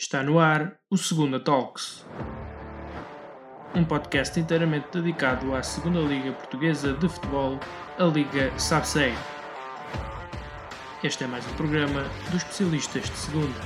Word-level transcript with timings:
Está 0.00 0.22
no 0.22 0.38
ar 0.38 0.78
o 0.88 0.96
Segunda 0.96 1.40
Talks, 1.40 2.06
um 3.74 3.84
podcast 3.84 4.38
inteiramente 4.38 4.86
dedicado 4.92 5.52
à 5.56 5.60
Segunda 5.60 5.98
Liga 5.98 6.30
Portuguesa 6.30 6.92
de 6.92 7.08
Futebol, 7.08 7.58
a 7.98 8.04
Liga 8.04 8.56
SABSEG. 8.56 9.12
Este 11.02 11.24
é 11.24 11.26
mais 11.26 11.44
um 11.48 11.54
programa 11.54 12.04
dos 12.30 12.44
especialistas 12.44 13.10
de 13.10 13.16
Segunda. 13.16 13.60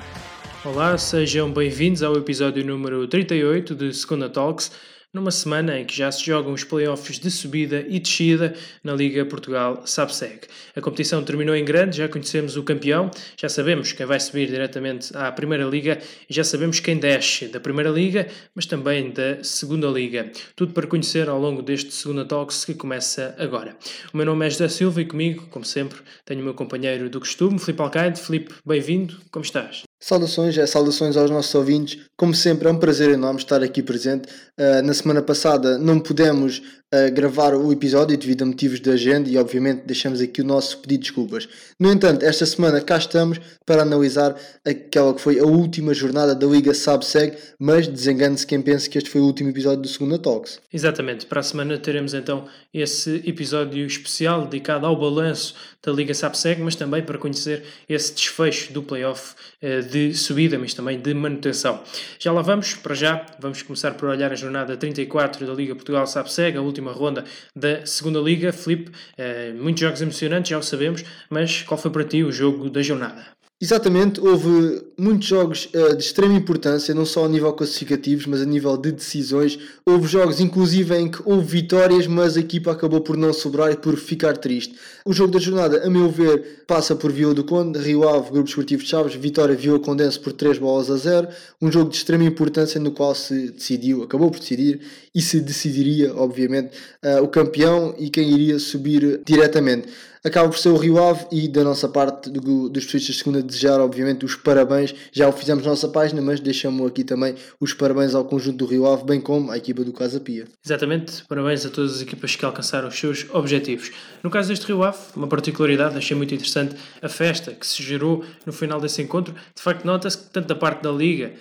Olá, 0.64 0.96
sejam 0.96 1.52
bem-vindos 1.52 2.02
ao 2.02 2.16
episódio 2.16 2.64
número 2.64 3.06
38 3.06 3.74
de 3.74 3.92
Segunda 3.92 4.30
Talks 4.30 4.72
numa 5.12 5.30
semana 5.30 5.78
em 5.78 5.84
que 5.84 5.94
já 5.94 6.10
se 6.10 6.24
jogam 6.24 6.54
os 6.54 6.64
playoffs 6.64 7.18
de 7.18 7.30
subida 7.30 7.84
e 7.86 8.00
descida 8.00 8.54
na 8.82 8.94
Liga 8.94 9.24
Portugal 9.26 9.82
SABSEG. 9.84 10.46
A 10.74 10.80
competição 10.80 11.22
terminou 11.22 11.54
em 11.54 11.64
grande, 11.64 11.98
já 11.98 12.08
conhecemos 12.08 12.56
o 12.56 12.62
campeão, 12.62 13.10
já 13.36 13.48
sabemos 13.48 13.92
quem 13.92 14.06
vai 14.06 14.18
subir 14.18 14.48
diretamente 14.48 15.14
à 15.14 15.30
Primeira 15.30 15.64
Liga 15.64 16.00
e 16.28 16.32
já 16.32 16.42
sabemos 16.42 16.80
quem 16.80 16.96
desce 16.96 17.48
da 17.48 17.60
Primeira 17.60 17.90
Liga, 17.90 18.26
mas 18.54 18.64
também 18.64 19.10
da 19.10 19.44
Segunda 19.44 19.88
Liga. 19.88 20.32
Tudo 20.56 20.72
para 20.72 20.86
conhecer 20.86 21.28
ao 21.28 21.38
longo 21.38 21.60
deste 21.60 21.92
Segunda 21.92 22.24
Talks 22.24 22.64
que 22.64 22.74
começa 22.74 23.34
agora. 23.38 23.76
O 24.14 24.16
meu 24.16 24.24
nome 24.24 24.46
é 24.46 24.50
José 24.50 24.68
Silva 24.68 25.02
e 25.02 25.04
comigo, 25.04 25.46
como 25.50 25.64
sempre, 25.64 25.98
tenho 26.24 26.40
o 26.40 26.44
meu 26.44 26.54
companheiro 26.54 27.10
do 27.10 27.20
costume, 27.20 27.58
Filipe 27.58 27.82
Alcaide. 27.82 28.18
Filipe, 28.18 28.54
bem-vindo, 28.64 29.18
como 29.30 29.44
estás? 29.44 29.82
Saudações, 30.04 30.58
é, 30.58 30.66
saudações 30.66 31.16
aos 31.16 31.30
nossos 31.30 31.54
ouvintes. 31.54 32.00
Como 32.16 32.34
sempre, 32.34 32.66
é 32.66 32.72
um 32.72 32.76
prazer 32.76 33.10
enorme 33.10 33.38
estar 33.38 33.62
aqui 33.62 33.80
presente. 33.84 34.28
Uh, 34.62 34.80
na 34.80 34.94
semana 34.94 35.20
passada 35.20 35.76
não 35.76 35.98
pudemos 35.98 36.58
uh, 36.58 37.12
gravar 37.12 37.52
o 37.52 37.72
episódio 37.72 38.16
devido 38.16 38.42
a 38.42 38.46
motivos 38.46 38.78
de 38.78 38.90
agenda 38.90 39.28
e, 39.28 39.36
obviamente, 39.36 39.82
deixamos 39.84 40.20
aqui 40.20 40.40
o 40.40 40.44
nosso 40.44 40.78
pedido 40.78 41.00
de 41.00 41.06
desculpas. 41.08 41.48
No 41.80 41.90
entanto, 41.90 42.24
esta 42.24 42.46
semana 42.46 42.80
cá 42.80 42.96
estamos 42.96 43.40
para 43.66 43.82
analisar 43.82 44.36
aquela 44.64 45.12
que 45.14 45.20
foi 45.20 45.40
a 45.40 45.44
última 45.44 45.92
jornada 45.92 46.32
da 46.32 46.46
Liga 46.46 46.72
SABSEG, 46.72 47.36
mas 47.58 47.88
desengane-se 47.88 48.46
quem 48.46 48.62
pense 48.62 48.88
que 48.88 48.98
este 48.98 49.10
foi 49.10 49.20
o 49.20 49.24
último 49.24 49.50
episódio 49.50 49.82
do 49.82 49.88
Segunda 49.88 50.16
Talks. 50.16 50.60
Exatamente, 50.72 51.26
para 51.26 51.40
a 51.40 51.42
semana 51.42 51.76
teremos 51.76 52.14
então 52.14 52.46
esse 52.72 53.20
episódio 53.26 53.84
especial 53.84 54.46
dedicado 54.46 54.86
ao 54.86 54.96
balanço 54.96 55.56
da 55.84 55.90
Liga 55.90 56.14
SABSEG, 56.14 56.60
mas 56.60 56.76
também 56.76 57.02
para 57.02 57.18
conhecer 57.18 57.64
esse 57.88 58.14
desfecho 58.14 58.72
do 58.72 58.80
playoff 58.80 59.34
uh, 59.60 59.82
de 59.82 60.14
subida, 60.14 60.56
mas 60.56 60.72
também 60.72 61.00
de 61.00 61.12
manutenção. 61.14 61.82
Já 62.20 62.30
lá 62.30 62.42
vamos, 62.42 62.74
para 62.74 62.94
já, 62.94 63.26
vamos 63.40 63.62
começar 63.62 63.94
por 63.94 64.08
olhar 64.08 64.30
a 64.30 64.36
jornada 64.36 64.51
34 64.78 65.46
da 65.46 65.52
Liga 65.52 65.74
Portugal 65.74 66.06
SAPSEG, 66.06 66.56
a 66.56 66.62
última 66.62 66.92
ronda 66.92 67.24
da 67.54 67.84
segunda 67.86 68.20
Liga. 68.20 68.52
Felipe, 68.52 68.92
eh, 69.16 69.52
muitos 69.52 69.80
jogos 69.80 70.00
emocionantes, 70.00 70.50
já 70.50 70.58
o 70.58 70.62
sabemos, 70.62 71.04
mas 71.28 71.62
qual 71.62 71.78
foi 71.78 71.90
para 71.90 72.04
ti 72.04 72.22
o 72.22 72.30
jogo 72.30 72.70
da 72.70 72.82
jornada? 72.82 73.41
Exatamente, 73.62 74.20
houve 74.20 74.82
muitos 74.98 75.28
jogos 75.28 75.66
uh, 75.66 75.94
de 75.94 76.02
extrema 76.02 76.34
importância, 76.34 76.92
não 76.92 77.06
só 77.06 77.26
a 77.26 77.28
nível 77.28 77.52
classificativos, 77.52 78.26
mas 78.26 78.40
a 78.40 78.44
nível 78.44 78.76
de 78.76 78.90
decisões. 78.90 79.56
Houve 79.86 80.08
jogos, 80.08 80.40
inclusive, 80.40 80.96
em 80.96 81.08
que 81.08 81.22
houve 81.24 81.46
vitórias, 81.46 82.08
mas 82.08 82.36
a 82.36 82.40
equipa 82.40 82.72
acabou 82.72 83.00
por 83.00 83.16
não 83.16 83.32
sobrar 83.32 83.70
e 83.70 83.76
por 83.76 83.96
ficar 83.96 84.36
triste. 84.36 84.74
O 85.06 85.12
jogo 85.12 85.32
da 85.32 85.38
jornada, 85.38 85.86
a 85.86 85.88
meu 85.88 86.10
ver, 86.10 86.64
passa 86.66 86.96
por 86.96 87.12
Vila 87.12 87.32
do 87.34 87.44
Conde, 87.44 87.78
Rio 87.78 88.08
Ave, 88.08 88.32
Grupo 88.32 88.48
Esportivo 88.48 88.82
de 88.82 88.88
Chaves, 88.88 89.14
Vitória 89.14 89.54
Vila 89.54 89.78
Condense 89.78 90.18
por 90.18 90.32
3 90.32 90.58
bolas 90.58 90.90
a 90.90 90.96
0. 90.96 91.28
Um 91.60 91.70
jogo 91.70 91.88
de 91.88 91.98
extrema 91.98 92.24
importância 92.24 92.80
no 92.80 92.90
qual 92.90 93.14
se 93.14 93.52
decidiu, 93.52 94.02
acabou 94.02 94.28
por 94.28 94.40
decidir, 94.40 94.80
e 95.14 95.22
se 95.22 95.40
decidiria, 95.40 96.12
obviamente, 96.16 96.76
uh, 97.04 97.22
o 97.22 97.28
campeão 97.28 97.94
e 97.96 98.10
quem 98.10 98.28
iria 98.28 98.58
subir 98.58 99.20
diretamente 99.24 99.86
acaba 100.24 100.48
por 100.48 100.58
ser 100.58 100.68
o 100.68 100.76
Rio 100.76 101.02
Ave 101.02 101.26
e 101.30 101.48
da 101.48 101.64
nossa 101.64 101.88
parte 101.88 102.30
do, 102.30 102.68
dos 102.68 102.84
especialistas 102.84 103.16
de 103.16 103.18
segunda 103.18 103.42
desejar 103.42 103.80
obviamente 103.80 104.24
os 104.24 104.36
parabéns, 104.36 104.94
já 105.12 105.28
o 105.28 105.32
fizemos 105.32 105.64
na 105.64 105.70
nossa 105.70 105.88
página, 105.88 106.22
mas 106.22 106.40
deixamos 106.40 106.86
aqui 106.86 107.04
também 107.04 107.34
os 107.60 107.74
parabéns 107.74 108.14
ao 108.14 108.24
conjunto 108.24 108.58
do 108.58 108.66
Rio 108.66 108.86
Ave, 108.86 109.04
bem 109.04 109.20
como 109.20 109.50
à 109.50 109.56
equipa 109.56 109.84
do 109.84 109.92
Casa 109.92 110.20
Pia. 110.20 110.46
Exatamente, 110.64 111.24
parabéns 111.28 111.66
a 111.66 111.70
todas 111.70 111.96
as 111.96 112.02
equipas 112.02 112.36
que 112.36 112.44
alcançaram 112.44 112.88
os 112.88 112.98
seus 112.98 113.26
objetivos. 113.32 113.90
No 114.22 114.30
caso 114.30 114.48
deste 114.48 114.66
Rio 114.66 114.82
Ave, 114.82 114.98
uma 115.16 115.26
particularidade, 115.26 115.96
achei 115.96 116.16
muito 116.16 116.34
interessante 116.34 116.76
a 117.00 117.08
festa 117.08 117.52
que 117.52 117.66
se 117.66 117.82
gerou 117.82 118.24
no 118.46 118.52
final 118.52 118.80
desse 118.80 119.02
encontro, 119.02 119.34
de 119.54 119.62
facto 119.62 119.84
nota-se 119.84 120.18
que 120.18 120.30
tanto 120.30 120.46
da 120.46 120.54
parte 120.54 120.82
da 120.82 120.90
Liga 120.90 121.32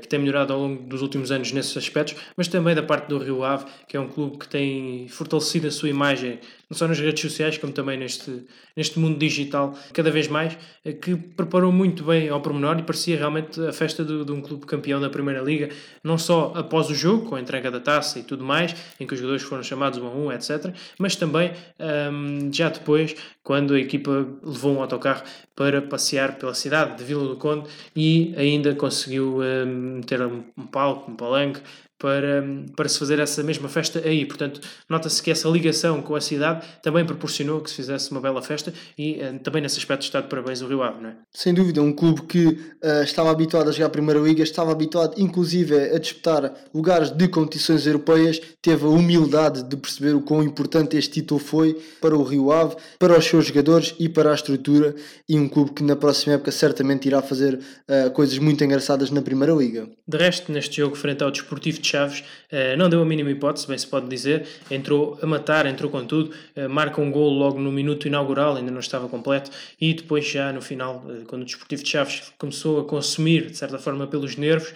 que 0.00 0.08
tem 0.08 0.18
melhorado 0.18 0.52
ao 0.52 0.58
longo 0.58 0.82
dos 0.82 1.02
últimos 1.02 1.30
anos 1.30 1.52
nesses 1.52 1.76
aspectos, 1.76 2.16
mas 2.36 2.48
também 2.48 2.74
da 2.74 2.82
parte 2.82 3.08
do 3.08 3.18
Rio 3.18 3.44
Ave, 3.44 3.66
que 3.86 3.96
é 3.96 4.00
um 4.00 4.08
clube 4.08 4.38
que 4.38 4.48
tem 4.48 5.06
fortalecido 5.08 5.68
a 5.68 5.70
sua 5.70 5.88
imagem, 5.88 6.40
não 6.68 6.76
só 6.76 6.86
nas 6.86 6.98
redes 6.98 7.20
sociais, 7.20 7.56
como 7.56 7.72
também 7.72 7.96
neste, 7.96 8.44
neste 8.76 8.98
mundo 8.98 9.18
digital, 9.18 9.76
cada 9.92 10.10
vez 10.10 10.28
mais, 10.28 10.58
eh, 10.84 10.92
que 10.92 11.16
preparou 11.16 11.72
muito 11.72 12.04
bem 12.04 12.28
ao 12.28 12.40
pormenor 12.40 12.78
e 12.78 12.82
parecia 12.82 13.16
realmente 13.16 13.60
a 13.60 13.72
festa 13.72 14.04
de, 14.04 14.24
de 14.24 14.32
um 14.32 14.40
clube 14.40 14.66
campeão 14.66 15.00
da 15.00 15.08
Primeira 15.08 15.40
Liga, 15.40 15.68
não 16.02 16.18
só 16.18 16.52
após 16.56 16.90
o 16.90 16.94
jogo, 16.94 17.28
com 17.28 17.36
a 17.36 17.40
entrega 17.40 17.70
da 17.70 17.80
taça 17.80 18.18
e 18.18 18.22
tudo 18.22 18.44
mais, 18.44 18.74
em 18.98 19.06
que 19.06 19.14
os 19.14 19.20
jogadores 19.20 19.42
foram 19.44 19.62
chamados 19.62 19.98
um 19.98 20.06
a 20.06 20.10
um, 20.10 20.32
etc., 20.32 20.74
mas 20.98 21.16
também 21.16 21.52
ehm, 21.78 22.50
já 22.52 22.68
depois, 22.68 23.14
quando 23.48 23.72
a 23.72 23.80
equipa 23.80 24.28
levou 24.42 24.76
um 24.76 24.82
autocarro 24.82 25.22
para 25.56 25.80
passear 25.80 26.36
pela 26.36 26.52
cidade 26.52 26.98
de 26.98 27.04
Vila 27.04 27.26
do 27.26 27.36
Conde 27.36 27.66
e 27.96 28.34
ainda 28.36 28.74
conseguiu 28.74 29.40
um, 29.40 30.02
ter 30.02 30.20
um, 30.20 30.44
um 30.54 30.66
palco, 30.66 31.10
um 31.10 31.16
palanque 31.16 31.62
para, 31.98 32.44
para 32.76 32.88
se 32.88 32.98
fazer 32.98 33.18
essa 33.18 33.42
mesma 33.42 33.68
festa 33.68 34.00
aí. 34.04 34.24
Portanto, 34.24 34.60
nota-se 34.88 35.22
que 35.22 35.30
essa 35.30 35.48
ligação 35.48 36.00
com 36.00 36.14
a 36.14 36.20
cidade 36.20 36.66
também 36.82 37.04
proporcionou 37.04 37.60
que 37.60 37.70
se 37.70 37.76
fizesse 37.76 38.10
uma 38.10 38.20
bela 38.20 38.40
festa 38.40 38.72
e 38.96 39.14
uh, 39.14 39.38
também 39.40 39.60
nesse 39.60 39.78
aspecto 39.78 40.02
está 40.02 40.20
de 40.20 40.28
parabéns 40.28 40.62
o 40.62 40.68
Rio 40.68 40.82
Ave, 40.82 41.02
não 41.02 41.10
é? 41.10 41.16
Sem 41.32 41.52
dúvida, 41.52 41.82
um 41.82 41.92
clube 41.92 42.22
que 42.22 42.46
uh, 42.46 43.02
estava 43.02 43.30
habituado 43.30 43.68
a 43.68 43.72
jogar 43.72 43.86
a 43.86 43.90
Primeira 43.90 44.20
Liga, 44.20 44.42
estava 44.42 44.70
habituado 44.70 45.14
inclusive 45.18 45.74
a 45.94 45.98
disputar 45.98 46.54
lugares 46.72 47.10
de 47.10 47.26
competições 47.28 47.86
europeias, 47.86 48.40
teve 48.62 48.84
a 48.84 48.88
humildade 48.88 49.64
de 49.64 49.76
perceber 49.76 50.14
o 50.14 50.20
quão 50.20 50.42
importante 50.42 50.96
este 50.96 51.20
título 51.20 51.40
foi 51.40 51.80
para 52.00 52.16
o 52.16 52.22
Rio 52.22 52.52
Ave, 52.52 52.76
para 52.98 53.18
os 53.18 53.24
seus 53.24 53.46
jogadores 53.46 53.94
e 53.98 54.08
para 54.08 54.30
a 54.30 54.34
estrutura 54.34 54.94
e 55.28 55.36
um 55.38 55.48
clube 55.48 55.72
que 55.72 55.82
na 55.82 55.96
próxima 55.96 56.34
época 56.34 56.52
certamente 56.52 57.06
irá 57.06 57.20
fazer 57.20 57.54
uh, 57.54 58.10
coisas 58.12 58.38
muito 58.38 58.62
engraçadas 58.62 59.10
na 59.10 59.20
Primeira 59.22 59.52
Liga. 59.52 59.88
De 60.06 60.16
resto, 60.16 60.52
neste 60.52 60.76
jogo 60.76 60.94
frente 60.94 61.24
ao 61.24 61.30
Desportivo 61.30 61.80
de 61.80 61.87
Chaves, 61.88 62.20
uh, 62.20 62.76
não 62.76 62.88
deu 62.88 63.02
a 63.02 63.04
mínima 63.04 63.30
hipótese, 63.30 63.66
bem 63.66 63.78
se 63.78 63.86
pode 63.86 64.08
dizer, 64.08 64.46
entrou 64.70 65.18
a 65.22 65.26
matar, 65.26 65.66
entrou 65.66 65.90
com 65.90 66.04
tudo, 66.04 66.30
uh, 66.56 66.68
marca 66.68 67.00
um 67.00 67.10
gol 67.10 67.30
logo 67.30 67.58
no 67.58 67.72
minuto 67.72 68.06
inaugural, 68.06 68.56
ainda 68.56 68.70
não 68.70 68.80
estava 68.80 69.08
completo, 69.08 69.50
e 69.80 69.94
depois 69.94 70.26
já 70.26 70.52
no 70.52 70.60
final, 70.60 71.04
quando 71.26 71.42
o 71.42 71.44
Desportivo 71.44 71.82
de 71.82 71.88
Chaves 71.88 72.32
começou 72.38 72.80
a 72.80 72.84
consumir, 72.84 73.46
de 73.46 73.56
certa 73.56 73.78
forma, 73.78 74.06
pelos 74.06 74.36
nervos, 74.36 74.72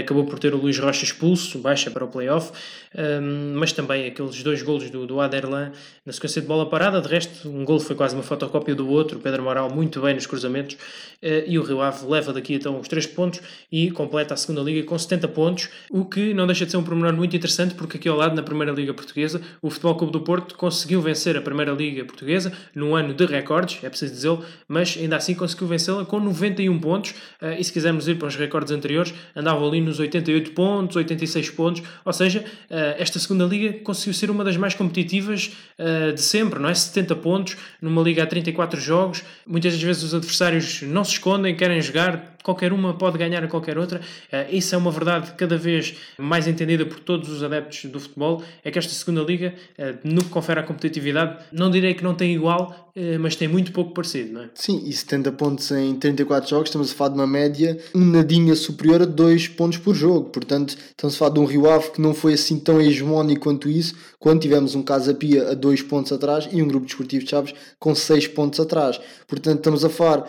acabou 0.00 0.24
por 0.24 0.38
ter 0.38 0.54
o 0.54 0.58
Luís 0.58 0.78
Rocha 0.78 1.04
expulso, 1.04 1.58
baixa 1.58 1.90
para 1.90 2.04
o 2.04 2.08
playoff, 2.08 2.52
um, 2.92 3.54
mas 3.54 3.72
também 3.72 4.06
aqueles 4.06 4.42
dois 4.42 4.62
golos 4.62 4.90
do, 4.90 5.06
do 5.06 5.20
Aderlan 5.20 5.70
na 6.04 6.12
sequência 6.12 6.40
de 6.42 6.48
bola 6.48 6.68
parada, 6.68 7.00
de 7.00 7.08
resto 7.08 7.48
um 7.48 7.64
golo 7.64 7.78
foi 7.78 7.94
quase 7.94 8.14
uma 8.14 8.22
fotocópia 8.22 8.74
do 8.74 8.88
outro, 8.88 9.20
Pedro 9.20 9.44
Moral 9.44 9.70
muito 9.70 10.00
bem 10.00 10.14
nos 10.14 10.26
cruzamentos, 10.26 10.74
uh, 10.74 11.44
e 11.46 11.58
o 11.58 11.62
Rio 11.62 11.80
Ave 11.80 12.04
leva 12.06 12.32
daqui 12.32 12.54
então 12.54 12.80
os 12.80 12.88
3 12.88 13.06
pontos 13.06 13.40
e 13.70 13.90
completa 13.92 14.34
a 14.34 14.36
segunda 14.36 14.60
liga 14.62 14.84
com 14.86 14.98
70 14.98 15.28
pontos, 15.28 15.68
o 15.88 16.04
que 16.04 16.34
não 16.34 16.46
deixa 16.46 16.64
de 16.64 16.72
ser 16.72 16.78
um 16.78 16.82
pormenor 16.82 17.12
muito 17.12 17.36
interessante, 17.36 17.74
porque 17.74 17.96
aqui 17.96 18.08
ao 18.08 18.16
lado, 18.16 18.34
na 18.34 18.42
primeira 18.42 18.72
liga 18.72 18.92
portuguesa, 18.92 19.40
o 19.62 19.70
Futebol 19.70 19.94
Clube 19.94 20.12
do 20.12 20.20
Porto 20.22 20.56
conseguiu 20.56 21.00
vencer 21.00 21.36
a 21.36 21.40
primeira 21.40 21.72
liga 21.72 22.04
portuguesa, 22.04 22.52
num 22.74 22.96
ano 22.96 23.14
de 23.14 23.24
recordes, 23.24 23.84
é 23.84 23.88
preciso 23.88 24.12
dizê-lo, 24.12 24.44
mas 24.66 24.96
ainda 24.98 25.16
assim 25.16 25.34
conseguiu 25.34 25.68
vencê-la 25.68 26.04
com 26.04 26.18
91 26.18 26.78
pontos, 26.80 27.12
uh, 27.40 27.52
e 27.56 27.62
se 27.62 27.72
quisermos 27.72 28.08
ir 28.08 28.16
para 28.16 28.26
os 28.26 28.34
recordes 28.34 28.72
anteriores, 28.72 29.14
andava 29.36 29.64
ali 29.64 29.80
nos 29.80 30.00
88 30.00 30.50
pontos, 30.52 30.96
86 30.96 31.50
pontos, 31.50 31.82
ou 32.04 32.12
seja, 32.12 32.44
uh, 32.68 32.79
esta 32.98 33.18
segunda 33.18 33.44
liga 33.44 33.78
conseguiu 33.80 34.14
ser 34.14 34.30
uma 34.30 34.44
das 34.44 34.56
mais 34.56 34.74
competitivas 34.74 35.56
uh, 35.78 36.12
de 36.12 36.20
sempre, 36.20 36.58
não 36.58 36.68
é? 36.68 36.74
70 36.74 37.16
pontos 37.16 37.56
numa 37.80 38.02
liga 38.02 38.22
a 38.22 38.26
34 38.26 38.80
jogos. 38.80 39.22
Muitas 39.46 39.72
das 39.72 39.82
vezes 39.82 40.02
os 40.02 40.14
adversários 40.14 40.82
não 40.82 41.04
se 41.04 41.12
escondem, 41.12 41.54
querem 41.54 41.80
jogar, 41.80 42.36
qualquer 42.42 42.72
uma 42.72 42.94
pode 42.94 43.18
ganhar 43.18 43.42
a 43.44 43.48
qualquer 43.48 43.78
outra. 43.78 44.00
Uh, 44.00 44.54
isso 44.54 44.74
é 44.74 44.78
uma 44.78 44.90
verdade 44.90 45.32
cada 45.36 45.56
vez 45.56 45.94
mais 46.18 46.46
entendida 46.46 46.84
por 46.84 47.00
todos 47.00 47.28
os 47.30 47.42
adeptos 47.42 47.90
do 47.90 48.00
futebol. 48.00 48.42
É 48.64 48.70
que 48.70 48.78
esta 48.78 48.92
segunda 48.92 49.22
liga, 49.22 49.54
uh, 49.78 49.98
no 50.04 50.22
que 50.22 50.30
confere 50.30 50.60
à 50.60 50.62
competitividade, 50.62 51.44
não 51.52 51.70
direi 51.70 51.94
que 51.94 52.04
não 52.04 52.14
tem 52.14 52.34
igual, 52.34 52.92
uh, 52.96 53.18
mas 53.20 53.36
tem 53.36 53.48
muito 53.48 53.72
pouco 53.72 53.92
parecido, 53.92 54.32
não 54.32 54.42
é? 54.42 54.50
Sim, 54.54 54.82
e 54.86 54.92
70 54.92 55.32
pontos 55.32 55.70
em 55.70 55.94
34 55.94 56.48
jogos, 56.48 56.68
estamos 56.68 56.92
a 56.92 56.94
falar 56.94 57.10
de 57.10 57.16
uma 57.16 57.26
média 57.26 57.78
um 57.94 58.04
nadinha 58.04 58.54
superior 58.54 59.02
a 59.02 59.06
2 59.06 59.48
pontos 59.48 59.78
por 59.78 59.94
jogo. 59.94 60.30
Portanto, 60.30 60.76
estamos 60.90 61.14
a 61.14 61.18
falar 61.18 61.32
de 61.32 61.40
um 61.40 61.44
Rio 61.44 61.70
Ave 61.70 61.90
que 61.90 62.00
não 62.00 62.14
foi 62.14 62.34
assim 62.34 62.58
tão 62.58 62.80
hegemónico 62.80 63.42
quanto 63.42 63.68
isso, 63.68 63.94
quando 64.18 64.40
tivemos 64.40 64.74
um 64.74 64.82
Casa 64.82 65.14
Pia 65.14 65.50
a 65.50 65.54
2 65.54 65.82
pontos 65.82 66.12
atrás 66.12 66.48
e 66.52 66.62
um 66.62 66.68
grupo 66.68 66.86
desportivo 66.86 67.24
de 67.24 67.30
Chaves 67.30 67.54
com 67.78 67.94
6 67.94 68.28
pontos 68.28 68.60
atrás. 68.60 69.00
Portanto, 69.26 69.58
estamos 69.58 69.84
a 69.84 69.88
falar 69.88 70.28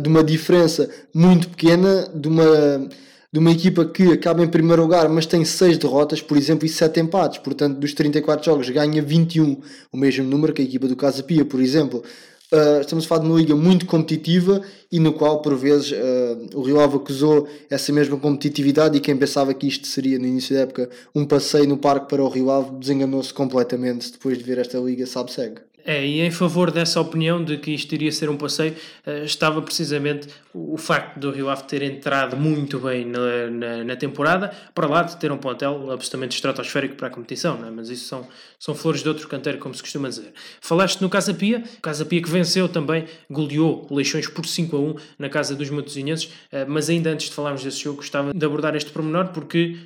de 0.00 0.08
uma 0.08 0.24
diferença 0.24 0.88
muito 1.14 1.48
pequena 1.48 2.08
de 2.14 2.26
uma, 2.26 2.88
de 3.32 3.38
uma 3.38 3.50
equipa 3.52 3.84
que 3.84 4.12
acaba 4.12 4.42
em 4.42 4.48
primeiro 4.48 4.82
lugar, 4.82 5.08
mas 5.08 5.26
tem 5.26 5.44
6 5.44 5.78
derrotas, 5.78 6.22
por 6.22 6.36
exemplo, 6.36 6.64
e 6.64 6.68
7 6.68 7.00
empates. 7.00 7.38
Portanto, 7.38 7.78
dos 7.78 7.92
34 7.92 8.44
jogos 8.44 8.70
ganha 8.70 9.02
21, 9.02 9.60
o 9.92 9.96
mesmo 9.96 10.24
número 10.24 10.52
que 10.52 10.62
a 10.62 10.64
equipa 10.64 10.88
do 10.88 10.96
Casa 10.96 11.22
Pia, 11.22 11.44
por 11.44 11.60
exemplo. 11.60 12.02
Uh, 12.50 12.80
estamos 12.80 13.04
a 13.04 13.08
falar 13.08 13.20
de 13.20 13.26
uma 13.28 13.38
liga 13.38 13.54
muito 13.54 13.84
competitiva 13.84 14.62
e 14.90 14.98
no 14.98 15.12
qual, 15.12 15.42
por 15.42 15.54
vezes, 15.54 15.92
uh, 15.92 16.58
o 16.58 16.62
Rio 16.62 16.80
Ave 16.80 16.96
acusou 16.96 17.46
essa 17.68 17.92
mesma 17.92 18.16
competitividade 18.16 18.96
e 18.96 19.00
quem 19.00 19.14
pensava 19.14 19.52
que 19.52 19.68
isto 19.68 19.86
seria, 19.86 20.18
no 20.18 20.26
início 20.26 20.56
da 20.56 20.62
época, 20.62 20.88
um 21.14 21.26
passeio 21.26 21.68
no 21.68 21.76
parque 21.76 22.08
para 22.08 22.24
o 22.24 22.28
Rio 22.28 22.50
Ave, 22.50 22.78
desenganou-se 22.78 23.34
completamente 23.34 24.10
depois 24.12 24.38
de 24.38 24.44
ver 24.44 24.56
esta 24.56 24.78
liga, 24.78 25.04
sabe-segue. 25.04 25.60
É, 25.84 26.04
e 26.04 26.20
em 26.20 26.30
favor 26.30 26.70
dessa 26.70 27.00
opinião 27.00 27.42
de 27.42 27.56
que 27.56 27.70
isto 27.70 27.92
iria 27.94 28.12
ser 28.12 28.28
um 28.28 28.36
passeio, 28.36 28.74
uh, 29.06 29.24
estava 29.24 29.62
precisamente 29.62 30.28
o, 30.72 30.76
facto 30.76 31.18
do 31.18 31.30
Rio 31.30 31.48
Ave 31.48 31.64
ter 31.64 31.82
entrado 31.82 32.36
muito 32.36 32.78
bem 32.78 33.04
na, 33.04 33.50
na, 33.50 33.84
na, 33.84 33.96
temporada, 33.96 34.52
para 34.74 34.86
lá 34.86 35.02
de 35.02 35.16
ter 35.16 35.30
um 35.30 35.36
plantel 35.36 35.90
absolutamente 35.90 36.34
estratosférico 36.36 36.96
para 36.96 37.08
a 37.08 37.10
competição, 37.10 37.58
não 37.58 37.68
é? 37.68 37.70
mas 37.70 37.88
isso 37.88 38.06
são, 38.06 38.26
são 38.58 38.74
flores 38.74 39.02
de 39.02 39.08
outro 39.08 39.28
canteiro, 39.28 39.58
como 39.58 39.74
se 39.74 39.82
costuma 39.82 40.08
dizer. 40.08 40.32
Falaste 40.60 41.00
no 41.00 41.08
Casa 41.08 41.32
Pia, 41.32 41.62
Casa 41.80 42.04
Pia 42.04 42.22
que 42.22 42.30
venceu 42.30 42.68
também, 42.68 43.06
goleou 43.30 43.86
Leixões 43.90 44.26
por 44.26 44.46
5 44.46 44.76
a 44.76 44.80
1 44.80 44.94
na 45.18 45.28
casa 45.28 45.54
dos 45.54 45.70
Matosinhenses, 45.70 46.26
uh, 46.26 46.64
mas 46.66 46.88
ainda 46.88 47.10
antes 47.10 47.28
de 47.28 47.34
falarmos 47.34 47.62
desse 47.62 47.80
jogo, 47.82 47.98
gostava 47.98 48.32
de 48.32 48.46
abordar 48.46 48.74
este 48.74 48.90
pormenor, 48.90 49.28
porque 49.28 49.76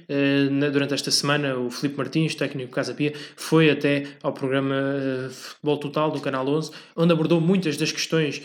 na, 0.51 0.69
durante 0.69 0.95
esta 0.95 1.11
semana 1.11 1.57
o 1.57 1.71
Filipe 1.71 1.97
Martins, 1.97 2.35
técnico 2.35 2.71
do 2.71 2.75
Casa 2.75 2.95
Pia, 2.95 3.13
foi 3.37 3.71
até 3.71 4.07
ao 4.23 4.33
programa 4.33 4.75
Futebol 5.31 5.79
Total 5.79 6.11
do 6.11 6.21
Canal 6.21 6.47
11, 6.47 6.71
onde 6.97 7.13
abordou 7.13 7.41
muitas 7.41 7.77
das 7.77 7.91
questões 7.91 8.43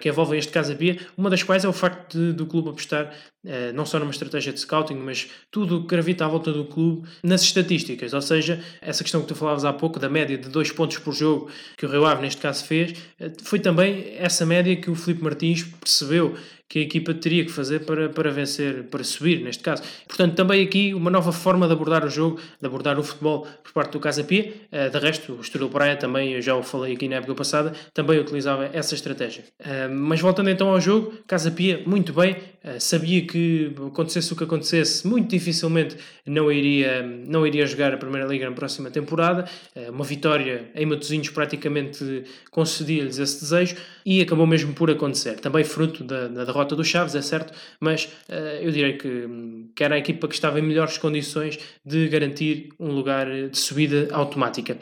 que 0.00 0.08
envolvem 0.08 0.38
este 0.38 0.50
Casa 0.52 0.74
Pia, 0.74 0.98
uma 1.16 1.28
das 1.28 1.42
quais 1.42 1.57
é 1.64 1.68
o 1.68 1.72
facto 1.72 2.18
de, 2.18 2.32
do 2.32 2.46
clube 2.46 2.70
apostar 2.70 3.12
uh, 3.44 3.72
não 3.74 3.84
só 3.86 3.98
numa 3.98 4.10
estratégia 4.10 4.52
de 4.52 4.60
scouting, 4.60 4.94
mas 4.94 5.28
tudo 5.50 5.82
que 5.82 5.88
gravita 5.88 6.24
à 6.24 6.28
volta 6.28 6.52
do 6.52 6.64
clube 6.64 7.08
nas 7.22 7.42
estatísticas, 7.42 8.12
ou 8.12 8.22
seja, 8.22 8.62
essa 8.80 9.02
questão 9.02 9.20
que 9.22 9.28
tu 9.28 9.34
falavas 9.34 9.64
há 9.64 9.72
pouco 9.72 9.98
da 9.98 10.08
média 10.08 10.36
de 10.36 10.48
dois 10.48 10.70
pontos 10.72 10.98
por 10.98 11.12
jogo 11.12 11.50
que 11.76 11.86
o 11.86 11.88
Rio 11.88 12.04
Ave 12.04 12.22
neste 12.22 12.40
caso 12.40 12.64
fez, 12.64 12.92
uh, 13.20 13.32
foi 13.42 13.58
também 13.58 14.14
essa 14.16 14.44
média 14.44 14.74
que 14.76 14.90
o 14.90 14.94
Felipe 14.94 15.22
Martins 15.22 15.62
percebeu 15.62 16.36
que 16.68 16.80
a 16.80 16.82
equipa 16.82 17.14
teria 17.14 17.44
que 17.44 17.50
fazer 17.50 17.80
para, 17.80 18.10
para 18.10 18.30
vencer, 18.30 18.84
para 18.84 19.02
subir, 19.02 19.40
neste 19.40 19.62
caso. 19.62 19.82
Portanto, 20.06 20.34
também 20.34 20.62
aqui 20.62 20.92
uma 20.92 21.10
nova 21.10 21.32
forma 21.32 21.66
de 21.66 21.72
abordar 21.72 22.04
o 22.04 22.10
jogo, 22.10 22.38
de 22.60 22.66
abordar 22.66 22.98
o 22.98 23.02
futebol 23.02 23.46
por 23.62 23.72
parte 23.72 23.92
do 23.92 24.00
Casa 24.00 24.22
Pia. 24.22 24.52
Uh, 24.70 24.90
de 24.90 24.98
resto, 24.98 25.32
o 25.32 25.40
Estoril 25.40 25.70
Praia 25.70 25.96
também, 25.96 26.32
eu 26.32 26.42
já 26.42 26.54
o 26.54 26.62
falei 26.62 26.94
aqui 26.94 27.08
na 27.08 27.16
época 27.16 27.34
passada, 27.34 27.72
também 27.94 28.18
utilizava 28.18 28.68
essa 28.72 28.94
estratégia. 28.94 29.44
Uh, 29.60 29.88
mas 29.90 30.20
voltando 30.20 30.50
então 30.50 30.68
ao 30.68 30.80
jogo, 30.80 31.14
Casa 31.26 31.50
Pia, 31.50 31.82
muito 31.86 32.12
bem, 32.12 32.36
sabia 32.78 33.26
que 33.26 33.72
acontecesse 33.86 34.32
o 34.32 34.36
que 34.36 34.44
acontecesse, 34.44 35.06
muito 35.06 35.30
dificilmente 35.30 35.96
não 36.26 36.50
iria, 36.50 37.02
não 37.02 37.46
iria 37.46 37.66
jogar 37.66 37.94
a 37.94 37.96
Primeira 37.96 38.26
Liga 38.26 38.48
na 38.48 38.54
próxima 38.54 38.90
temporada. 38.90 39.48
uma 39.88 40.04
vitória 40.04 40.70
em 40.74 40.86
Matosinhos 40.86 41.30
praticamente 41.30 42.24
concedia-lhes 42.50 43.18
esse 43.18 43.40
desejo 43.40 43.76
e 44.04 44.20
acabou 44.20 44.46
mesmo 44.46 44.72
por 44.74 44.90
acontecer. 44.90 45.38
Também 45.40 45.64
fruto 45.64 46.02
da, 46.04 46.28
da 46.28 46.44
derrota 46.44 46.74
do 46.74 46.84
Chaves, 46.84 47.14
é 47.14 47.22
certo, 47.22 47.52
mas 47.80 48.04
uh, 48.28 48.32
eu 48.60 48.70
direi 48.70 48.94
que, 48.94 49.28
que 49.74 49.84
era 49.84 49.94
a 49.94 49.98
equipa 49.98 50.26
que 50.26 50.34
estava 50.34 50.58
em 50.58 50.62
melhores 50.62 50.98
condições 50.98 51.58
de 51.84 52.08
garantir 52.08 52.70
um 52.78 52.90
lugar 52.92 53.26
de 53.26 53.58
subida 53.58 54.08
automática. 54.12 54.78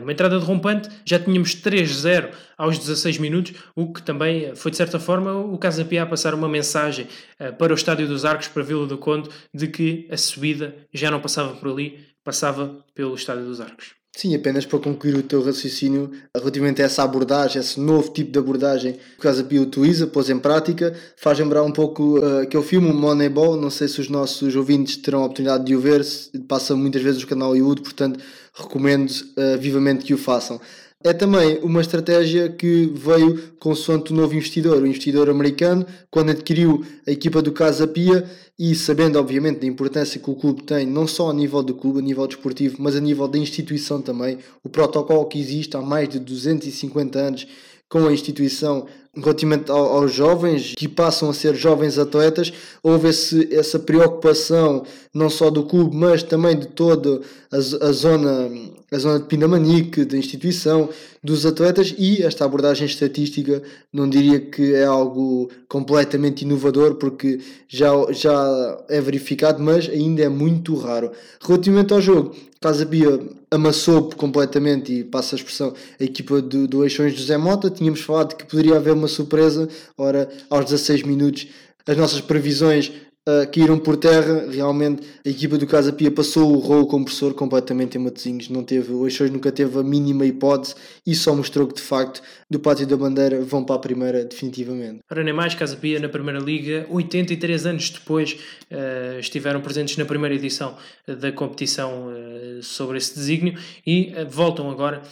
Uma 0.00 0.12
entrada 0.12 0.38
derrompante, 0.38 0.88
já 1.04 1.18
tínhamos 1.18 1.54
3-0 1.56 2.30
aos 2.62 2.78
16 2.78 3.18
minutos, 3.18 3.54
o 3.74 3.92
que 3.92 4.00
também 4.00 4.54
foi 4.54 4.70
de 4.70 4.76
certa 4.76 5.00
forma 5.00 5.34
o 5.34 5.58
Casa 5.58 5.84
Pia 5.84 6.04
a 6.04 6.06
passar 6.06 6.32
uma 6.32 6.48
mensagem 6.48 7.08
uh, 7.40 7.52
para 7.54 7.72
o 7.72 7.74
Estádio 7.74 8.06
dos 8.06 8.24
Arcos, 8.24 8.46
para 8.46 8.62
a 8.62 8.64
Vila 8.64 8.86
do 8.86 8.96
Conde, 8.96 9.28
de 9.52 9.66
que 9.66 10.06
a 10.08 10.16
subida 10.16 10.72
já 10.94 11.10
não 11.10 11.20
passava 11.20 11.56
por 11.56 11.72
ali, 11.72 11.98
passava 12.22 12.84
pelo 12.94 13.16
Estádio 13.16 13.46
dos 13.46 13.60
Arcos. 13.60 13.94
Sim, 14.14 14.32
apenas 14.36 14.64
para 14.64 14.78
concluir 14.78 15.16
o 15.16 15.22
teu 15.24 15.42
raciocínio 15.42 16.12
relativamente 16.36 16.80
a 16.82 16.84
essa 16.84 17.02
abordagem, 17.02 17.60
esse 17.60 17.80
novo 17.80 18.10
tipo 18.12 18.30
de 18.30 18.38
abordagem 18.38 18.92
que 18.92 19.18
o 19.18 19.22
Casa 19.22 19.42
Pia 19.42 19.60
utiliza, 19.60 20.06
pôs 20.06 20.30
em 20.30 20.38
prática, 20.38 20.94
faz 21.16 21.40
lembrar 21.40 21.64
um 21.64 21.72
pouco 21.72 22.20
uh, 22.20 22.42
aquele 22.42 22.62
filme, 22.62 22.92
Moneyball, 22.92 23.56
não 23.56 23.70
sei 23.70 23.88
se 23.88 24.00
os 24.00 24.08
nossos 24.08 24.54
ouvintes 24.54 24.98
terão 24.98 25.22
a 25.22 25.24
oportunidade 25.24 25.64
de 25.64 25.74
o 25.74 25.80
ver, 25.80 26.06
passa 26.46 26.76
muitas 26.76 27.02
vezes 27.02 27.22
no 27.22 27.26
canal 27.26 27.56
YouTube, 27.56 27.82
portanto 27.82 28.20
recomendo 28.54 29.10
uh, 29.10 29.58
vivamente 29.58 30.04
que 30.04 30.14
o 30.14 30.18
façam. 30.18 30.60
É 31.04 31.12
também 31.12 31.58
uma 31.62 31.80
estratégia 31.80 32.48
que 32.48 32.92
veio 32.94 33.54
consoante 33.58 34.12
o 34.12 34.16
novo 34.16 34.34
investidor, 34.34 34.80
o 34.80 34.86
investidor 34.86 35.28
americano, 35.28 35.84
quando 36.10 36.30
adquiriu 36.30 36.84
a 37.06 37.10
equipa 37.10 37.42
do 37.42 37.50
Casa 37.50 37.88
Pia 37.88 38.24
e 38.56 38.72
sabendo, 38.74 39.18
obviamente, 39.18 39.60
da 39.60 39.66
importância 39.66 40.20
que 40.20 40.30
o 40.30 40.36
clube 40.36 40.62
tem, 40.62 40.86
não 40.86 41.06
só 41.08 41.30
a 41.30 41.34
nível 41.34 41.60
do 41.62 41.74
clube, 41.74 41.98
a 41.98 42.02
nível 42.02 42.26
desportivo, 42.26 42.76
mas 42.78 42.94
a 42.94 43.00
nível 43.00 43.26
da 43.26 43.36
instituição 43.36 44.00
também, 44.00 44.38
o 44.62 44.68
protocolo 44.68 45.26
que 45.26 45.40
existe 45.40 45.76
há 45.76 45.80
mais 45.80 46.08
de 46.08 46.20
250 46.20 47.18
anos 47.18 47.46
com 47.88 48.06
a 48.06 48.12
instituição 48.12 48.86
relativamente 49.14 49.70
aos 49.70 50.10
jovens 50.12 50.72
que 50.74 50.88
passam 50.88 51.28
a 51.28 51.34
ser 51.34 51.54
jovens 51.54 51.98
atletas, 51.98 52.50
houve 52.82 53.10
essa 53.50 53.78
preocupação 53.78 54.84
não 55.12 55.28
só 55.28 55.50
do 55.50 55.64
clube, 55.64 55.94
mas 55.94 56.22
também 56.22 56.58
de 56.58 56.68
toda 56.68 57.20
a, 57.52 57.86
a 57.86 57.92
zona 57.92 58.50
a 58.92 58.98
zona 58.98 59.20
de 59.20 59.24
Pinamanique, 59.24 60.04
da 60.04 60.18
instituição, 60.18 60.90
dos 61.24 61.46
atletas 61.46 61.94
e 61.96 62.22
esta 62.22 62.44
abordagem 62.44 62.86
estatística 62.86 63.62
não 63.90 64.06
diria 64.06 64.38
que 64.38 64.74
é 64.74 64.84
algo 64.84 65.50
completamente 65.66 66.42
inovador 66.42 66.96
porque 66.96 67.40
já, 67.66 67.90
já 68.10 68.84
é 68.90 69.00
verificado, 69.00 69.62
mas 69.62 69.88
ainda 69.88 70.22
é 70.22 70.28
muito 70.28 70.74
raro. 70.76 71.10
Relativamente 71.40 71.94
ao 71.94 72.02
jogo, 72.02 72.36
Casa 72.60 72.84
Pia 72.84 73.18
amassou 73.50 74.10
completamente 74.10 74.92
e 74.92 75.04
passa 75.04 75.36
a 75.36 75.38
expressão 75.38 75.72
a 75.98 76.04
equipa 76.04 76.42
do, 76.42 76.68
do 76.68 76.84
Eixões 76.84 77.14
José 77.14 77.38
Mota. 77.38 77.70
Tínhamos 77.70 78.02
falado 78.02 78.36
que 78.36 78.44
poderia 78.44 78.76
haver 78.76 78.92
uma 78.92 79.08
surpresa, 79.08 79.70
ora 79.96 80.28
aos 80.50 80.66
16 80.66 81.02
minutos 81.04 81.46
as 81.86 81.96
nossas 81.96 82.20
previsões 82.20 82.92
uh, 83.28 83.50
caíram 83.50 83.78
por 83.78 83.96
terra. 83.96 84.46
Realmente 84.50 85.06
a 85.24 85.28
equipa 85.28 85.56
do 85.58 85.66
Casa 85.66 85.92
Pia 85.92 86.10
passou 86.10 86.54
o 86.54 86.58
rolo 86.58 86.86
compressor 86.86 87.34
completamente 87.34 87.96
em 87.96 88.00
Matosinhos. 88.00 88.48
Não 88.48 88.62
teve, 88.62 88.92
o 88.92 89.06
Eixões 89.06 89.30
nunca 89.30 89.52
teve 89.52 89.78
a 89.78 89.82
mínima 89.82 90.24
hipótese 90.24 90.74
e 91.06 91.14
só 91.14 91.34
mostrou 91.34 91.66
que 91.66 91.74
de 91.74 91.82
facto 91.82 92.22
do 92.50 92.58
Pátio 92.58 92.86
da 92.86 92.96
Bandeira 92.96 93.40
vão 93.42 93.64
para 93.64 93.76
a 93.76 93.78
primeira 93.78 94.24
definitivamente. 94.24 95.00
Para 95.08 95.22
nem 95.22 95.32
mais, 95.32 95.54
Casa 95.54 95.76
Pia 95.76 95.98
na 96.00 96.08
Primeira 96.08 96.38
Liga, 96.38 96.86
83 96.90 97.66
anos 97.66 97.90
depois 97.90 98.38
uh, 98.70 99.18
estiveram 99.18 99.60
presentes 99.60 99.96
na 99.96 100.04
primeira 100.04 100.34
edição 100.34 100.76
da 101.06 101.32
competição 101.32 102.08
uh, 102.08 102.62
sobre 102.62 102.98
esse 102.98 103.14
desígnio 103.14 103.58
e 103.86 104.12
voltam 104.28 104.70
agora 104.70 105.02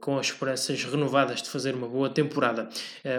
com 0.00 0.18
as 0.18 0.26
esperanças 0.26 0.84
renovadas 0.84 1.42
de 1.42 1.48
fazer 1.48 1.74
uma 1.74 1.88
boa 1.88 2.10
temporada. 2.10 2.68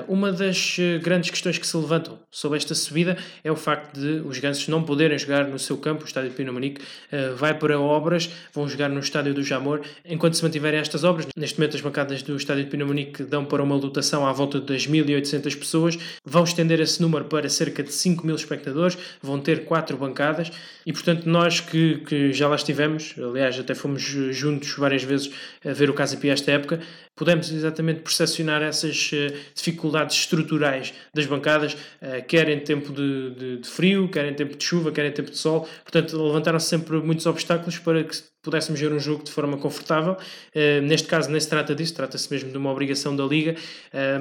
uma 0.08 0.32
das 0.32 0.78
grandes 1.02 1.32
questões 1.32 1.58
que 1.58 1.66
se 1.66 1.76
levantam 1.76 2.20
sobre 2.30 2.58
esta 2.58 2.76
subida 2.76 3.18
é 3.44 3.52
o 3.52 3.56
facto 3.56 4.00
de 4.00 4.09
os 4.26 4.40
gansos 4.40 4.68
não 4.68 4.84
poderem 4.84 5.18
jogar 5.18 5.48
no 5.48 5.60
seu 5.60 5.78
campo, 5.78 6.04
o 6.04 6.08
estádio 6.08 6.30
de 6.30 6.36
Pinamanique, 6.36 6.82
uh, 6.82 7.36
vai 7.36 7.54
para 7.54 7.80
obras, 7.80 8.30
vão 8.54 8.68
jogar 8.68 8.90
no 8.90 9.00
estádio 9.00 9.34
do 9.34 9.44
Jamor. 9.44 9.82
Enquanto 10.06 10.36
se 10.36 10.44
mantiverem 10.44 10.80
estas 10.80 11.04
obras, 11.04 11.28
neste 11.36 11.60
momento 11.60 11.76
as 11.76 11.82
bancadas 11.82 12.22
do 12.22 12.36
estádio 12.36 12.64
de 12.64 12.70
Pinamanique 12.70 13.24
dão 13.24 13.46
para 13.46 13.64
uma 13.64 13.76
lotação 13.76 14.26
à 14.26 14.32
volta 14.32 14.60
de 14.60 14.74
2.800 14.74 15.58
pessoas, 15.58 15.98
vão 16.24 16.44
estender 16.44 16.80
esse 16.80 17.02
número 17.02 17.26
para 17.26 17.50
cerca 17.50 17.84
de 17.84 17.92
5 17.92 18.26
mil 18.26 18.36
espectadores, 18.36 18.98
vão 19.22 19.40
ter 19.40 19.66
quatro 19.66 19.98
bancadas 19.98 20.52
e, 20.86 20.94
portanto, 20.94 21.26
nós 21.26 21.60
que, 21.60 22.00
que 22.08 22.34
já 22.34 22.48
lá 22.48 22.56
estivemos, 22.56 23.16
aliás, 23.18 23.60
até 23.60 23.76
fomos 23.76 24.02
juntos 24.02 24.74
várias 24.78 25.04
vezes 25.04 25.32
a 25.66 25.74
ver 25.74 25.90
o 25.90 25.94
Casa 25.94 26.18
Pia 26.18 26.34
esta 26.34 26.52
época, 26.52 26.80
podemos 27.20 27.52
exatamente 27.52 28.00
percepcionar 28.00 28.62
essas 28.62 29.12
uh, 29.12 29.36
dificuldades 29.54 30.16
estruturais 30.16 30.94
das 31.14 31.26
bancadas, 31.26 31.74
uh, 31.74 32.26
quer 32.26 32.48
em 32.48 32.62
tempo 32.62 32.94
de, 32.94 33.32
de, 33.32 33.58
de, 33.58 33.68
frio, 33.68 34.08
quer 34.08 34.26
em 34.26 34.34
tempo 34.34 34.56
de 34.56 34.64
chuva, 34.64 34.90
quer 34.90 35.06
em 35.06 35.12
tempo 35.12 35.30
de 35.30 35.38
sol. 35.38 35.68
Portanto, 35.84 36.16
levantaram-se 36.16 36.68
sempre 36.68 36.96
muitos 37.02 37.26
obstáculos 37.26 37.78
para 37.78 38.06
que 38.06 38.16
pudéssemos 38.42 38.80
ver 38.80 38.94
um 38.94 39.00
jogo 39.00 39.26
de 39.26 39.32
forma 39.32 39.58
confortável. 39.58 40.14
Uh, 40.14 40.82
neste 40.82 41.10
caso, 41.10 41.30
nem 41.30 41.42
se 41.42 41.50
trata 41.50 41.76
disso, 41.76 41.94
trata-se 41.94 42.32
mesmo 42.32 42.52
de 42.52 42.58
uma 42.58 42.72
obrigação 42.72 43.14
da 43.14 43.26
Liga, 43.26 43.56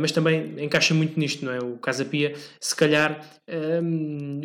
mas 0.00 0.11
também 0.11 0.55
encaixa 0.59 0.93
muito 0.93 1.19
nisto, 1.21 1.45
não 1.45 1.52
é? 1.52 1.59
O 1.61 1.78
Casa 1.78 2.05
Pia, 2.05 2.35
se 2.61 2.75
calhar, 2.75 3.25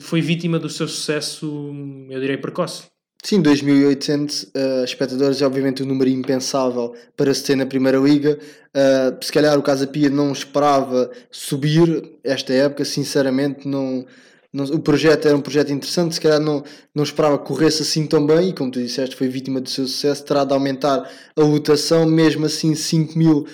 foi 0.02 0.22
vítima 0.22 0.60
do 0.60 0.70
seu 0.70 0.88
sucesso, 0.88 1.74
eu 2.10 2.20
direi, 2.20 2.38
precoce. 2.38 2.93
Sim, 3.26 3.42
2.800 3.42 4.50
uh, 4.54 4.84
espectadores 4.84 5.42
é 5.42 5.46
obviamente 5.46 5.82
um 5.82 5.86
número 5.86 6.10
impensável 6.10 6.94
para 7.16 7.34
se 7.34 7.42
ter 7.42 7.56
na 7.56 7.66
Primeira 7.66 7.98
Liga. 7.98 8.38
Uh, 8.76 9.24
se 9.24 9.32
calhar 9.32 9.58
o 9.58 9.64
Casa 9.64 9.88
Pia 9.88 10.10
não 10.10 10.34
esperava 10.34 11.10
subir 11.32 12.12
esta 12.22 12.52
época, 12.52 12.84
sinceramente 12.84 13.66
não, 13.66 14.06
não, 14.52 14.66
o 14.66 14.80
projeto 14.80 15.26
era 15.26 15.38
um 15.38 15.42
projeto 15.42 15.72
interessante, 15.72 16.16
se 16.16 16.22
calhar 16.22 16.42
não, 16.42 16.66
não 16.94 17.04
esperava 17.04 17.40
que 17.40 17.46
corresse 17.46 17.84
assim 17.84 18.06
tão 18.06 18.28
bem 18.28 18.50
e 18.50 18.54
como 18.54 18.70
tu 18.70 18.82
disseste 18.82 19.16
foi 19.16 19.30
vítima 19.30 19.62
do 19.62 19.70
seu 19.70 19.88
sucesso, 19.88 20.26
terá 20.26 20.44
de 20.44 20.54
aumentar 20.54 21.10
a 21.34 21.42
lotação, 21.42 22.06
mesmo 22.06 22.46
assim 22.46 22.76
5 22.76 23.18
mil 23.18 23.48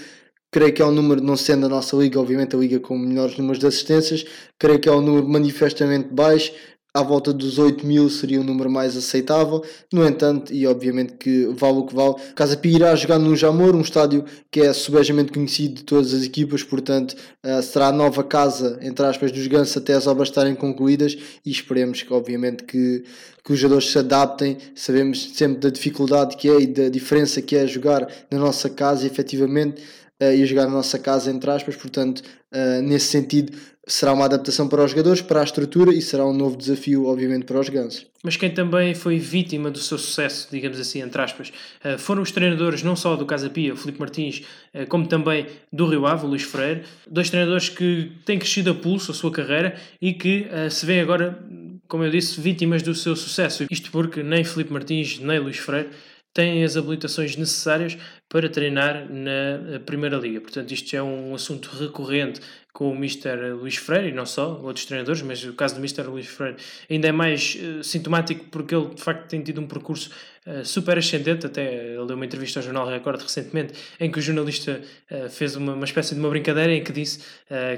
creio 0.51 0.73
que 0.73 0.81
é 0.81 0.85
um 0.85 0.91
número, 0.91 1.21
não 1.21 1.37
sendo 1.37 1.67
a 1.67 1.69
nossa 1.69 1.95
liga, 1.95 2.19
obviamente 2.19 2.55
a 2.55 2.59
liga 2.59 2.79
com 2.79 2.97
melhores 2.97 3.37
números 3.37 3.59
de 3.59 3.67
assistências, 3.67 4.25
creio 4.57 4.79
que 4.79 4.89
é 4.89 4.91
um 4.91 5.01
número 5.01 5.27
manifestamente 5.27 6.09
baixo, 6.11 6.51
à 6.99 7.03
volta 7.03 7.33
dos 7.33 7.57
8 7.57 7.85
mil 7.85 8.09
seria 8.09 8.39
um 8.39 8.43
número 8.43 8.69
mais 8.69 8.95
aceitável. 8.95 9.63
No 9.91 10.05
entanto, 10.05 10.53
e 10.53 10.67
obviamente 10.67 11.13
que 11.13 11.45
vale 11.47 11.77
o 11.79 11.85
que 11.85 11.95
vale, 11.95 12.15
Casa 12.35 12.57
Pia 12.57 12.75
irá 12.75 12.95
jogar 12.95 13.17
no 13.17 13.35
Jamor, 13.35 13.75
um 13.75 13.81
estádio 13.81 14.25
que 14.51 14.61
é 14.61 14.73
subejamente 14.73 15.31
conhecido 15.31 15.75
de 15.75 15.83
todas 15.83 16.13
as 16.13 16.23
equipas, 16.23 16.63
portanto 16.63 17.15
uh, 17.43 17.61
será 17.63 17.87
a 17.87 17.91
nova 17.91 18.23
casa, 18.23 18.77
entre 18.81 19.05
aspas, 19.05 19.31
dos 19.31 19.47
Gansos 19.47 19.77
até 19.77 19.93
as 19.93 20.07
obras 20.07 20.29
estarem 20.29 20.55
concluídas 20.55 21.17
e 21.45 21.49
esperemos 21.49 22.01
que 22.01 22.13
obviamente 22.13 22.63
que, 22.63 23.03
que 23.43 23.53
os 23.53 23.59
jogadores 23.59 23.89
se 23.89 23.99
adaptem, 23.99 24.57
sabemos 24.75 25.31
sempre 25.33 25.59
da 25.59 25.69
dificuldade 25.69 26.35
que 26.35 26.49
é 26.49 26.59
e 26.59 26.67
da 26.67 26.89
diferença 26.89 27.41
que 27.41 27.55
é 27.55 27.65
jogar 27.65 28.07
na 28.29 28.37
nossa 28.37 28.69
casa, 28.69 29.05
efetivamente, 29.07 29.81
uh, 30.21 30.31
e 30.33 30.45
jogar 30.45 30.65
na 30.65 30.71
nossa 30.71 30.99
casa, 30.99 31.31
entre 31.31 31.49
aspas, 31.49 31.75
portanto, 31.75 32.19
uh, 32.19 32.81
nesse 32.81 33.07
sentido, 33.07 33.53
será 33.93 34.13
uma 34.13 34.25
adaptação 34.25 34.67
para 34.67 34.83
os 34.83 34.91
jogadores, 34.91 35.21
para 35.21 35.41
a 35.41 35.43
estrutura 35.43 35.93
e 35.93 36.01
será 36.01 36.25
um 36.25 36.33
novo 36.33 36.55
desafio, 36.55 37.05
obviamente, 37.05 37.45
para 37.45 37.59
os 37.59 37.69
gansos. 37.69 38.05
Mas 38.23 38.35
quem 38.35 38.49
também 38.49 38.93
foi 38.93 39.17
vítima 39.17 39.71
do 39.71 39.79
seu 39.79 39.97
sucesso, 39.97 40.47
digamos 40.51 40.79
assim, 40.79 41.01
entre 41.01 41.21
aspas, 41.21 41.51
uh, 41.83 41.97
foram 41.97 42.21
os 42.21 42.31
treinadores 42.31 42.83
não 42.83 42.95
só 42.95 43.15
do 43.15 43.25
Casa 43.25 43.49
Pia, 43.49 43.73
o 43.73 43.77
Filipe 43.77 43.99
Martins, 43.99 44.43
como 44.87 45.07
também 45.07 45.47
do 45.71 45.87
Rio 45.87 46.05
Ave, 46.05 46.25
o 46.25 46.29
Luís 46.29 46.43
Freire, 46.43 46.83
dois 47.09 47.29
treinadores 47.29 47.69
que 47.69 48.11
têm 48.25 48.37
crescido 48.37 48.71
a 48.71 48.75
pulso 48.75 49.11
a 49.11 49.13
sua 49.15 49.31
carreira 49.31 49.75
e 50.01 50.13
que 50.13 50.47
se 50.69 50.85
vêem 50.85 51.01
agora, 51.01 51.39
como 51.87 52.03
eu 52.03 52.11
disse, 52.11 52.39
vítimas 52.39 52.83
do 52.83 52.93
seu 52.93 53.15
sucesso. 53.15 53.65
Isto 53.71 53.89
porque 53.91 54.21
nem 54.21 54.43
Filipe 54.43 54.71
Martins 54.71 55.19
nem 55.19 55.39
Luís 55.39 55.57
Freire 55.57 55.89
têm 56.33 56.63
as 56.63 56.77
habilitações 56.77 57.35
necessárias 57.35 57.97
para 58.29 58.47
treinar 58.47 59.07
na 59.09 59.75
eh, 59.75 59.79
Primeira 59.83 60.15
Liga. 60.15 60.39
Portanto, 60.39 60.71
isto 60.71 60.95
é 60.95 61.01
um 61.01 61.33
assunto 61.33 61.67
recorrente 61.75 62.39
com 62.71 62.91
o 62.91 62.95
Mr. 62.95 63.53
Luís 63.59 63.75
Freire 63.75 64.09
e 64.09 64.11
não 64.13 64.25
só, 64.25 64.59
outros 64.63 64.85
treinadores, 64.85 65.21
mas 65.21 65.43
o 65.43 65.53
caso 65.53 65.75
do 65.75 65.79
Mr. 65.79 66.03
Luís 66.03 66.27
Freire 66.27 66.55
ainda 66.89 67.07
é 67.07 67.11
mais 67.11 67.57
uh, 67.59 67.83
sintomático 67.83 68.45
porque 68.51 68.75
ele 68.75 68.93
de 68.93 69.01
facto 69.01 69.27
tem 69.27 69.41
tido 69.41 69.59
um 69.59 69.67
percurso 69.67 70.11
uh, 70.45 70.63
super 70.63 70.97
ascendente. 70.97 71.47
Até 71.47 71.95
ele 71.95 72.05
deu 72.05 72.15
uma 72.15 72.25
entrevista 72.25 72.59
ao 72.59 72.63
Jornal 72.63 72.87
Record 72.87 73.21
recentemente 73.21 73.73
em 73.99 74.11
que 74.11 74.19
o 74.19 74.21
jornalista 74.21 74.79
uh, 75.11 75.29
fez 75.29 75.55
uma, 75.55 75.73
uma 75.73 75.85
espécie 75.85 76.13
de 76.13 76.21
uma 76.21 76.29
brincadeira 76.29 76.73
em 76.73 76.83
que 76.83 76.91
disse 76.93 77.19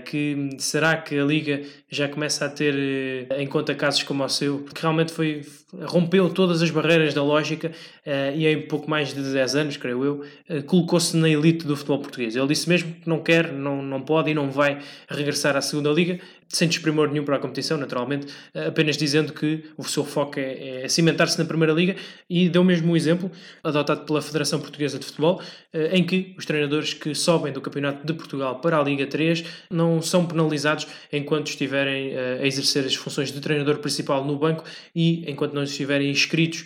que 0.06 0.50
será 0.60 0.98
que 0.98 1.18
a 1.18 1.24
Liga 1.24 1.62
já 1.90 2.08
começa 2.08 2.46
a 2.46 2.50
ter 2.50 2.76
em 3.38 3.48
conta 3.48 3.74
casos 3.74 4.04
como 4.04 4.24
o 4.24 4.30
seu, 4.30 4.60
porque 4.60 4.82
realmente 4.82 5.14
foi 5.14 5.46
rompeu 5.84 6.30
todas 6.30 6.62
as 6.62 6.70
barreiras 6.70 7.14
da 7.14 7.24
lógica 7.24 7.72
e 8.36 8.46
em 8.46 8.62
pouco 8.68 8.90
mais 8.90 9.14
de 9.14 9.22
10 9.22 9.56
anos, 9.56 9.78
creio 9.78 10.04
eu, 10.04 10.24
eh, 10.24 10.41
colocou-se 10.66 11.16
na 11.16 11.30
elite 11.30 11.66
do 11.66 11.76
futebol 11.76 12.00
português. 12.00 12.36
Ele 12.36 12.48
disse 12.48 12.68
mesmo 12.68 12.94
que 12.94 13.10
não 13.10 13.20
quer, 13.20 13.52
não, 13.52 13.82
não 13.82 14.02
pode 14.02 14.32
e 14.32 14.34
não 14.34 14.50
vai 14.50 14.80
regressar 15.08 15.56
à 15.56 15.62
segunda 15.62 15.90
liga, 15.92 16.20
sem 16.52 16.68
desprimor 16.68 17.10
nenhum 17.10 17.24
para 17.24 17.38
a 17.38 17.40
competição, 17.40 17.78
naturalmente, 17.78 18.28
eh, 18.54 18.68
apenas 18.68 18.98
dizendo 18.98 19.34
que 19.34 19.64
o 19.78 19.84
seu 19.84 20.04
foco 20.04 20.40
é, 20.40 20.84
é 20.84 20.88
cimentar-se 20.88 21.40
na 21.40 21.46
Primeira 21.46 21.74
Liga 21.74 21.96
e 22.30 22.50
deu 22.50 22.64
mesmo 22.64 22.92
um 22.92 22.96
exemplo 22.96 23.32
adotado 23.64 24.02
pela 24.02 24.22
Federação 24.22 24.60
Portuguesa 24.60 25.00
de 25.00 25.06
Futebol, 25.06 25.42
eh, 25.74 25.98
em 25.98 26.04
que 26.04 26.36
os 26.38 26.46
treinadores 26.46 26.94
que 26.94 27.16
sobem 27.16 27.54
do 27.54 27.62
Campeonato 27.62 28.06
de 28.06 28.14
Portugal 28.14 28.60
para 28.60 28.78
a 28.78 28.84
Liga 28.84 29.08
3 29.08 29.44
não 29.70 30.02
são 30.02 30.26
penalizados 30.26 30.88
enquanto 31.12 31.48
estiverem 31.48 32.18
a 32.18 32.46
exercer 32.46 32.86
as 32.86 32.96
funções 32.96 33.32
de 33.32 33.40
treinador 33.40 33.78
principal 33.78 34.26
no 34.26 34.38
banco 34.38 34.64
e 34.96 35.30
enquanto 35.30 35.54
não 35.54 35.64
estiverem 35.64 36.10
inscritos 36.10 36.66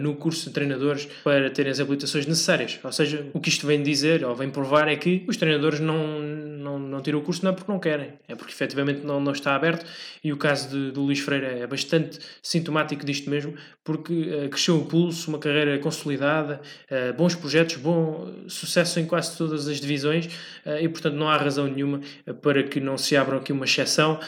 no 0.00 0.14
curso 0.14 0.48
de 0.48 0.54
treinadores 0.54 1.06
para 1.22 1.50
terem 1.50 1.70
as 1.70 1.80
habilitações 1.80 2.26
necessárias. 2.26 2.78
Ou 2.82 2.92
seja, 2.92 3.26
o 3.32 3.40
que 3.40 3.48
isto 3.48 3.66
vem 3.66 3.82
dizer, 3.82 4.24
ou 4.24 4.34
vem 4.34 4.50
provar, 4.50 4.88
é 4.88 4.96
que 4.96 5.24
os 5.28 5.36
treinadores 5.36 5.80
não, 5.80 6.20
não, 6.20 6.78
não 6.78 7.02
tiram 7.02 7.18
o 7.18 7.22
curso 7.22 7.44
não 7.44 7.52
é 7.52 7.54
porque 7.54 7.70
não 7.70 7.78
querem, 7.78 8.12
é 8.26 8.34
porque 8.34 8.52
efetivamente 8.52 9.04
não, 9.04 9.17
não 9.20 9.32
está 9.32 9.54
aberto. 9.54 9.84
E 10.22 10.32
o 10.32 10.36
caso 10.36 10.68
de, 10.68 10.98
Luís 10.98 11.20
Freire 11.20 11.46
é 11.46 11.66
bastante 11.66 12.18
sintomático 12.42 13.04
disto 13.04 13.30
mesmo, 13.30 13.54
porque 13.88 14.12
uh, 14.12 14.48
cresceu 14.50 14.76
o 14.76 14.84
pulso, 14.84 15.30
uma 15.30 15.38
carreira 15.38 15.78
consolidada, 15.78 16.60
uh, 16.90 17.16
bons 17.16 17.34
projetos, 17.34 17.76
bom 17.76 18.30
sucesso 18.46 19.00
em 19.00 19.06
quase 19.06 19.36
todas 19.38 19.66
as 19.66 19.80
divisões, 19.80 20.26
uh, 20.66 20.78
e 20.78 20.86
portanto 20.88 21.14
não 21.14 21.26
há 21.26 21.38
razão 21.38 21.66
nenhuma 21.66 22.00
para 22.42 22.62
que 22.62 22.80
não 22.80 22.98
se 22.98 23.16
abra 23.16 23.38
aqui 23.38 23.50
uma 23.50 23.64
exceção, 23.64 24.20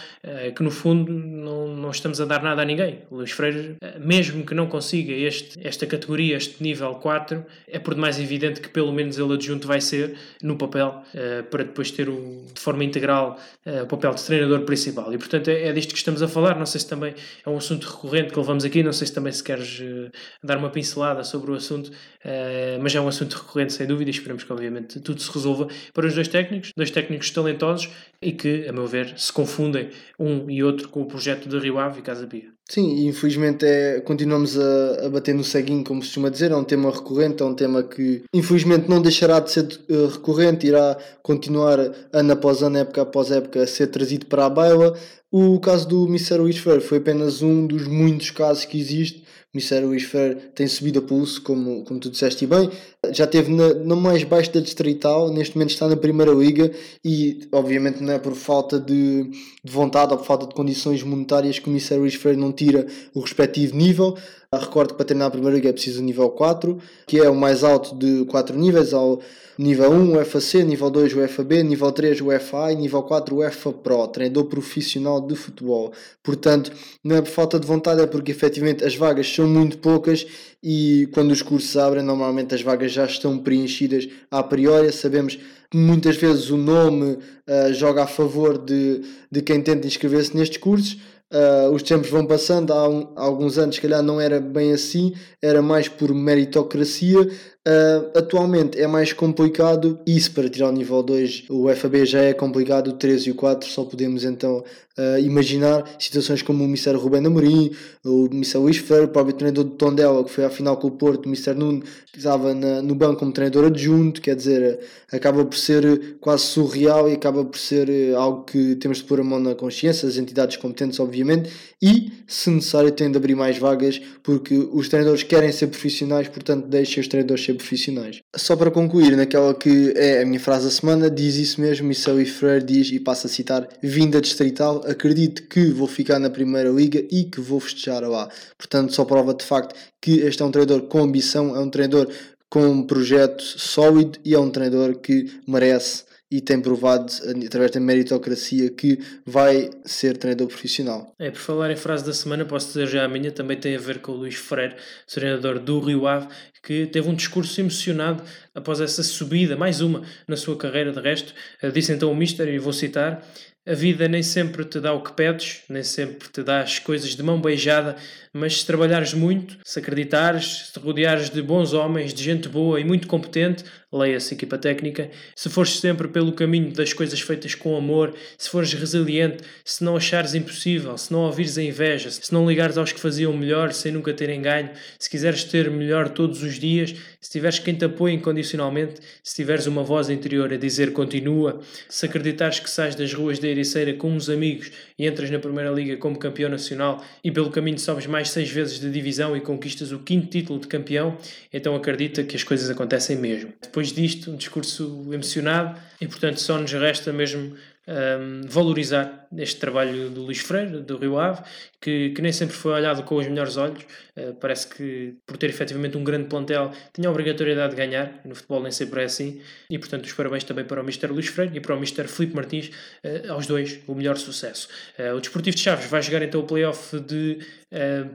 que 0.55 0.63
no 0.63 0.71
fundo 0.71 1.13
não, 1.13 1.69
não 1.69 1.91
estamos 1.91 2.21
a 2.21 2.25
dar 2.25 2.43
nada 2.43 2.63
a 2.63 2.65
ninguém. 2.65 3.01
Luís 3.11 3.31
Freire, 3.31 3.77
mesmo 3.99 4.45
que 4.45 4.55
não 4.55 4.67
consiga 4.67 5.13
este, 5.13 5.59
esta 5.67 5.87
categoria, 5.87 6.37
este 6.37 6.63
nível 6.63 6.95
4, 6.95 7.45
é 7.69 7.79
por 7.79 7.95
demais 7.95 8.19
evidente 8.19 8.61
que 8.61 8.69
pelo 8.69 8.93
menos 8.93 9.19
ele 9.19 9.35
adjunto 9.35 9.67
vai 9.67 9.81
ser 9.81 10.17
no 10.43 10.57
papel, 10.57 11.03
para 11.51 11.65
depois 11.65 11.91
ter 11.91 12.09
o, 12.09 12.45
de 12.53 12.61
forma 12.61 12.85
integral 12.85 13.39
o 13.83 13.87
papel 13.87 14.15
de 14.15 14.25
treinador 14.25 14.61
principal. 14.61 14.80
E 14.89 15.19
portanto 15.19 15.49
é, 15.49 15.69
é 15.69 15.73
disto 15.73 15.91
que 15.91 15.99
estamos 15.99 16.23
a 16.23 16.29
falar. 16.29 16.59
Não 16.59 16.67
sei 16.67 16.81
se 16.81 16.89
também 16.89 17.15
é 17.45 17.51
um 17.51 17.57
assunto 17.57 17.87
recorrente 17.87 18.33
que 18.33 18.39
levamos 18.39 18.65
aqui, 18.65 18.83
não 18.83 18.93
sei 18.93 19.07
se 19.07 19.13
também 19.13 19.33
se 19.33 19.43
queres 19.43 19.81
uh, 19.81 20.11
dar 20.43 20.59
uma 20.59 20.71
pincelada 20.71 21.23
sobre 21.25 21.51
o 21.51 21.55
assunto, 21.55 21.89
uh, 21.89 22.81
mas 22.81 22.95
é 22.95 23.01
um 23.01 23.09
assunto 23.09 23.35
recorrente 23.35 23.73
sem 23.73 23.87
dúvida 23.87 24.11
e 24.11 24.13
esperemos 24.13 24.45
que 24.45 24.53
obviamente 24.53 25.01
tudo 25.01 25.21
se 25.21 25.31
resolva 25.31 25.69
para 25.93 26.07
os 26.07 26.15
dois 26.15 26.29
técnicos, 26.29 26.73
dois 26.77 26.91
técnicos 26.91 27.31
talentosos 27.31 27.91
e 28.23 28.33
que, 28.33 28.67
a 28.69 28.73
meu 28.73 28.87
ver, 28.87 29.19
se 29.19 29.33
confundem 29.33 29.91
um 30.19 30.51
e 30.51 30.63
outro 30.63 30.89
com 30.89 31.03
o 31.03 31.07
projeto 31.07 31.49
de 31.49 31.59
Rio 31.59 31.79
Ave 31.79 32.01
e 32.01 32.03
Casa 32.03 32.27
Pia. 32.27 32.60
Sim, 32.71 33.09
infelizmente 33.09 33.67
é, 33.67 34.01
continuamos 34.01 34.57
a, 34.57 35.07
a 35.07 35.11
bater 35.11 35.35
no 35.35 35.43
ceguinho, 35.43 35.83
como 35.83 36.01
se 36.03 36.07
costuma 36.11 36.29
dizer, 36.29 36.53
é 36.53 36.57
um 36.57 36.63
tema 36.63 36.89
recorrente, 36.89 37.43
é 37.43 37.45
um 37.45 37.53
tema 37.53 37.83
que 37.83 38.23
infelizmente 38.33 38.89
não 38.89 39.03
deixará 39.03 39.41
de 39.41 39.51
ser 39.51 39.67
uh, 39.91 40.07
recorrente, 40.07 40.69
irá 40.69 40.97
continuar 41.21 41.81
ano 42.13 42.33
após 42.33 42.63
ano, 42.63 42.79
época 42.79 43.03
após 43.03 43.33
época, 43.33 43.65
a 43.65 43.67
ser 43.67 43.89
trazido 43.89 44.27
para 44.27 44.47
a 44.47 44.49
baila. 44.49 44.97
O 45.33 45.61
caso 45.61 45.87
do 45.87 46.07
Mr. 46.07 46.41
Wishfair 46.41 46.81
foi 46.81 46.99
apenas 46.99 47.41
um 47.41 47.67
dos 47.67 47.87
muitos 47.87 48.31
casos 48.31 48.65
que 48.65 48.79
existe 48.79 49.23
Mistério 49.53 49.93
Isfer 49.93 50.53
tem 50.55 50.69
subido 50.69 51.01
a 51.01 51.03
pulso, 51.03 51.43
como, 51.43 51.85
como 51.85 51.99
tu 51.99 52.09
disseste 52.09 52.47
bem. 52.47 52.71
Já 53.13 53.25
esteve 53.25 53.53
na, 53.53 53.97
mais 53.97 54.23
baixo 54.23 54.53
da 54.53 54.61
Distrital, 54.61 55.33
neste 55.33 55.57
momento 55.57 55.71
está 55.71 55.89
na 55.89 55.97
Primeira 55.97 56.31
Liga 56.31 56.71
e, 57.05 57.49
obviamente, 57.51 58.01
não 58.01 58.13
é 58.13 58.19
por 58.21 58.35
falta 58.37 58.79
de, 58.79 59.25
de 59.25 59.73
vontade 59.73 60.13
ou 60.13 60.19
por 60.19 60.25
falta 60.25 60.47
de 60.47 60.55
condições 60.55 61.03
monetárias 61.03 61.59
que 61.59 61.69
o 61.69 61.73
Mistério 61.73 62.07
Isfer 62.07 62.37
não 62.37 62.53
tira 62.53 62.87
o 63.13 63.19
respectivo 63.19 63.77
nível. 63.77 64.17
Recordo 64.53 64.95
que 64.95 64.97
para 64.97 65.07
terminar 65.07 65.27
a 65.27 65.31
Primeira 65.31 65.55
Liga 65.55 65.69
é 65.69 65.73
preciso 65.73 66.03
nível 66.03 66.29
4, 66.29 66.77
que 67.07 67.19
é 67.19 67.31
o 67.31 67.37
mais 67.37 67.63
alto 67.63 67.95
de 67.95 68.25
4 68.25 68.59
níveis. 68.59 68.93
Ao 68.93 69.21
nível 69.57 69.93
1, 69.93 70.19
o 70.19 70.25
FAC, 70.25 70.65
nível 70.65 70.91
2, 70.91 71.15
o 71.15 71.29
FAB, 71.29 71.63
nível 71.63 71.93
3, 71.93 72.21
o 72.21 72.41
FA 72.41 72.73
e 72.73 72.75
nível 72.75 73.01
4, 73.05 73.37
o 73.37 73.49
FA 73.49 73.73
Pro, 73.73 74.09
treinador 74.09 74.47
profissional 74.47 75.21
de 75.21 75.37
futebol. 75.37 75.93
Portanto, 76.21 76.73
não 77.05 77.15
é 77.15 77.23
por 77.23 77.31
falta 77.31 77.61
de 77.61 77.67
vontade, 77.69 78.01
é 78.01 78.09
porque 78.09 78.33
efetivamente 78.33 78.85
as 78.85 78.97
vagas 78.97 79.33
são 79.33 79.47
muito 79.47 79.79
poucas 79.79 80.27
e 80.61 81.09
quando 81.13 81.31
os 81.31 81.43
cursos 81.43 81.77
abrem, 81.77 82.03
normalmente 82.03 82.53
as 82.53 82.61
vagas 82.61 82.91
já 82.91 83.05
estão 83.05 83.39
preenchidas 83.39 84.09
a 84.33 84.43
priori. 84.43 84.91
Sabemos 84.91 85.39
muitas 85.73 86.17
vezes 86.17 86.51
o 86.51 86.57
nome 86.57 87.13
uh, 87.13 87.73
joga 87.73 88.03
a 88.03 88.07
favor 88.09 88.59
de, 88.59 89.03
de 89.31 89.43
quem 89.43 89.63
tenta 89.63 89.87
inscrever-se 89.87 90.37
nestes 90.37 90.59
cursos. 90.59 90.99
Uh, 91.33 91.71
os 91.73 91.83
tempos 91.85 92.11
vão 92.11 92.27
passando, 92.27 92.73
há, 92.73 92.89
um, 92.89 93.13
há, 93.17 93.23
alguns 93.23 93.57
anos, 93.57 93.77
se 93.77 93.81
calhar, 93.81 94.03
não 94.03 94.21
era 94.21 94.41
bem 94.41 94.73
assim, 94.73 95.15
era 95.41 95.63
mais 95.63 95.89
por 95.89 96.13
meritocracia. 96.13 97.31
Uh, 97.69 98.17
atualmente 98.19 98.81
é 98.81 98.87
mais 98.87 99.13
complicado, 99.13 100.01
isso 100.07 100.33
para 100.33 100.49
tirar 100.49 100.71
o 100.71 100.73
nível 100.73 101.03
2, 101.03 101.45
o 101.51 101.69
FAB 101.75 102.07
já 102.07 102.23
é 102.23 102.33
complicado, 102.33 102.89
o 102.89 102.93
3 102.95 103.27
e 103.27 103.31
o 103.33 103.35
4 103.35 103.69
só 103.69 103.85
podemos 103.85 104.25
então 104.25 104.65
uh, 105.01 105.19
imaginar 105.19 105.85
situações 105.99 106.43
como 106.43 106.65
o 106.65 106.67
Mr. 106.67 106.97
Rubén 106.97 107.27
Amorim, 107.27 107.71
o 108.05 108.27
Mr. 108.27 108.59
Luís 108.59 108.77
Ferreira, 108.79 109.07
o 109.07 109.09
próprio 109.09 109.35
treinador 109.35 109.65
do 109.65 109.71
Tondela, 109.71 110.25
que 110.25 110.31
foi 110.31 110.45
à 110.45 110.51
final 110.51 110.77
com 110.77 110.89
o 110.89 110.91
Porto, 110.91 111.27
o 111.27 111.29
Mr. 111.29 111.55
Nuno, 111.55 111.83
que 112.13 112.19
estava 112.19 112.55
na, 112.55 112.83
no 112.83 112.95
banco 112.95 113.21
como 113.21 113.33
treinador 113.33 113.67
adjunto, 113.67 114.21
quer 114.21 114.37
dizer, 114.37 114.81
acaba 115.13 115.45
por 115.45 115.57
ser 115.57 116.17
quase 116.21 116.45
surreal 116.45 117.09
e 117.09 117.15
acaba 117.15 117.45
por 117.45 117.59
ser 117.59 117.89
eh, 117.89 118.15
algo 118.15 118.45
que 118.45 118.77
temos 118.77 118.99
de 118.99 119.05
pôr 119.05 119.21
a 119.21 119.25
mão 119.25 119.39
na 119.39 119.55
consciência, 119.55 120.09
as 120.09 120.17
entidades 120.17 120.57
competentes, 120.57 120.99
obviamente, 120.99 121.51
e, 121.83 122.13
se 122.27 122.51
necessário, 122.51 122.91
tem 122.91 123.11
de 123.11 123.17
abrir 123.17 123.35
mais 123.35 123.59
vagas, 123.59 124.01
porque 124.23 124.55
os 124.73 124.89
treinadores 124.89 125.23
querem 125.23 125.53
ser 125.53 125.69
profissionais, 125.69 126.29
portanto, 126.29 126.67
deixem 126.67 127.01
os 127.01 127.09
treinadores 127.09 127.45
ser 127.51 127.55
profissionais. 127.55 128.23
Só 128.37 128.57
para 128.57 128.71
concluir, 128.71 129.17
naquela 129.17 129.55
que 129.55 129.93
é 129.97 130.23
a 130.23 130.27
minha 130.27 130.41
frase 130.41 130.65
da 130.65 130.71
semana, 130.71 131.11
diz 131.11 131.37
isso 131.37 131.61
mesmo, 131.61 131.89
Missão 131.89 132.21
e 132.21 132.27
Freire 132.27 132.65
diz, 132.65 132.91
e 132.91 133.01
passa 133.01 133.27
a 133.27 133.31
citar, 133.31 133.69
vinda 133.83 134.21
distrital, 134.21 134.83
acredito 134.87 135.43
que 135.49 135.67
vou 135.67 135.87
ficar 135.87 136.19
na 136.19 136.31
Primeira 136.31 136.71
Liga 136.71 137.05
e 137.11 137.25
que 137.25 137.41
vou 137.41 137.61
festejar 137.61 138.03
lá. 138.03 138.29
Portanto, 138.57 138.95
só 138.95 139.05
prova 139.05 139.35
de 139.35 139.45
facto 139.45 139.75
que 140.01 140.21
este 140.21 140.43
é 140.43 140.45
um 140.45 140.51
treinador 140.51 140.83
com 140.83 141.01
ambição, 141.01 141.55
é 141.57 141.61
um 141.61 141.71
treinador 141.71 142.09
com 142.49 142.67
um 142.67 142.83
projeto 142.83 143.43
sólido 143.43 144.19
e 144.25 144.35
é 144.35 144.39
um 144.39 144.51
treinador 144.51 144.97
que 144.97 145.31
merece 145.47 146.05
e 146.31 146.41
tem 146.41 146.61
provado 146.61 147.13
através 147.45 147.73
da 147.73 147.81
meritocracia 147.81 148.71
que 148.71 148.99
vai 149.27 149.69
ser 149.85 150.17
treinador 150.17 150.47
profissional. 150.47 151.13
É, 151.19 151.31
por 151.31 151.41
falar 151.41 151.71
em 151.73 151.77
frase 151.77 152.05
da 152.05 152.13
semana, 152.13 152.45
posso 152.45 152.69
dizer 152.69 152.87
já 152.87 153.05
a 153.05 153.09
minha, 153.09 153.33
também 153.33 153.57
tem 153.59 153.75
a 153.75 153.81
ver 153.81 154.01
com 154.01 154.13
o 154.13 154.17
Luís 154.17 154.37
Freire, 154.37 154.77
treinador 155.13 155.59
do 155.59 155.81
Rio 155.81 156.07
Ave, 156.07 156.29
que 156.63 156.87
teve 156.87 157.09
um 157.09 157.15
discurso 157.15 157.61
emocionado 157.61 158.23
após 158.55 158.81
essa 158.81 159.03
subida, 159.03 159.57
mais 159.57 159.81
uma 159.81 160.03
na 160.29 160.37
sua 160.37 160.57
carreira 160.57 160.93
de 160.93 161.01
resto. 161.01 161.35
Disse 161.73 161.93
então 161.93 162.13
o 162.13 162.15
Mister, 162.15 162.47
e 162.49 162.59
vou 162.59 162.73
citar, 162.73 163.27
A 163.67 163.75
vida 163.75 164.09
nem 164.09 164.23
sempre 164.23 164.65
te 164.65 164.81
dá 164.81 164.93
o 164.95 165.03
que 165.03 165.13
pedes, 165.13 165.63
nem 165.69 165.83
sempre 165.83 166.29
te 166.31 166.43
dá 166.43 166.63
as 166.63 166.79
coisas 166.79 167.15
de 167.15 167.23
mão 167.23 167.39
beijada, 167.39 167.95
mas 168.33 168.61
se 168.61 168.67
trabalhares 168.67 169.13
muito, 169.13 169.59
se 169.65 169.79
acreditares, 169.79 170.67
se 170.67 170.73
te 170.73 170.79
rodeares 170.79 171.31
de 171.31 171.43
bons 171.43 171.73
homens, 171.73 172.15
de 172.15 172.23
gente 172.23 172.49
boa 172.49 172.81
e 172.81 172.85
muito 172.85 173.09
competente, 173.09 173.65
leia-se 173.93 174.35
equipa 174.35 174.57
técnica, 174.57 175.11
se 175.35 175.49
fores 175.49 175.81
sempre 175.81 176.07
pelo 176.07 176.33
caminho 176.33 176.73
das 176.73 176.93
coisas 176.93 177.21
feitas 177.21 177.57
com 177.57 177.77
amor, 177.77 178.15
se 178.39 178.49
fores 178.49 178.73
resiliente, 178.73 179.43
se 179.65 179.83
não 179.83 179.97
achares 179.97 180.35
impossível, 180.35 180.97
se 180.97 181.13
não 181.13 181.21
ouvires 181.21 181.59
a 181.59 181.63
inveja, 181.63 182.09
se 182.09 182.33
não 182.33 182.49
ligares 182.49 182.79
aos 182.79 182.93
que 182.93 183.01
faziam 183.01 183.33
melhor 183.33 183.73
sem 183.73 183.91
nunca 183.91 184.15
terem 184.15 184.41
ganho, 184.41 184.71
se 184.97 185.11
quiseres 185.11 185.43
ter 185.43 185.69
melhor 185.69 186.09
todos 186.09 186.43
os 186.43 186.55
dias, 186.55 186.95
se 187.21 187.31
tiveres 187.33 187.59
quem 187.59 187.75
te 187.75 187.85
apoie 187.85 188.15
incondicionalmente, 188.15 189.01
se 189.25 189.35
tiveres 189.35 189.67
uma 189.67 189.83
voz 189.83 190.09
interior 190.09 190.53
a 190.53 190.57
dizer 190.57 190.93
continua, 190.93 191.61
se 191.89 192.07
acreditares 192.07 192.61
que 192.61 192.71
sais 192.71 192.95
das 192.95 193.13
ruas 193.13 193.41
da 193.41 193.49
Ericeira 193.49 193.93
com 193.95 194.13
uns 194.13 194.29
amigos 194.29 194.71
e 194.97 195.07
entras 195.07 195.31
na 195.31 195.41
Primeira 195.41 195.71
Liga 195.71 195.97
como 195.97 196.17
campeão 196.17 196.49
nacional 196.49 197.05
e 197.25 197.31
pelo 197.33 197.51
caminho 197.51 197.79
sobes 197.79 198.07
mais 198.07 198.20
seis 198.29 198.51
vezes 198.51 198.79
de 198.79 198.91
divisão 198.91 199.37
e 199.37 199.41
conquistas 199.41 199.91
o 199.91 199.99
quinto 199.99 200.29
título 200.29 200.61
de 200.61 200.69
campeão, 200.69 201.17
então 201.53 201.75
acredita 201.75 202.23
que 202.23 202.37
as 202.37 202.45
coisas 202.45 202.71
acontecem 202.71 203.17
mesmo. 203.17 203.53
Depois 203.61 203.81
depois 203.81 203.93
disto, 203.93 204.31
um 204.31 204.37
discurso 204.37 205.09
emocionado, 205.11 205.81
e 206.01 206.07
portanto 206.07 206.39
só 206.39 206.59
nos 206.59 206.73
resta 206.73 207.13
mesmo 207.13 207.55
um, 207.89 208.43
valorizar 208.47 209.27
este 209.37 209.59
trabalho 209.59 210.11
do 210.11 210.23
Luís 210.23 210.39
Freire, 210.39 210.81
do 210.81 210.99
Rio 210.99 211.19
Ave, 211.19 211.43
que, 211.81 212.11
que 212.11 212.21
nem 212.21 212.31
sempre 212.31 212.55
foi 212.55 212.73
olhado 212.73 213.03
com 213.05 213.17
os 213.17 213.27
melhores 213.27 213.57
olhos. 213.57 213.83
Uh, 214.17 214.35
parece 214.35 214.69
que, 214.69 215.15
por 215.27 215.39
ter 215.39 215.49
efetivamente 215.49 215.97
um 215.97 216.05
grande 216.05 216.29
plantel, 216.29 216.73
tinha 216.93 217.09
a 217.09 217.11
obrigatoriedade 217.11 217.71
de 217.71 217.77
ganhar. 217.77 218.21
No 218.25 218.35
futebol 218.35 218.63
nem 218.63 218.71
sempre 218.71 219.01
é 219.01 219.05
assim. 219.05 219.41
E, 219.71 219.79
portanto, 219.79 220.05
os 220.05 220.13
parabéns 220.13 220.45
também 220.45 220.65
para 220.65 220.81
o 220.81 220.85
Mr. 220.85 221.07
Luís 221.07 221.29
Freire 221.29 221.57
e 221.57 221.61
para 221.61 221.75
o 221.75 221.79
Mr. 221.79 222.07
Filipe 222.07 222.37
Martins, 222.37 222.69
uh, 222.69 223.33
aos 223.33 223.47
dois, 223.47 223.81
o 223.87 223.95
melhor 223.95 224.19
sucesso. 224.19 224.69
Uh, 224.99 225.17
o 225.17 225.21
Desportivo 225.21 225.57
de 225.57 225.63
Chaves 225.63 225.87
vai 225.87 226.03
jogar 226.03 226.23
então 226.23 226.41
o 226.41 226.45
playoff 226.45 227.01
de 227.01 227.39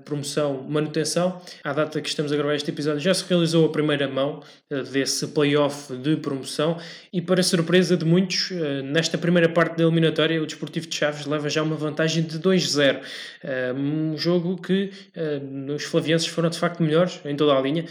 promoção-manutenção. 0.03 1.41
À 1.63 1.71
data 1.71 2.01
que 2.01 2.09
estamos 2.09 2.29
a 2.33 2.35
gravar 2.35 2.55
este 2.55 2.69
episódio, 2.71 2.99
já 2.99 3.13
se 3.13 3.23
realizou 3.23 3.65
a 3.65 3.71
primeira 3.71 4.05
mão 4.05 4.43
desse 4.91 5.27
playoff 5.27 5.95
de 5.95 6.17
promoção 6.17 6.77
e, 7.13 7.21
para 7.21 7.41
surpresa 7.41 7.95
de 7.95 8.03
muitos, 8.03 8.51
nesta 8.83 9.17
primeira 9.17 9.47
parte 9.47 9.77
da 9.77 9.83
eliminatória, 9.83 10.43
o 10.43 10.45
Desportivo 10.45 10.87
de 10.87 10.95
Chaves 10.95 11.25
leva 11.25 11.47
já 11.47 11.63
uma 11.63 11.77
vantagem 11.77 12.23
de 12.23 12.37
2-0. 12.37 12.99
Um 13.75 14.17
jogo 14.17 14.57
que 14.61 14.91
os 15.75 15.83
flavienses 15.83 16.27
foram 16.27 16.49
de 16.49 16.57
facto 16.57 16.81
melhores 16.81 17.19
em 17.25 17.35
toda 17.35 17.57
a 17.57 17.61
linha 17.61 17.85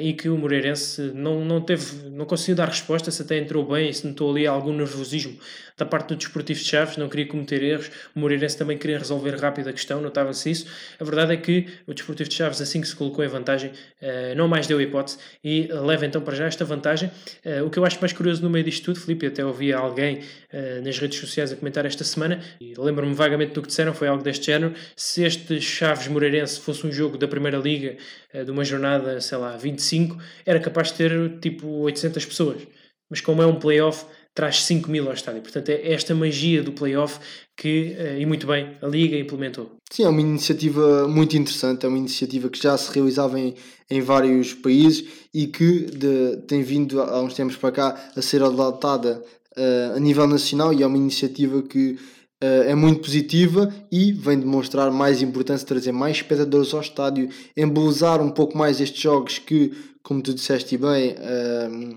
e 0.00 0.12
que 0.12 0.28
o 0.28 0.36
Moreirense 0.36 1.12
não, 1.14 1.44
não 1.44 1.60
teve, 1.60 2.08
não 2.10 2.24
conseguiu 2.24 2.56
dar 2.56 2.68
resposta, 2.68 3.10
se 3.10 3.22
até 3.22 3.38
entrou 3.38 3.66
bem 3.66 3.92
se 3.92 4.06
notou 4.06 4.30
ali 4.30 4.46
algum 4.46 4.72
nervosismo 4.72 5.38
da 5.80 5.86
parte 5.86 6.08
do 6.08 6.16
Desportivo 6.16 6.60
de 6.60 6.66
Chaves, 6.66 6.96
não 6.98 7.08
queria 7.08 7.26
cometer 7.26 7.62
erros. 7.62 7.90
O 8.14 8.20
Moreirense 8.20 8.56
também 8.56 8.76
queria 8.76 8.98
resolver 8.98 9.34
rápido 9.36 9.68
a 9.68 9.72
questão, 9.72 10.00
notava-se 10.00 10.50
isso. 10.50 10.66
A 11.00 11.04
verdade 11.04 11.32
é 11.32 11.36
que 11.36 11.66
o 11.86 11.94
Desportivo 11.94 12.28
de 12.28 12.36
Chaves, 12.36 12.60
assim 12.60 12.80
que 12.80 12.86
se 12.86 12.94
colocou 12.94 13.24
em 13.24 13.28
vantagem, 13.28 13.72
não 14.36 14.46
mais 14.46 14.66
deu 14.66 14.80
hipótese 14.80 15.18
e 15.42 15.68
leva 15.72 16.04
então 16.04 16.20
para 16.20 16.36
já 16.36 16.44
esta 16.44 16.64
vantagem. 16.64 17.10
O 17.66 17.70
que 17.70 17.78
eu 17.78 17.84
acho 17.84 17.98
mais 17.98 18.12
curioso 18.12 18.42
no 18.42 18.50
meio 18.50 18.64
disto 18.64 18.84
tudo, 18.84 19.00
Felipe, 19.00 19.26
até 19.26 19.44
ouvi 19.44 19.72
alguém 19.72 20.20
nas 20.84 20.98
redes 20.98 21.18
sociais 21.18 21.50
a 21.50 21.56
comentar 21.56 21.86
esta 21.86 22.04
semana, 22.04 22.40
e 22.60 22.74
lembro-me 22.76 23.14
vagamente 23.14 23.52
do 23.54 23.62
que 23.62 23.68
disseram, 23.68 23.94
foi 23.94 24.08
algo 24.08 24.22
deste 24.22 24.46
género. 24.46 24.74
Se 24.94 25.24
este 25.24 25.60
Chaves 25.60 26.06
Moreirense 26.08 26.60
fosse 26.60 26.86
um 26.86 26.92
jogo 26.92 27.16
da 27.16 27.26
Primeira 27.26 27.56
Liga, 27.56 27.96
de 28.32 28.50
uma 28.50 28.64
jornada, 28.64 29.20
sei 29.20 29.38
lá, 29.38 29.56
25, 29.56 30.16
era 30.44 30.60
capaz 30.60 30.88
de 30.88 30.94
ter 30.94 31.38
tipo 31.40 31.66
800 31.66 32.26
pessoas. 32.26 32.62
Mas 33.08 33.20
como 33.20 33.42
é 33.42 33.46
um 33.46 33.56
playoff, 33.56 34.06
traz 34.34 34.64
5 34.64 34.90
mil 34.90 35.06
ao 35.06 35.14
estádio. 35.14 35.42
Portanto, 35.42 35.68
é 35.68 35.92
esta 35.92 36.14
magia 36.14 36.62
do 36.62 36.72
playoff 36.72 37.18
que, 37.56 37.96
e 38.18 38.24
muito 38.24 38.46
bem, 38.46 38.76
a 38.80 38.86
Liga 38.86 39.18
implementou. 39.18 39.76
Sim, 39.92 40.04
é 40.04 40.08
uma 40.08 40.20
iniciativa 40.20 41.08
muito 41.08 41.36
interessante, 41.36 41.84
é 41.84 41.88
uma 41.88 41.98
iniciativa 41.98 42.48
que 42.48 42.62
já 42.62 42.76
se 42.78 42.92
realizava 42.94 43.38
em, 43.38 43.54
em 43.90 44.00
vários 44.00 44.54
países 44.54 45.04
e 45.34 45.48
que 45.48 45.86
de, 45.86 46.36
tem 46.46 46.62
vindo 46.62 47.02
há 47.02 47.20
uns 47.20 47.34
tempos 47.34 47.56
para 47.56 47.72
cá 47.72 48.10
a 48.16 48.22
ser 48.22 48.42
adotada 48.42 49.22
uh, 49.56 49.96
a 49.96 50.00
nível 50.00 50.26
nacional 50.26 50.72
e 50.72 50.82
é 50.82 50.86
uma 50.86 50.96
iniciativa 50.96 51.60
que 51.62 51.98
uh, 52.42 52.62
é 52.66 52.74
muito 52.74 53.00
positiva 53.00 53.72
e 53.90 54.12
vem 54.12 54.38
demonstrar 54.38 54.90
mais 54.92 55.22
importância, 55.22 55.66
trazer 55.66 55.92
mais 55.92 56.18
espectadores 56.18 56.72
ao 56.72 56.80
estádio, 56.80 57.28
embelezar 57.56 58.22
um 58.22 58.30
pouco 58.30 58.56
mais 58.56 58.80
estes 58.80 59.02
jogos 59.02 59.38
que, 59.38 59.72
como 60.02 60.22
tu 60.22 60.32
disseste 60.34 60.76
bem, 60.76 61.14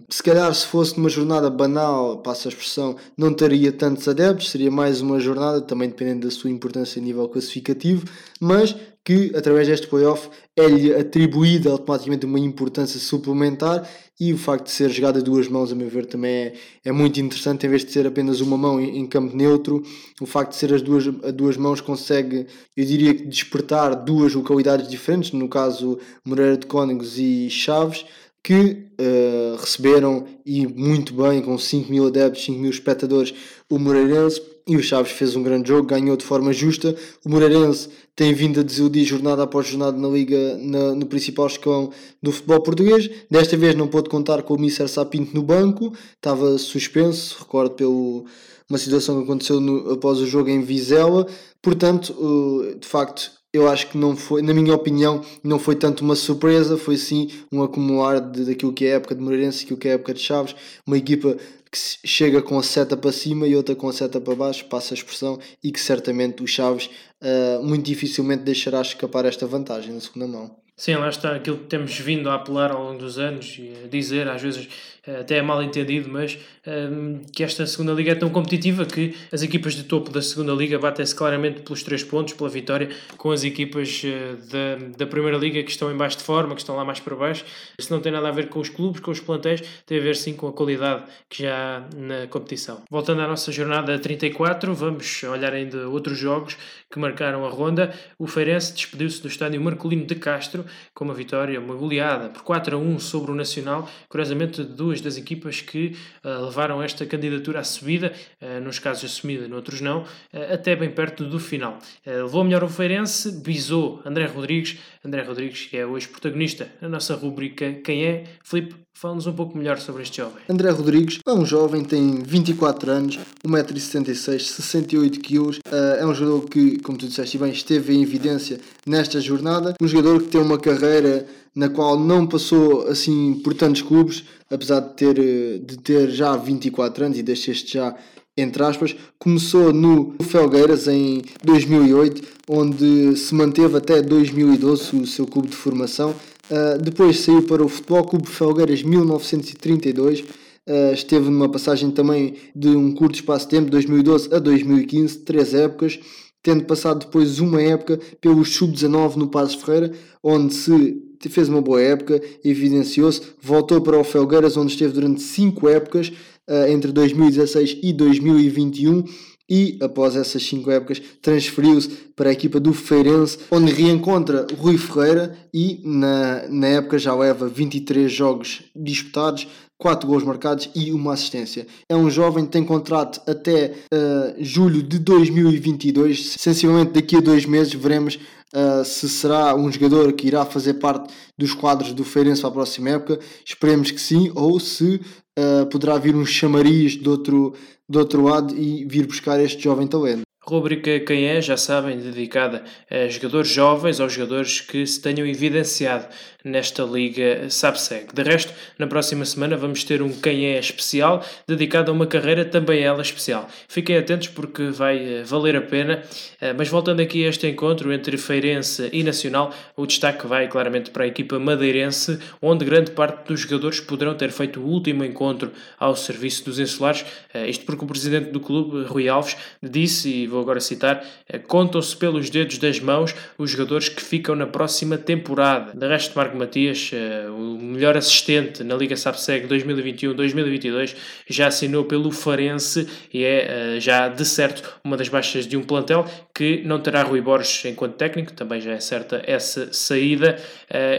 se 0.10 0.22
calhar 0.22 0.54
se 0.54 0.68
fosse 0.68 0.98
numa 0.98 1.10
jornada 1.10 1.50
banal, 1.50 2.18
passa 2.18 2.48
a 2.48 2.52
expressão, 2.52 2.96
não 3.18 3.34
teria 3.34 3.72
tantos 3.72 4.08
adeptos, 4.08 4.50
seria 4.50 4.70
mais 4.70 5.02
uma 5.02 5.20
jornada, 5.20 5.62
também 5.62 5.90
dependendo 5.90 6.28
da 6.28 6.32
sua 6.32 6.50
importância 6.50 7.02
a 7.02 7.04
nível 7.04 7.28
classificativo, 7.30 8.06
mas 8.40 8.76
que 9.04 9.34
através 9.36 9.68
deste 9.68 9.88
playoff 9.88 10.30
é-lhe 10.56 10.94
atribuída 10.94 11.70
automaticamente 11.72 12.26
uma 12.26 12.40
importância 12.40 13.00
suplementar 13.00 13.88
e 14.20 14.32
o 14.32 14.38
facto 14.38 14.66
de 14.66 14.72
ser 14.72 14.90
jogada 14.90 15.20
a 15.20 15.22
duas 15.22 15.48
mãos, 15.48 15.72
a 15.72 15.76
meu 15.76 15.90
ver, 15.90 16.06
também 16.06 16.32
é, 16.32 16.54
é 16.86 16.92
muito 16.92 17.20
interessante, 17.20 17.66
em 17.66 17.70
vez 17.70 17.84
de 17.84 17.92
ser 17.92 18.08
apenas 18.08 18.40
uma 18.40 18.58
mão 18.58 18.80
em, 18.80 19.00
em, 19.00 19.08
campo 19.08 19.36
neutro, 19.36 19.84
o 20.22 20.26
facto 20.26 20.52
de 20.52 20.58
ser 20.58 20.74
as 20.74 20.82
duas, 20.82 21.08
a 21.08 21.32
duas 21.32 21.58
mãos 21.58 21.82
consegue, 21.82 22.48
eu 22.78 22.86
diria 22.86 23.14
que 23.14 23.26
despertar 23.26 23.96
duas 23.96 24.34
localidades 24.34 24.88
diferentes, 24.88 25.32
no 25.32 25.50
caso 25.50 26.00
Moreira 26.24 26.56
de 26.56 26.68
Cónigos 26.68 27.18
e 27.18 27.50
Chaves, 27.50 28.06
que 28.44 28.86
uh, 29.00 29.56
receberam 29.58 30.26
e 30.46 30.68
muito 30.68 31.14
bem, 31.14 31.42
com 31.42 31.58
5 31.58 31.90
mil 31.90 32.08
adeptos, 32.08 32.44
5 32.46 32.60
mil 32.60 32.70
espectadores, 32.70 33.34
o 33.70 33.80
Moreirense 33.80 34.42
e 34.68 34.76
o 34.76 34.84
Chaves 34.84 35.12
fez 35.12 35.36
um 35.36 35.44
grande 35.44 35.68
jogo, 35.68 35.88
ganhou 35.88 36.16
de 36.16 36.24
forma 36.24 36.54
justa. 36.54 36.96
O 37.26 37.30
Moreirense 37.30 37.90
tem 38.16 38.34
vindo 38.34 38.60
a 38.60 38.64
desiludir 38.64 39.06
jornada 39.06 39.44
após 39.44 39.68
jornada 39.68 39.98
na 39.98 40.08
Liga, 40.08 40.58
na, 40.58 40.96
no 40.96 41.06
principal 41.06 41.48
escalão 41.48 41.92
do 42.22 42.32
futebol 42.32 42.62
português. 42.62 43.10
Desta 43.30 43.58
vez 43.58 43.76
não 43.76 43.88
pôde 43.88 44.10
contar 44.10 44.44
com 44.44 44.54
o 44.54 44.60
Mister 44.60 44.88
Sapinto 44.88 45.36
no 45.36 45.44
banco, 45.44 45.94
estava 46.16 46.58
suspenso, 46.58 47.38
recordo 47.40 47.76
pelo 47.76 48.26
uma 48.70 48.78
situação 48.78 49.18
que 49.18 49.24
aconteceu 49.24 49.60
no, 49.60 49.92
após 49.92 50.20
o 50.20 50.26
jogo 50.26 50.50
em 50.50 50.62
Vizela. 50.62 51.28
Portanto, 51.62 52.14
uh, 52.14 52.80
de 52.80 52.88
facto, 52.88 53.32
eu 53.54 53.68
acho 53.70 53.90
que 53.90 53.98
não 53.98 54.16
foi, 54.16 54.42
na 54.42 54.54
minha 54.54 54.74
opinião, 54.74 55.22
não 55.44 55.60
foi 55.60 55.76
tanto 55.76 56.04
uma 56.04 56.16
surpresa, 56.16 56.76
foi 56.76 56.98
sim 56.98 57.30
um 57.52 57.62
acumular 57.62 58.20
de, 58.20 58.46
daquilo 58.46 58.74
que 58.74 58.86
é 58.86 58.94
a 58.94 58.96
época 58.96 59.14
de 59.14 59.22
Moreirense 59.22 59.62
e 59.62 59.64
aquilo 59.66 59.80
que 59.80 59.88
é 59.88 59.92
a 59.92 59.94
época 59.96 60.14
de 60.14 60.20
Chaves, 60.22 60.56
uma 60.88 60.98
equipa 60.98 61.38
que 61.74 62.08
chega 62.08 62.40
com 62.40 62.60
a 62.60 62.64
seta 62.64 62.96
para 62.96 63.12
cima 63.12 63.48
e 63.48 63.56
outra 63.56 63.76
com 63.76 63.90
a 63.90 63.94
seta 63.94 64.22
para 64.22 64.36
baixo, 64.36 64.66
passa 64.66 64.94
a 64.94 64.96
expressão, 64.96 65.40
e 65.64 65.72
que 65.72 65.80
certamente 65.80 66.44
o 66.44 66.48
Chaves 66.48 66.88
uh, 67.20 67.64
muito 67.64 67.86
dificilmente 67.86 68.44
deixará 68.44 68.80
escapar 68.80 69.26
esta 69.26 69.48
vantagem 69.48 69.92
na 69.92 70.00
segunda 70.00 70.28
mão. 70.28 70.56
Sim, 70.76 70.96
lá 70.96 71.10
está 71.10 71.36
aquilo 71.36 71.58
que 71.58 71.66
temos 71.66 71.98
vindo 72.00 72.30
a 72.30 72.36
apelar 72.36 72.72
ao 72.72 72.84
longo 72.84 73.00
dos 73.00 73.18
anos 73.18 73.58
e 73.60 73.74
a 73.84 73.88
dizer, 73.88 74.28
às 74.28 74.42
vezes 74.42 74.68
até 75.06 75.38
é 75.38 75.42
mal 75.42 75.62
entendido, 75.62 76.10
mas 76.10 76.38
um, 76.66 76.72
ehm, 76.72 77.22
que 77.34 77.44
esta 77.44 77.66
segunda 77.68 77.92
liga 77.92 78.14
é 78.14 78.16
tão 78.16 78.30
competitiva 78.30 78.86
que 78.86 79.14
as 79.32 79.42
equipas 79.42 79.76
de 79.76 79.84
topo 79.84 80.10
da 80.10 80.22
segunda 80.22 80.54
liga 80.54 80.80
batem-se 80.80 81.14
claramente 81.14 81.62
pelos 81.62 81.84
três 81.84 82.04
pontos, 82.04 82.34
pela 82.34 82.50
vitória, 82.50 82.90
com 83.18 83.32
as 83.32 83.44
equipas 83.44 84.02
uh, 84.04 84.38
da, 84.48 84.88
da 85.00 85.06
primeira 85.06 85.38
liga 85.38 85.62
que 85.62 85.72
estão 85.72 85.92
em 85.92 85.98
baixo 85.98 86.18
de 86.18 86.24
forma, 86.24 86.56
que 86.56 86.62
estão 86.62 86.76
lá 86.76 86.86
mais 86.86 87.02
para 87.02 87.16
baixo. 87.16 87.44
Isso 87.78 87.92
não 87.92 88.00
tem 88.00 88.12
nada 88.12 88.30
a 88.30 88.32
ver 88.32 88.48
com 88.48 88.60
os 88.60 88.70
clubes, 88.70 89.02
com 89.02 89.12
os 89.12 89.20
plantéis, 89.20 89.62
tem 89.86 90.00
a 90.00 90.02
ver 90.02 90.16
sim 90.16 90.34
com 90.34 90.48
a 90.48 90.54
qualidade 90.54 91.04
que 91.30 91.44
já 91.44 91.54
há 91.78 91.96
na 91.96 92.28
competição. 92.28 92.82
Voltando 92.90 93.22
à 93.22 93.28
nossa 93.28 93.52
jornada 93.52 94.00
34, 94.00 94.74
vamos 94.74 95.24
olhar 95.24 95.54
ainda 95.54 95.90
outros 95.90 96.18
jogos 96.18 96.58
que 96.90 97.00
marcaram 97.00 97.46
a 97.46 97.50
ronda. 97.50 97.94
O 98.18 98.28
Feirense 98.28 98.74
despediu-se 98.74 99.22
do 99.22 99.28
estádio 99.28 99.60
Marcolino 99.60 100.06
de 100.06 100.16
Castro 100.16 100.66
com 100.94 101.04
uma 101.04 101.14
vitória, 101.14 101.60
uma 101.60 101.76
goleada 101.76 102.30
por 102.30 102.44
4 102.44 102.78
a 102.78 102.80
1 102.80 103.00
sobre 103.00 103.32
o 103.32 103.36
Nacional, 103.36 103.90
curiosamente 104.08 104.64
duas 104.64 104.93
duas 104.94 105.02
das 105.02 105.18
equipas 105.18 105.62
que 105.62 105.96
uh, 106.24 106.46
levaram 106.46 106.82
esta 106.82 107.06
candidatura 107.06 107.60
à 107.60 107.64
subida, 107.64 108.14
uh, 108.42 108.64
nos 108.64 108.78
casos 108.78 109.04
assumida, 109.06 109.48
noutros 109.48 109.82
não, 109.82 110.02
uh, 110.02 110.06
até 110.54 110.76
bem 110.76 110.92
perto 110.92 111.26
do 111.26 111.40
final. 111.40 111.80
levou 112.06 112.44
melhor 112.44 112.64
o 112.64 112.70
Feirense, 112.70 113.32
bisou 113.32 114.02
André 114.06 114.26
Rodrigues, 114.26 114.78
André 115.04 115.24
Rodrigues 115.24 115.66
que 115.66 115.78
é 115.78 115.86
hoje 115.86 116.08
protagonista 116.08 116.68
na 116.82 116.88
nossa 116.88 117.16
rubrica 117.16 117.74
Quem 117.84 118.06
é? 118.06 118.24
Filipe, 118.44 118.76
fala-nos 118.94 119.26
um 119.26 119.34
pouco 119.34 119.58
melhor 119.58 119.80
sobre 119.80 120.04
este 120.04 120.18
jovem. 120.18 120.44
André 120.48 120.70
Rodrigues 120.70 121.20
é 121.26 121.32
um 121.32 121.46
jovem, 121.46 121.84
tem 121.84 122.22
24 122.22 122.92
anos, 122.92 123.20
1,76m, 123.46 124.38
68kg, 124.38 125.60
é 126.00 126.06
um 126.06 126.14
jogador 126.14 126.48
que, 126.48 126.80
como 126.80 126.98
tu 126.98 127.08
disseste 127.08 127.38
bem, 127.38 127.52
esteve 127.52 127.94
em 127.94 128.04
evidência 128.04 128.60
nesta 128.86 129.20
jornada, 129.20 129.74
um 129.82 129.88
jogador 129.88 130.22
que 130.22 130.30
tem 130.30 130.42
uma 130.42 130.60
carreira 130.60 131.26
na 131.56 131.70
qual 131.70 132.00
não 132.00 132.26
passou 132.26 132.88
assim 132.88 133.40
por 133.44 133.54
tantos 133.54 133.82
clubes, 133.82 134.24
apesar 134.50 134.80
de 134.80 134.94
ter, 134.96 135.14
de 135.60 135.78
ter 135.78 136.10
já 136.10 136.36
24 136.36 137.06
anos 137.06 137.18
e 137.18 137.24
deixaste 137.24 137.74
já 137.74 137.96
entre 138.36 138.64
aspas, 138.64 138.96
começou 139.20 139.72
no 139.72 140.16
Felgueiras 140.24 140.88
em 140.88 141.22
2008, 141.44 142.22
onde 142.50 143.16
se 143.16 143.34
manteve 143.36 143.78
até 143.78 144.02
2012 144.02 144.96
o 144.96 145.06
seu 145.06 145.28
clube 145.28 145.50
de 145.50 145.56
formação. 145.56 146.16
Uh, 146.50 146.82
depois 146.82 147.20
saiu 147.20 147.44
para 147.44 147.64
o 147.64 147.70
Futebol 147.70 148.04
Clube 148.04 148.28
Felgueiras 148.28 148.82
1932, 148.82 150.22
uh, 150.22 150.94
esteve 150.94 151.30
numa 151.30 151.48
passagem 151.48 151.92
também 151.92 152.34
de 152.56 152.70
um 152.70 152.94
curto 152.94 153.16
espaço 153.16 153.46
de 153.46 153.52
tempo, 153.52 153.70
2012 153.70 154.34
a 154.34 154.40
2015, 154.40 155.20
três 155.20 155.54
épocas, 155.54 156.00
tendo 156.42 156.66
passado 156.66 157.06
depois 157.06 157.40
uma 157.40 157.62
época 157.62 158.00
pelo 158.20 158.44
Sub-19 158.44 159.16
no 159.16 159.28
Passos 159.28 159.62
Ferreira, 159.62 159.94
onde 160.24 160.54
se 160.56 161.02
fez 161.30 161.50
uma 161.50 161.62
boa 161.62 161.82
época, 161.82 162.22
evidenciou-se, 162.44 163.22
voltou 163.42 163.82
para 163.82 164.00
o 164.00 164.04
Felgueiras, 164.04 164.58
onde 164.58 164.74
esteve 164.74 164.94
durante 164.94 165.22
cinco 165.22 165.68
épocas, 165.68 166.12
uh, 166.50 166.68
entre 166.70 166.92
2016 166.92 167.80
e 167.82 167.94
2021, 167.94 169.04
e 169.50 169.78
após 169.82 170.16
essas 170.16 170.44
cinco 170.44 170.72
épocas 170.72 171.02
transferiu-se 171.22 171.90
para 172.16 172.30
a 172.30 172.34
equipa 172.34 172.60
do 172.60 172.74
Feirense, 172.74 173.38
onde 173.52 173.74
reencontra 173.74 174.48
Rui 174.58 174.78
Ferreira 174.78 175.38
e 175.54 175.82
na, 175.84 176.48
na 176.50 176.68
época 176.68 176.98
já 176.98 177.14
leva 177.14 177.48
23 177.48 178.12
jogos 178.12 178.64
disputados, 178.76 179.48
4 179.78 180.08
gols 180.08 180.24
marcados 180.24 180.70
e 180.74 180.94
uma 180.94 181.14
assistência. 181.14 181.68
É 181.90 181.96
um 181.96 182.10
jovem 182.10 182.46
que 182.46 182.52
tem 182.52 182.64
contrato 182.64 183.22
até 183.30 183.74
uh, 183.94 184.36
julho 184.40 184.82
de 184.82 184.98
2022, 185.00 186.36
sensivelmente 186.40 186.94
daqui 186.94 187.18
a 187.18 187.22
dois 187.22 187.46
meses 187.46 187.74
veremos 187.74 188.18
Uh, 188.56 188.86
se 188.86 189.10
será 189.10 189.56
um 189.56 189.72
jogador 189.72 190.14
que 190.14 190.28
irá 190.28 190.46
fazer 190.46 190.76
parte 190.76 191.12
dos 191.36 191.56
quadros 191.56 191.92
do 191.92 192.04
Feirense 192.04 192.42
para 192.42 192.52
a 192.52 192.54
próxima 192.54 192.92
época. 192.92 193.20
Esperemos 193.44 193.90
que 193.90 194.00
sim, 194.00 194.32
ou 194.36 194.60
se 194.60 195.02
uh, 195.40 195.66
poderá 195.72 195.98
vir 195.98 196.16
um 196.16 196.26
chamariz 196.26 196.92
de 196.94 197.10
outro, 197.10 197.56
de 197.90 197.98
outro 197.98 198.22
lado 198.24 198.56
e 198.56 198.86
vir 198.86 199.08
buscar 199.08 199.40
este 199.40 199.64
jovem 199.64 199.88
talento. 199.88 200.22
Rubrica 200.46 201.00
Quem 201.00 201.26
é, 201.26 201.42
já 201.42 201.56
sabem, 201.56 201.98
dedicada 201.98 202.64
a 202.92 203.08
jogadores 203.08 203.50
jovens 203.50 204.02
ou 204.02 204.10
jogadores 204.10 204.60
que 204.60 204.86
se 204.86 205.02
tenham 205.02 205.26
evidenciado 205.26 206.06
nesta 206.44 206.84
Liga 206.84 207.50
SAPSEG. 207.50 208.14
De 208.14 208.22
resto, 208.22 208.54
na 208.78 208.86
próxima 208.86 209.24
semana 209.24 209.56
vamos 209.56 209.86
ter 209.86 210.02
um 210.02 210.12
Quem 210.12 210.48
é 210.48 210.60
especial, 210.60 211.26
dedicado 211.48 211.90
a 211.90 211.94
uma 211.94 212.06
carreira 212.06 212.44
também 212.44 212.82
ela 212.82 213.02
especial. 213.02 213.48
Fiquem 213.70 213.98
atentos 213.98 214.28
porque 214.28 214.66
vai 214.66 215.20
eh, 215.20 215.24
valer 215.24 215.56
a 215.56 215.62
pena. 215.62 216.04
Eh, 216.42 216.52
mas 216.52 216.68
voltando 216.68 217.02
aqui 217.02 217.26
a 217.26 217.30
este 217.30 217.48
encontro 217.48 217.94
entre 217.94 218.18
Feirense 218.18 218.90
e 218.92 219.04
Nacional, 219.04 219.54
o 219.78 219.86
destaque 219.86 220.28
vai 220.28 220.50
claramente 220.50 220.92
para 220.92 221.06
a 221.06 221.08
equipa 221.08 221.40
madeirense, 221.40 222.20
onde 222.42 222.66
grande 222.66 222.92
parte 222.92 223.30
dos 223.30 223.40
jogadores 223.40 223.80
poderão 223.80 224.14
ter 224.16 224.32
feito 224.32 224.60
o 224.60 224.66
último 224.66 225.06
encontro 225.06 225.54
ao 225.80 225.96
serviço 225.96 226.44
dos 226.44 226.60
insulares. 226.60 227.06
Eh, 227.34 227.50
isto 227.50 227.64
porque 227.66 227.86
o 227.86 227.88
presidente 227.88 228.32
do 228.32 228.42
clube, 228.42 228.84
Rui 228.84 229.08
Alves, 229.08 229.38
disse, 229.62 230.10
e 230.10 230.28
vou 230.34 230.42
agora 230.42 230.60
citar, 230.60 231.06
eh, 231.30 231.38
contam-se 231.38 231.96
pelos 231.96 232.30
dedos 232.30 232.58
das 232.58 232.80
mãos 232.80 233.16
os 233.38 233.52
jogadores 233.52 233.88
que 233.88 234.02
ficam 234.02 234.36
na 234.36 234.48
próxima 234.48 234.98
temporada. 234.98 235.72
De 235.74 235.88
resto, 235.88 236.16
Marco 236.16 236.36
Matias, 236.36 236.92
eh, 236.94 237.28
o 237.30 237.58
melhor 237.58 237.96
assistente 237.96 238.64
na 238.64 238.76
Liga 238.76 238.98
Sapseg 238.98 239.48
2021-2022, 239.48 240.96
já 241.30 241.48
assinou 241.48 241.86
pelo 241.86 242.12
Farense 242.12 242.88
e 243.14 243.24
é 243.24 243.76
eh, 243.76 243.80
já 243.80 244.10
de 244.10 244.26
certo 244.26 244.80
uma 244.84 244.98
das 244.98 245.08
baixas 245.08 245.48
de 245.48 245.56
um 245.56 245.64
plantel 245.64 246.06
que 246.34 246.64
não 246.66 246.80
terá 246.80 247.04
Rui 247.04 247.22
Borges 247.22 247.64
enquanto 247.66 247.96
técnico, 247.96 248.34
também 248.34 248.60
já 248.60 248.72
é 248.72 248.80
certa 248.80 249.22
essa 249.26 249.72
saída 249.72 250.38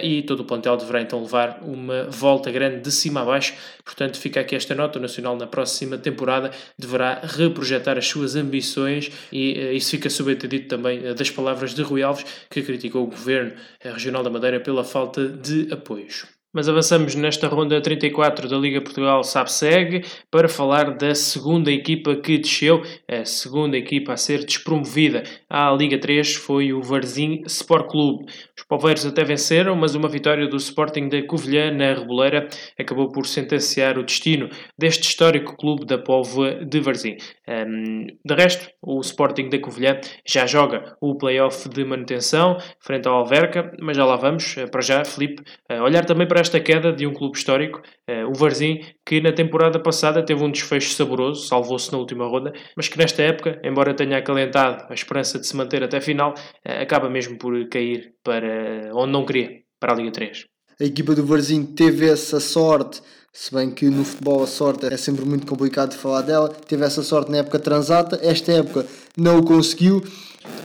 e 0.00 0.22
todo 0.22 0.40
o 0.40 0.44
plantel 0.44 0.76
deverá 0.76 1.00
então 1.02 1.20
levar 1.20 1.58
uma 1.62 2.04
volta 2.04 2.52
grande 2.52 2.80
de 2.80 2.92
cima 2.92 3.22
a 3.22 3.24
baixo. 3.24 3.52
Portanto, 3.84 4.18
fica 4.18 4.40
aqui 4.40 4.54
esta 4.54 4.74
nota: 4.74 4.98
o 4.98 5.02
Nacional 5.02 5.36
na 5.36 5.46
próxima 5.46 5.98
temporada 5.98 6.52
deverá 6.78 7.20
reprojetar 7.22 7.98
as 7.98 8.06
suas 8.06 8.36
ambições 8.36 9.10
e 9.32 9.52
uh, 9.52 9.72
isso 9.72 9.90
fica 9.90 10.10
subentendido 10.10 10.68
também 10.68 10.98
uh, 11.06 11.14
das 11.14 11.30
palavras 11.30 11.74
de 11.74 11.82
Rui 11.82 12.02
Alves, 12.02 12.24
que 12.50 12.62
criticou 12.62 13.04
o 13.04 13.06
governo 13.06 13.52
uh, 13.52 13.92
regional 13.92 14.22
da 14.22 14.30
Madeira 14.30 14.60
pela 14.60 14.84
falta 14.84 15.26
de 15.28 15.72
apoios. 15.72 16.33
Mas 16.54 16.68
avançamos 16.68 17.16
nesta 17.16 17.48
ronda 17.48 17.80
34 17.80 18.48
da 18.48 18.56
Liga 18.56 18.80
Portugal 18.80 19.24
SAPSEG 19.24 20.04
para 20.30 20.48
falar 20.48 20.96
da 20.96 21.12
segunda 21.12 21.68
equipa 21.68 22.14
que 22.14 22.38
desceu, 22.38 22.80
a 23.10 23.24
segunda 23.24 23.76
equipa 23.76 24.12
a 24.12 24.16
ser 24.16 24.44
despromovida 24.44 25.24
à 25.50 25.68
Liga 25.72 25.98
3 25.98 26.36
foi 26.36 26.72
o 26.72 26.80
Varzim 26.80 27.42
Sport 27.46 27.90
Clube. 27.90 28.26
Os 28.56 28.62
poveiros 28.62 29.04
até 29.04 29.24
venceram, 29.24 29.74
mas 29.74 29.96
uma 29.96 30.08
vitória 30.08 30.46
do 30.46 30.56
Sporting 30.56 31.08
da 31.08 31.20
Covilhã 31.26 31.72
na 31.72 31.92
Reboleira 31.92 32.46
acabou 32.78 33.10
por 33.10 33.26
sentenciar 33.26 33.98
o 33.98 34.04
destino 34.04 34.48
deste 34.78 35.08
histórico 35.08 35.56
clube 35.56 35.84
da 35.84 35.98
Póvoa 35.98 36.64
de 36.64 36.78
Varzim. 36.78 37.16
Um, 37.48 38.06
de 38.24 38.34
resto, 38.34 38.70
o 38.80 39.00
Sporting 39.00 39.48
da 39.48 39.58
Covilhã 39.58 39.98
já 40.24 40.46
joga 40.46 40.96
o 41.00 41.16
play-off 41.16 41.68
de 41.68 41.84
manutenção 41.84 42.58
frente 42.78 43.08
ao 43.08 43.16
Alverca, 43.16 43.72
mas 43.80 43.96
já 43.96 44.04
lá 44.04 44.14
vamos. 44.14 44.54
Para 44.70 44.82
já, 44.82 45.04
Felipe, 45.04 45.42
olhar 45.82 46.04
também 46.04 46.28
para 46.28 46.43
esta 46.44 46.60
queda 46.60 46.92
de 46.92 47.06
um 47.06 47.12
clube 47.12 47.36
histórico, 47.36 47.82
uh, 48.08 48.30
o 48.30 48.34
Varzim, 48.34 48.80
que 49.04 49.20
na 49.20 49.32
temporada 49.32 49.80
passada 49.80 50.24
teve 50.24 50.44
um 50.44 50.50
desfecho 50.50 50.90
saboroso, 50.90 51.46
salvou-se 51.46 51.90
na 51.90 51.98
última 51.98 52.26
ronda, 52.26 52.52
mas 52.76 52.86
que 52.86 52.98
nesta 52.98 53.22
época, 53.22 53.60
embora 53.64 53.94
tenha 53.94 54.18
acalentado 54.18 54.84
a 54.88 54.94
esperança 54.94 55.38
de 55.38 55.46
se 55.46 55.56
manter 55.56 55.82
até 55.82 55.96
a 55.96 56.00
final, 56.00 56.34
uh, 56.34 56.82
acaba 56.82 57.08
mesmo 57.08 57.38
por 57.38 57.68
cair 57.68 58.12
para 58.22 58.90
onde 58.94 59.12
não 59.12 59.24
queria, 59.24 59.62
para 59.80 59.92
a 59.92 59.96
Liga 59.96 60.12
3. 60.12 60.44
A 60.80 60.84
equipa 60.84 61.14
do 61.14 61.24
Varzim 61.24 61.64
teve 61.64 62.08
essa 62.08 62.40
sorte 62.40 63.00
se 63.36 63.52
bem 63.52 63.68
que 63.68 63.90
no 63.90 64.04
futebol 64.04 64.44
a 64.44 64.46
sorte 64.46 64.86
é 64.86 64.96
sempre 64.96 65.24
muito 65.24 65.44
complicado 65.44 65.90
de 65.90 65.96
falar 65.96 66.20
dela, 66.20 66.48
teve 66.48 66.84
essa 66.84 67.02
sorte 67.02 67.32
na 67.32 67.38
época 67.38 67.58
transata, 67.58 68.16
esta 68.22 68.52
época 68.52 68.86
não 69.16 69.40
o 69.40 69.42
conseguiu. 69.42 70.04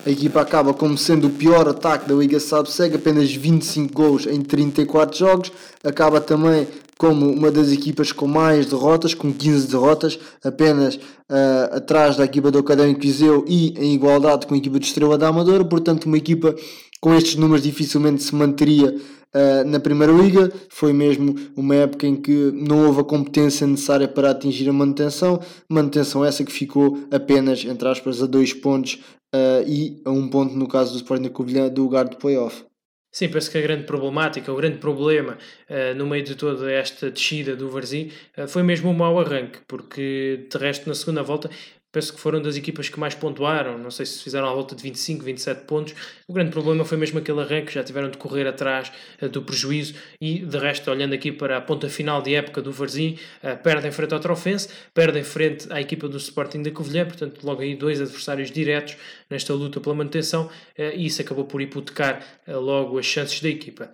A 0.05 0.09
equipa 0.09 0.39
acaba 0.39 0.71
como 0.71 0.95
sendo 0.95 1.27
o 1.27 1.29
pior 1.31 1.67
ataque 1.67 2.07
da 2.07 2.13
Liga 2.13 2.39
Sabseg, 2.39 2.95
apenas 2.95 3.33
25 3.33 3.91
gols 3.91 4.27
em 4.27 4.41
34 4.41 5.17
jogos. 5.17 5.51
Acaba 5.83 6.21
também 6.21 6.67
como 6.95 7.31
uma 7.31 7.49
das 7.49 7.71
equipas 7.71 8.11
com 8.11 8.27
mais 8.27 8.67
derrotas, 8.67 9.15
com 9.15 9.33
15 9.33 9.67
derrotas, 9.67 10.19
apenas 10.43 10.95
uh, 10.95 11.75
atrás 11.75 12.17
da 12.17 12.25
equipa 12.25 12.51
do 12.51 12.59
Académico 12.59 13.01
Viseu 13.01 13.45
e 13.47 13.73
em 13.79 13.95
igualdade 13.95 14.45
com 14.45 14.53
a 14.53 14.57
equipa 14.57 14.79
de 14.79 14.85
Estrela 14.85 15.17
da 15.17 15.29
Amadora. 15.29 15.65
Portanto, 15.65 16.05
uma 16.05 16.17
equipa 16.17 16.55
com 17.01 17.15
estes 17.15 17.35
números 17.35 17.63
dificilmente 17.63 18.21
se 18.21 18.35
manteria 18.35 18.95
uh, 19.35 19.67
na 19.67 19.79
Primeira 19.79 20.13
Liga. 20.13 20.51
Foi 20.69 20.93
mesmo 20.93 21.35
uma 21.55 21.75
época 21.75 22.07
em 22.07 22.15
que 22.15 22.51
não 22.53 22.87
houve 22.87 23.01
a 23.01 23.03
competência 23.03 23.65
necessária 23.65 24.07
para 24.07 24.31
atingir 24.31 24.69
a 24.69 24.73
manutenção. 24.73 25.39
Manutenção 25.69 26.23
essa 26.23 26.43
que 26.43 26.51
ficou 26.51 27.07
apenas, 27.11 27.63
entre 27.65 27.87
aspas, 27.87 28.21
a 28.21 28.25
dois 28.25 28.53
pontos 28.53 29.01
uh, 29.33 29.67
e 29.67 30.01
a 30.05 30.11
um 30.11 30.27
ponto 30.27 30.55
no 30.55 30.67
caso 30.67 30.91
do 30.93 30.97
Sporting 30.97 31.23
da 31.23 31.29
Covilhã 31.29 31.69
do 31.69 31.83
lugar 31.83 32.07
de 32.07 32.17
playoff. 32.17 32.63
Sim, 33.11 33.27
penso 33.29 33.49
que 33.49 33.57
a 33.57 33.61
grande 33.61 33.85
problemática, 33.85 34.53
o 34.53 34.55
grande 34.55 34.77
problema 34.77 35.35
uh, 35.67 35.95
no 35.95 36.05
meio 36.05 36.23
de 36.23 36.35
toda 36.35 36.71
esta 36.71 37.09
descida 37.09 37.55
do 37.55 37.67
Varzim 37.67 38.11
uh, 38.37 38.47
foi 38.47 38.61
mesmo 38.61 38.91
o 38.91 38.93
mau 38.93 39.19
arranque, 39.19 39.59
porque 39.67 40.45
de 40.47 40.57
resto 40.59 40.87
na 40.87 40.93
segunda 40.93 41.23
volta 41.23 41.49
penso 41.91 42.13
que 42.13 42.19
foram 42.19 42.41
das 42.41 42.55
equipas 42.55 42.87
que 42.87 42.99
mais 42.99 43.15
pontuaram, 43.15 43.77
não 43.77 43.89
sei 43.89 44.05
se 44.05 44.23
fizeram 44.23 44.47
à 44.47 44.53
volta 44.53 44.75
de 44.75 44.83
25, 44.83 45.23
27 45.23 45.61
pontos. 45.65 45.95
O 46.27 46.33
grande 46.33 46.51
problema 46.51 46.85
foi 46.85 46.97
mesmo 46.97 47.17
aquele 47.17 47.41
arranque, 47.41 47.73
já 47.73 47.83
tiveram 47.83 48.11
de 48.11 48.17
correr 48.17 48.47
atrás 48.47 48.91
uh, 49.21 49.27
do 49.27 49.41
prejuízo 49.41 49.95
e, 50.21 50.39
de 50.39 50.57
resto, 50.57 50.91
olhando 50.91 51.13
aqui 51.13 51.31
para 51.31 51.57
a 51.57 51.61
ponta 51.61 51.89
final 51.89 52.21
de 52.21 52.35
época 52.35 52.61
do 52.61 52.71
Varzim, 52.71 53.17
uh, 53.43 53.57
perdem 53.63 53.91
frente 53.91 54.13
ao 54.13 54.19
Trofense, 54.19 54.69
perdem 54.93 55.23
frente 55.23 55.71
à 55.71 55.81
equipa 55.81 56.07
do 56.07 56.17
Sporting 56.17 56.61
da 56.61 56.71
Covilhã, 56.71 57.05
portanto, 57.05 57.43
logo 57.43 57.61
aí 57.61 57.75
dois 57.75 57.99
adversários 57.99 58.51
diretos 58.51 58.95
nesta 59.29 59.53
luta 59.53 59.79
pela 59.79 59.95
manutenção 59.95 60.45
uh, 60.45 60.81
e 60.95 61.07
isso 61.07 61.21
acabou 61.21 61.45
por 61.45 61.61
hipotecar 61.61 62.23
logo 62.47 62.97
as 62.97 63.05
chances 63.05 63.41
da 63.41 63.49
equipa. 63.49 63.91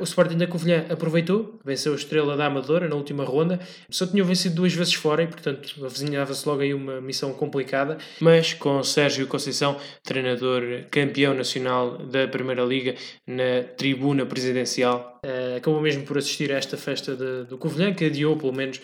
o 0.00 0.04
Sporting 0.04 0.36
da 0.36 0.46
Covilhã 0.46 0.84
aproveitou, 0.88 1.60
venceu 1.64 1.92
a 1.92 1.96
Estrela 1.96 2.36
da 2.36 2.46
Amadora 2.46 2.88
na 2.88 2.96
última 2.96 3.24
ronda, 3.24 3.60
só 3.88 4.06
tinham 4.06 4.26
vencido 4.26 4.56
duas 4.56 4.72
vezes 4.72 4.94
fora 4.94 5.22
e, 5.22 5.26
portanto, 5.26 5.84
avizinhava-se 5.84 6.46
logo 6.48 6.60
aí 6.62 6.74
uma 6.74 7.00
missão 7.00 7.23
complicada, 7.32 7.98
mas 8.20 8.52
com 8.52 8.82
Sérgio 8.82 9.26
Conceição, 9.26 9.78
treinador 10.02 10.62
campeão 10.90 11.34
nacional 11.34 11.98
da 11.98 12.28
Primeira 12.28 12.62
Liga, 12.62 12.94
na 13.26 13.62
tribuna 13.76 14.26
presidencial, 14.26 15.20
uh, 15.24 15.56
acabou 15.56 15.80
mesmo 15.80 16.04
por 16.04 16.18
assistir 16.18 16.52
a 16.52 16.56
esta 16.56 16.76
festa 16.76 17.14
de, 17.14 17.44
do 17.44 17.56
Covilhã, 17.56 17.94
que 17.94 18.04
adiou 18.04 18.36
pelo 18.36 18.52
menos 18.52 18.80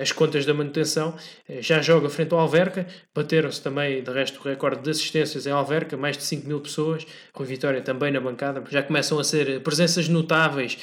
as 0.00 0.12
contas 0.12 0.44
da 0.44 0.52
manutenção. 0.52 1.14
Uh, 1.48 1.62
já 1.62 1.80
joga 1.80 2.08
frente 2.08 2.32
ao 2.32 2.40
Alverca, 2.40 2.86
bateram-se 3.14 3.62
também, 3.62 4.02
de 4.02 4.10
resto, 4.10 4.40
o 4.40 4.42
recorde 4.42 4.82
de 4.82 4.90
assistências 4.90 5.46
em 5.46 5.50
Alverca, 5.50 5.96
mais 5.96 6.16
de 6.16 6.22
5 6.24 6.46
mil 6.46 6.60
pessoas, 6.60 7.06
com 7.32 7.44
Vitória 7.44 7.80
também 7.80 8.12
na 8.12 8.20
bancada. 8.20 8.62
Já 8.70 8.82
começam 8.82 9.18
a 9.18 9.24
ser 9.24 9.60
presenças 9.62 10.08
notáveis 10.08 10.78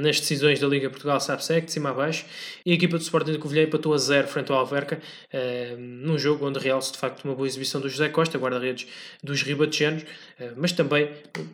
nas 0.00 0.18
decisões 0.18 0.58
da 0.58 0.66
Liga 0.66 0.88
Portugal 0.88 1.20
SAPSEC, 1.20 1.66
de 1.66 1.72
cima 1.72 1.90
a 1.90 1.92
baixo, 1.92 2.24
e 2.64 2.72
a 2.72 2.74
equipa 2.74 2.96
do 2.96 3.02
Sporting 3.02 3.32
de 3.32 3.38
Covilhã 3.38 3.62
empatou 3.62 3.92
a 3.94 3.98
zero 3.98 4.26
frente 4.26 4.50
ao 4.50 4.58
Alverca, 4.58 5.00
num 5.78 6.18
jogo 6.18 6.46
onde 6.46 6.58
realça 6.58 6.92
de 6.92 6.98
facto 6.98 7.24
uma 7.24 7.34
boa 7.34 7.46
exibição 7.46 7.80
do 7.80 7.88
José 7.88 8.08
Costa, 8.08 8.38
guarda-redes 8.38 8.86
dos 9.22 9.42
Ribatejanos, 9.42 10.04
mas 10.56 10.72
também 10.72 11.10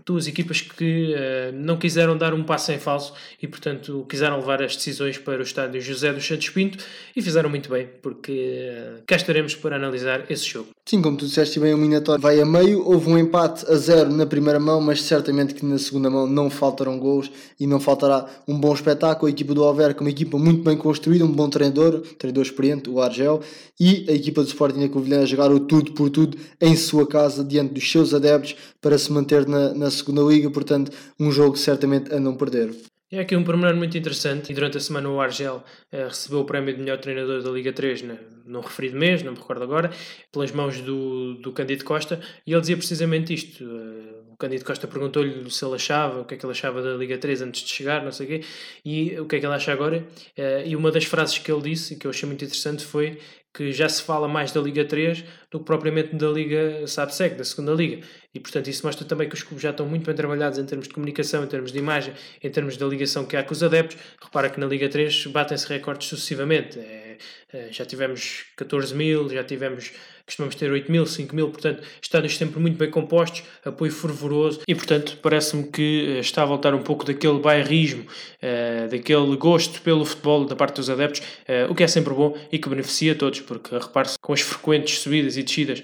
duas 0.07 0.27
equipas 0.27 0.61
que 0.61 1.14
não 1.53 1.77
quiseram 1.77 2.16
dar 2.16 2.33
um 2.33 2.44
passo 2.44 2.72
em 2.72 2.79
falso 2.79 3.12
e, 3.42 3.46
portanto, 3.46 4.07
quiseram 4.09 4.38
levar 4.38 4.62
as 4.62 4.77
decisões 4.77 5.18
para 5.18 5.40
o 5.40 5.42
estádio 5.42 5.81
José 5.81 6.12
dos 6.12 6.25
Santos 6.25 6.49
Pinto 6.49 6.76
e 7.15 7.23
fizeram 7.23 7.49
muito 7.49 7.71
bem, 7.71 7.89
porque 8.03 8.73
cá 9.07 9.17
estaremos 9.17 9.55
para 9.55 9.77
analisar 9.77 10.31
esse 10.31 10.45
jogo. 10.45 10.69
Sim, 10.89 11.03
como 11.03 11.17
tu 11.17 11.27
disseste 11.27 11.59
bem, 11.59 11.75
o 11.75 11.79
Minatório 11.79 12.23
vai 12.23 12.41
a 12.41 12.47
meio. 12.47 12.87
Houve 12.87 13.11
um 13.11 13.19
empate 13.19 13.65
a 13.69 13.75
zero 13.75 14.12
na 14.12 14.25
primeira 14.25 14.61
mão, 14.61 14.81
mas 14.81 15.03
certamente 15.03 15.53
que 15.53 15.65
na 15.65 15.79
segunda 15.79 16.09
mão 16.09 16.27
não 16.27 16.49
faltarão 16.49 16.99
gols 16.99 17.31
e 17.59 17.67
não 17.67 17.81
faltará 17.81 18.27
um 18.47 18.57
bom 18.59 18.73
espetáculo. 18.73 19.27
A 19.27 19.31
equipa 19.31 19.53
do 19.53 19.65
Alverca, 19.65 20.01
uma 20.01 20.11
equipa 20.11 20.39
muito 20.39 20.62
bem 20.62 20.77
construída, 20.77 21.25
um 21.25 21.33
bom 21.33 21.49
treinador, 21.51 22.03
treinador 22.19 22.45
experiente, 22.45 22.89
o 22.89 23.01
Argel, 23.01 23.41
e 23.81 24.07
a 24.09 24.12
equipa 24.12 24.43
do 24.43 24.49
Sporting 24.49 24.81
da 24.81 24.89
Covilhã 24.89 25.23
a 25.23 25.27
jogar 25.27 25.51
o 25.51 25.59
tudo 25.59 25.93
por 25.93 26.09
tudo 26.09 26.39
em 26.61 26.77
sua 26.77 27.07
casa, 27.07 27.43
diante 27.43 27.75
dos 27.75 27.91
seus 27.91 28.15
adeptos, 28.15 28.55
para 28.81 28.97
se 28.97 29.11
manter 29.11 29.47
na, 29.49 29.75
na 29.75 29.91
segunda 29.91 30.23
liga. 30.23 30.49
Portanto, 30.51 30.93
um 31.19 31.33
jogo 31.33 31.57
certamente 31.57 32.15
a 32.15 32.21
não 32.21 32.37
perder. 32.37 32.71
É 33.09 33.21
aqui 33.21 33.37
um 33.37 33.45
pormenor 33.45 33.77
muito 33.77 33.97
interessante 33.97 34.51
e 34.51 34.55
durante 34.55 34.79
a 34.79 34.81
semana 34.81 35.09
o 35.09 35.21
Argel 35.21 35.62
eh, 35.92 36.09
recebeu 36.09 36.40
o 36.40 36.45
prémio 36.45 36.75
de 36.75 36.81
melhor 36.81 36.99
treinador 36.99 37.40
da 37.40 37.51
Liga 37.51 37.73
3 37.73 38.03
né, 38.03 38.19
no 38.45 38.59
referido 38.61 38.99
mês, 38.99 39.23
não 39.23 39.31
me 39.33 39.38
recordo 39.38 39.62
agora, 39.62 39.92
pelas 40.33 40.51
mãos 40.51 40.81
do, 40.81 41.35
do 41.35 41.53
Cândido 41.53 41.85
Costa 41.85 42.21
e 42.45 42.53
ele 42.53 42.61
dizia 42.61 42.77
precisamente 42.77 43.33
isto. 43.33 43.62
Uh, 43.62 44.33
o 44.33 44.37
Cândido 44.37 44.64
Costa 44.64 44.88
perguntou-lhe 44.88 45.49
se 45.49 45.64
ele 45.64 45.77
achava, 45.77 46.23
o 46.23 46.25
que 46.25 46.35
é 46.35 46.37
que 46.37 46.45
ele 46.45 46.53
achava 46.53 46.83
da 46.83 46.95
Liga 46.95 47.16
3 47.16 47.42
antes 47.42 47.62
de 47.62 47.69
chegar, 47.69 48.05
não 48.05 48.11
sei 48.11 48.27
o 48.27 48.29
quê, 48.29 48.47
e 48.85 49.21
o 49.21 49.27
que 49.27 49.37
é 49.37 49.40
que 49.40 49.47
ele 49.47 49.55
acha 49.55 49.73
agora. 49.73 50.05
Uh, 50.37 50.66
e 50.66 50.75
uma 50.75 50.90
das 50.90 51.05
frases 51.05 51.38
que 51.38 51.51
ele 51.51 51.62
disse 51.62 51.95
que 51.95 52.09
eu 52.09 52.11
achei 52.11 52.27
muito 52.27 52.45
interessante 52.45 52.85
foi 52.85 53.21
que 53.57 53.73
já 53.73 53.88
se 53.88 54.03
fala 54.03 54.29
mais 54.29 54.53
da 54.53 54.61
Liga 54.61 54.85
3 54.85 55.25
do 55.51 55.59
que 55.59 55.64
propriamente 55.64 56.14
da 56.14 56.29
Liga 56.29 56.87
SAPSEC, 56.87 57.37
da 57.37 57.45
segunda 57.45 57.73
Liga. 57.73 58.05
E, 58.35 58.38
portanto, 58.38 58.69
isso 58.69 58.85
mostra 58.85 59.07
também 59.07 59.27
que 59.27 59.35
os 59.35 59.42
clubes 59.42 59.62
já 59.62 59.71
estão 59.71 59.87
muito 59.87 60.05
bem 60.05 60.14
trabalhados 60.14 60.59
em 60.59 60.66
termos 60.66 60.87
de 60.87 60.92
comunicação, 60.92 61.42
em 61.42 61.47
termos 61.47 61.73
de 61.73 61.79
imagem, 61.79 62.12
em 62.42 62.51
termos 62.51 62.77
da 62.77 62.85
ligação 62.85 63.25
que 63.25 63.35
há 63.35 63.42
com 63.42 63.53
os 63.53 63.62
adeptos. 63.62 63.97
Repara 64.23 64.51
que 64.51 64.61
na 64.61 64.66
Liga 64.66 64.90
3 64.90 65.29
batem-se 65.29 65.66
recordes 65.69 66.07
sucessivamente. 66.07 66.79
É, 66.79 67.16
é, 67.51 67.73
já 67.73 67.87
tivemos 67.87 68.45
14 68.57 68.95
mil, 68.95 69.27
já 69.31 69.42
tivemos 69.42 69.90
costumamos 70.27 70.57
ter 70.57 70.71
8 70.71 70.91
mil, 70.91 71.07
5 71.07 71.35
mil, 71.35 71.49
portanto, 71.49 71.83
estádios 72.03 72.37
sempre 72.37 72.59
muito 72.59 72.77
bem 72.77 72.91
compostos, 72.91 73.45
apoio 73.65 73.93
fervoroso 73.93 74.61
e, 74.67 74.75
portanto, 74.75 75.17
parece-me 75.23 75.65
que 75.69 76.17
eh, 76.17 76.21
está 76.21 76.43
a 76.43 76.45
voltar 76.45 76.75
um 76.75 76.83
pouco 76.83 77.05
daquele 77.05 77.39
bairrismo, 77.39 78.03
uh, 78.03 78.89
daquele 78.91 79.37
gosto 79.37 79.81
pelo 79.83 80.05
futebol 80.05 80.45
da 80.45 80.57
parte 80.57 80.77
dos 80.77 80.91
adeptos, 80.91 81.21
uh, 81.21 81.71
o 81.71 81.75
que 81.75 81.85
é 81.85 81.87
sempre 81.87 82.12
bom 82.12 82.37
e 82.51 82.59
que 82.59 82.69
beneficia 82.69 83.12
a 83.12 83.15
todos, 83.15 83.41
porque 83.41 83.77
repare-se 83.77 84.19
com 84.19 84.33
as 84.33 84.41
frequentes 84.41 84.99
subidas 84.99 85.37
e 85.37 85.43
descidas 85.43 85.83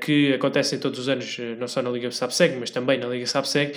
que 0.00 0.32
acontecem 0.32 0.78
todos 0.78 0.98
os 0.98 1.08
anos, 1.08 1.36
não 1.58 1.66
só 1.68 1.82
na 1.82 1.90
Liga 1.90 2.10
Sapseg, 2.10 2.56
mas 2.58 2.70
também 2.70 2.98
na 2.98 3.06
Liga 3.06 3.26
Sapseg, 3.26 3.72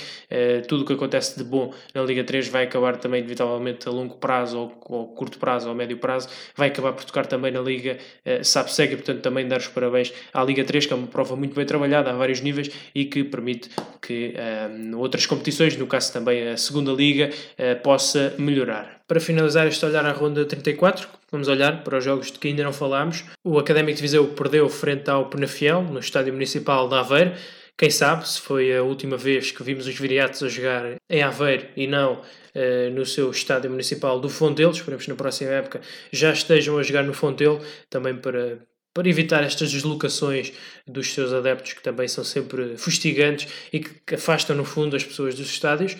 tudo 0.67 0.83
o 0.83 0.85
que 0.85 0.93
acontece 0.93 1.37
de 1.37 1.43
bom 1.43 1.73
na 1.93 2.01
Liga 2.03 2.23
3 2.23 2.47
vai 2.47 2.63
acabar 2.63 2.97
também, 2.97 3.19
inevitavelmente, 3.19 3.87
a 3.87 3.91
longo 3.91 4.15
prazo, 4.15 4.57
ou, 4.57 4.81
ou 4.85 5.07
curto 5.07 5.39
prazo, 5.39 5.69
ou 5.69 5.75
médio 5.75 5.97
prazo, 5.97 6.29
vai 6.55 6.69
acabar 6.69 6.93
por 6.93 7.03
tocar 7.03 7.25
também 7.25 7.51
na 7.51 7.61
Liga 7.61 7.97
Sapseg 8.43 8.93
e, 8.93 8.95
portanto, 8.97 9.21
também 9.21 9.47
dar 9.47 9.57
os 9.57 9.67
parabéns 9.81 10.13
à 10.31 10.43
Liga 10.43 10.63
3, 10.63 10.85
que 10.85 10.93
é 10.93 10.95
uma 10.95 11.07
prova 11.07 11.35
muito 11.35 11.55
bem 11.55 11.65
trabalhada 11.65 12.11
a 12.11 12.13
vários 12.13 12.39
níveis 12.41 12.69
e 12.93 13.05
que 13.05 13.23
permite 13.23 13.69
que 13.99 14.35
um, 14.69 14.97
outras 14.99 15.25
competições, 15.25 15.75
no 15.75 15.87
caso 15.87 16.13
também 16.13 16.49
a 16.49 16.57
segunda 16.57 16.91
Liga, 16.91 17.31
uh, 17.31 17.81
possa 17.81 18.35
melhorar. 18.37 19.01
Para 19.07 19.19
finalizar 19.19 19.65
este 19.67 19.83
olhar 19.85 20.05
à 20.05 20.11
ronda 20.11 20.45
34, 20.45 21.07
vamos 21.31 21.47
olhar 21.47 21.83
para 21.83 21.97
os 21.97 22.03
jogos 22.03 22.31
de 22.31 22.37
que 22.37 22.47
ainda 22.47 22.63
não 22.63 22.71
falámos. 22.71 23.23
O 23.43 23.57
Académico 23.57 23.95
de 23.95 24.01
Viseu 24.03 24.27
perdeu 24.27 24.69
frente 24.69 25.09
ao 25.09 25.25
Penafiel, 25.25 25.81
no 25.81 25.99
Estádio 25.99 26.31
Municipal 26.31 26.87
de 26.87 26.95
Aveiro. 26.95 27.33
Quem 27.77 27.89
sabe 27.89 28.29
se 28.29 28.39
foi 28.39 28.77
a 28.77 28.83
última 28.83 29.17
vez 29.17 29.51
que 29.51 29.63
vimos 29.63 29.87
os 29.87 29.97
viriatos 29.97 30.43
a 30.43 30.47
jogar 30.47 30.95
em 31.09 31.23
Aveiro 31.23 31.65
e 31.75 31.87
não 31.87 32.21
uh, 32.21 32.89
no 32.93 33.05
seu 33.05 33.31
estádio 33.31 33.71
municipal 33.71 34.19
do 34.19 34.29
Fontelo. 34.29 34.71
Esperemos 34.71 35.05
que 35.05 35.09
na 35.09 35.17
próxima 35.17 35.51
época 35.51 35.81
já 36.11 36.31
estejam 36.31 36.77
a 36.77 36.83
jogar 36.83 37.03
no 37.03 37.13
Fontelo, 37.13 37.59
também 37.89 38.15
para, 38.15 38.59
para 38.93 39.07
evitar 39.07 39.43
estas 39.43 39.71
deslocações 39.71 40.51
dos 40.87 41.13
seus 41.13 41.31
adeptos, 41.31 41.73
que 41.73 41.81
também 41.81 42.07
são 42.07 42.23
sempre 42.23 42.77
fustigantes 42.77 43.47
e 43.71 43.79
que 43.79 44.15
afastam, 44.15 44.55
no 44.55 44.65
fundo, 44.65 44.95
as 44.95 45.03
pessoas 45.03 45.35
dos 45.35 45.49
estádios. 45.49 45.95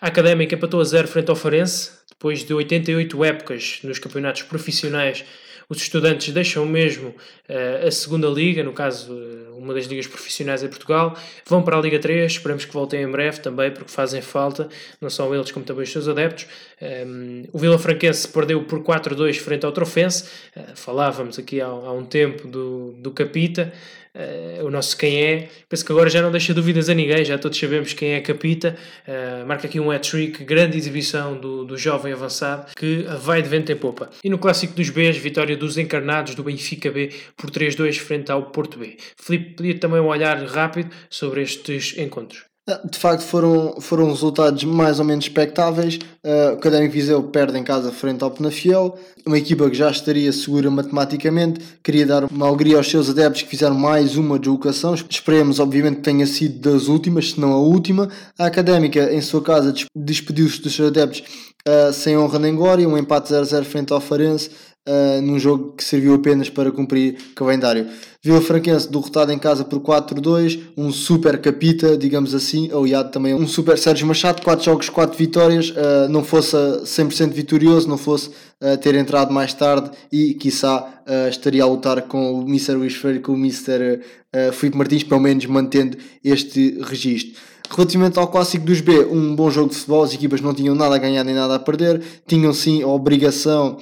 A 0.00 0.06
Académica 0.06 0.54
empatou 0.54 0.80
a 0.80 0.84
zero 0.84 1.08
frente 1.08 1.28
ao 1.28 1.36
Farense, 1.36 1.90
depois 2.08 2.44
de 2.44 2.54
88 2.54 3.24
épocas 3.24 3.80
nos 3.82 3.98
campeonatos 3.98 4.42
profissionais 4.42 5.24
os 5.68 5.78
estudantes 5.78 6.32
deixam 6.32 6.64
mesmo 6.64 7.08
uh, 7.08 7.86
a 7.86 7.90
segunda 7.90 8.26
liga, 8.28 8.62
no 8.62 8.72
caso 8.72 9.12
uh, 9.12 9.58
uma 9.58 9.74
das 9.74 9.84
ligas 9.84 10.06
profissionais 10.06 10.62
em 10.62 10.68
Portugal, 10.68 11.16
vão 11.44 11.62
para 11.62 11.76
a 11.76 11.80
Liga 11.80 11.98
3, 11.98 12.32
esperamos 12.32 12.64
que 12.64 12.72
voltem 12.72 13.02
em 13.02 13.10
breve 13.10 13.40
também, 13.40 13.70
porque 13.70 13.90
fazem 13.90 14.22
falta, 14.22 14.68
não 15.00 15.10
só 15.10 15.32
eles 15.34 15.50
como 15.50 15.66
também 15.66 15.82
os 15.82 15.92
seus 15.92 16.08
adeptos. 16.08 16.46
Um, 16.80 16.86
ehm, 16.86 17.44
o 17.52 17.58
Vila 17.58 17.78
Franquense 17.78 18.26
perdeu 18.28 18.62
por 18.64 18.80
4-2 18.80 19.36
frente 19.36 19.66
ao 19.66 19.72
Trofense, 19.72 20.24
uh, 20.56 20.74
falávamos 20.74 21.38
aqui 21.38 21.60
há, 21.60 21.66
há, 21.66 21.92
um 21.92 22.04
tempo 22.04 22.48
do, 22.48 22.92
do 22.92 23.10
Capita, 23.10 23.72
uh, 24.18 24.66
o 24.66 24.70
nosso 24.70 24.96
quem 24.96 25.22
é. 25.22 25.48
Penso 25.68 25.84
que 25.84 25.92
agora 25.92 26.10
já 26.10 26.20
não 26.20 26.30
deixa 26.30 26.52
dúvidas 26.52 26.88
a 26.88 26.94
ninguém, 26.94 27.24
já 27.24 27.38
todos 27.38 27.58
sabemos 27.58 27.92
quem 27.92 28.12
é 28.12 28.20
Capita. 28.20 28.76
Uh, 29.06 29.46
marca 29.46 29.66
aqui 29.66 29.78
um 29.78 29.90
hat-trick, 29.90 30.44
grande 30.44 30.76
exibição 30.76 31.38
do, 31.38 31.64
do 31.64 31.78
jovem 31.78 32.12
avançado 32.12 32.72
que 32.76 33.06
vai 33.22 33.40
de 33.40 33.48
vento 33.48 33.70
em 33.70 33.76
popa. 33.76 34.10
E 34.22 34.28
no 34.28 34.38
clássico 34.38 34.74
dos 34.74 34.90
Bs, 34.90 35.16
vitória 35.16 35.56
dos 35.56 35.78
encarnados 35.78 36.34
do 36.34 36.42
Benfica 36.42 36.90
B 36.90 37.10
por 37.36 37.50
3-2 37.50 37.98
frente 37.98 38.32
ao 38.32 38.50
Porto 38.50 38.78
B. 38.78 38.96
Felipe 39.16 39.54
pedia 39.54 39.78
também 39.78 40.00
um 40.00 40.06
olhar 40.06 40.36
rápido 40.44 40.90
sobre 41.08 41.42
estes 41.42 41.96
encontros. 41.96 42.48
Ah, 42.70 42.80
de 42.84 42.98
facto 42.98 43.22
foram, 43.22 43.80
foram 43.80 44.08
resultados 44.08 44.62
mais 44.62 44.98
ou 44.98 45.04
menos 45.04 45.24
expectáveis. 45.24 45.98
Uh, 46.22 46.50
o 46.50 46.52
Académico 46.58 46.92
Viseu 46.92 47.22
perde 47.22 47.56
em 47.56 47.64
casa 47.64 47.90
frente 47.90 48.22
ao 48.22 48.30
Penafiel, 48.30 48.94
uma 49.24 49.38
equipa 49.38 49.70
que 49.70 49.76
já 49.76 49.90
estaria 49.90 50.30
segura 50.32 50.70
matematicamente, 50.70 51.60
queria 51.82 52.04
dar 52.04 52.24
uma 52.24 52.46
alegria 52.46 52.76
aos 52.76 52.90
seus 52.90 53.08
adeptos 53.08 53.40
que 53.40 53.48
fizeram 53.48 53.74
mais 53.74 54.16
uma 54.16 54.38
deslocação. 54.38 54.94
Esperemos, 55.08 55.58
obviamente, 55.60 55.96
que 55.96 56.02
tenha 56.02 56.26
sido 56.26 56.70
das 56.70 56.88
últimas, 56.88 57.30
se 57.30 57.40
não 57.40 57.52
a 57.52 57.58
última. 57.58 58.10
A 58.38 58.44
Académica, 58.44 59.14
em 59.14 59.22
sua 59.22 59.40
casa, 59.40 59.72
despediu-se 59.96 60.60
dos 60.60 60.74
seus 60.74 60.88
adeptos 60.88 61.22
uh, 61.66 61.90
sem 61.90 62.18
honra 62.18 62.38
nem 62.38 62.54
glória, 62.54 62.86
um 62.86 62.98
empate 62.98 63.32
0-0 63.32 63.64
frente 63.64 63.94
ao 63.94 64.00
Farense 64.00 64.50
uh, 64.88 65.22
num 65.22 65.38
jogo 65.38 65.74
que 65.76 65.84
serviu 65.84 66.14
apenas 66.14 66.48
para 66.48 66.72
cumprir 66.72 67.16
calendário. 67.34 67.86
Viu 68.20 68.36
a 68.36 68.40
Franquense 68.40 68.90
derrotado 68.90 69.30
em 69.30 69.38
casa 69.38 69.64
por 69.64 69.78
4-2, 69.80 70.58
um 70.76 70.90
super 70.90 71.40
capita, 71.40 71.96
digamos 71.96 72.34
assim, 72.34 72.68
aliado 72.72 73.10
também 73.10 73.32
um 73.32 73.46
super 73.46 73.78
Sérgio 73.78 74.06
Machado, 74.06 74.42
4 74.42 74.64
jogos, 74.64 74.88
4 74.88 75.16
vitórias, 75.16 75.70
uh, 75.70 76.08
não 76.10 76.24
fosse 76.24 76.56
100% 76.56 77.30
vitorioso, 77.30 77.88
não 77.88 77.96
fosse 77.96 78.28
uh, 78.28 78.76
ter 78.80 78.96
entrado 78.96 79.32
mais 79.32 79.54
tarde 79.54 79.90
e, 80.10 80.34
quiçá, 80.34 81.02
uh, 81.06 81.28
estaria 81.28 81.62
a 81.62 81.66
lutar 81.66 82.02
com 82.02 82.40
o 82.40 82.42
Mr. 82.42 82.72
Luís 82.72 82.94
Freire 82.94 83.20
com 83.20 83.32
o 83.32 83.36
Mr. 83.36 84.00
Uh, 84.34 84.52
Filipe 84.52 84.76
Martins, 84.76 85.04
pelo 85.04 85.20
menos 85.20 85.46
mantendo 85.46 85.96
este 86.24 86.80
registro. 86.82 87.40
Relativamente 87.70 88.18
ao 88.18 88.28
clássico 88.28 88.64
dos 88.64 88.80
B, 88.80 89.04
um 89.04 89.36
bom 89.36 89.50
jogo 89.50 89.68
de 89.68 89.76
futebol, 89.76 90.02
as 90.02 90.14
equipas 90.14 90.40
não 90.40 90.54
tinham 90.54 90.74
nada 90.74 90.94
a 90.94 90.98
ganhar 90.98 91.22
nem 91.22 91.34
nada 91.34 91.54
a 91.54 91.58
perder, 91.58 92.02
tinham 92.26 92.52
sim 92.52 92.82
a 92.82 92.88
obrigação 92.88 93.76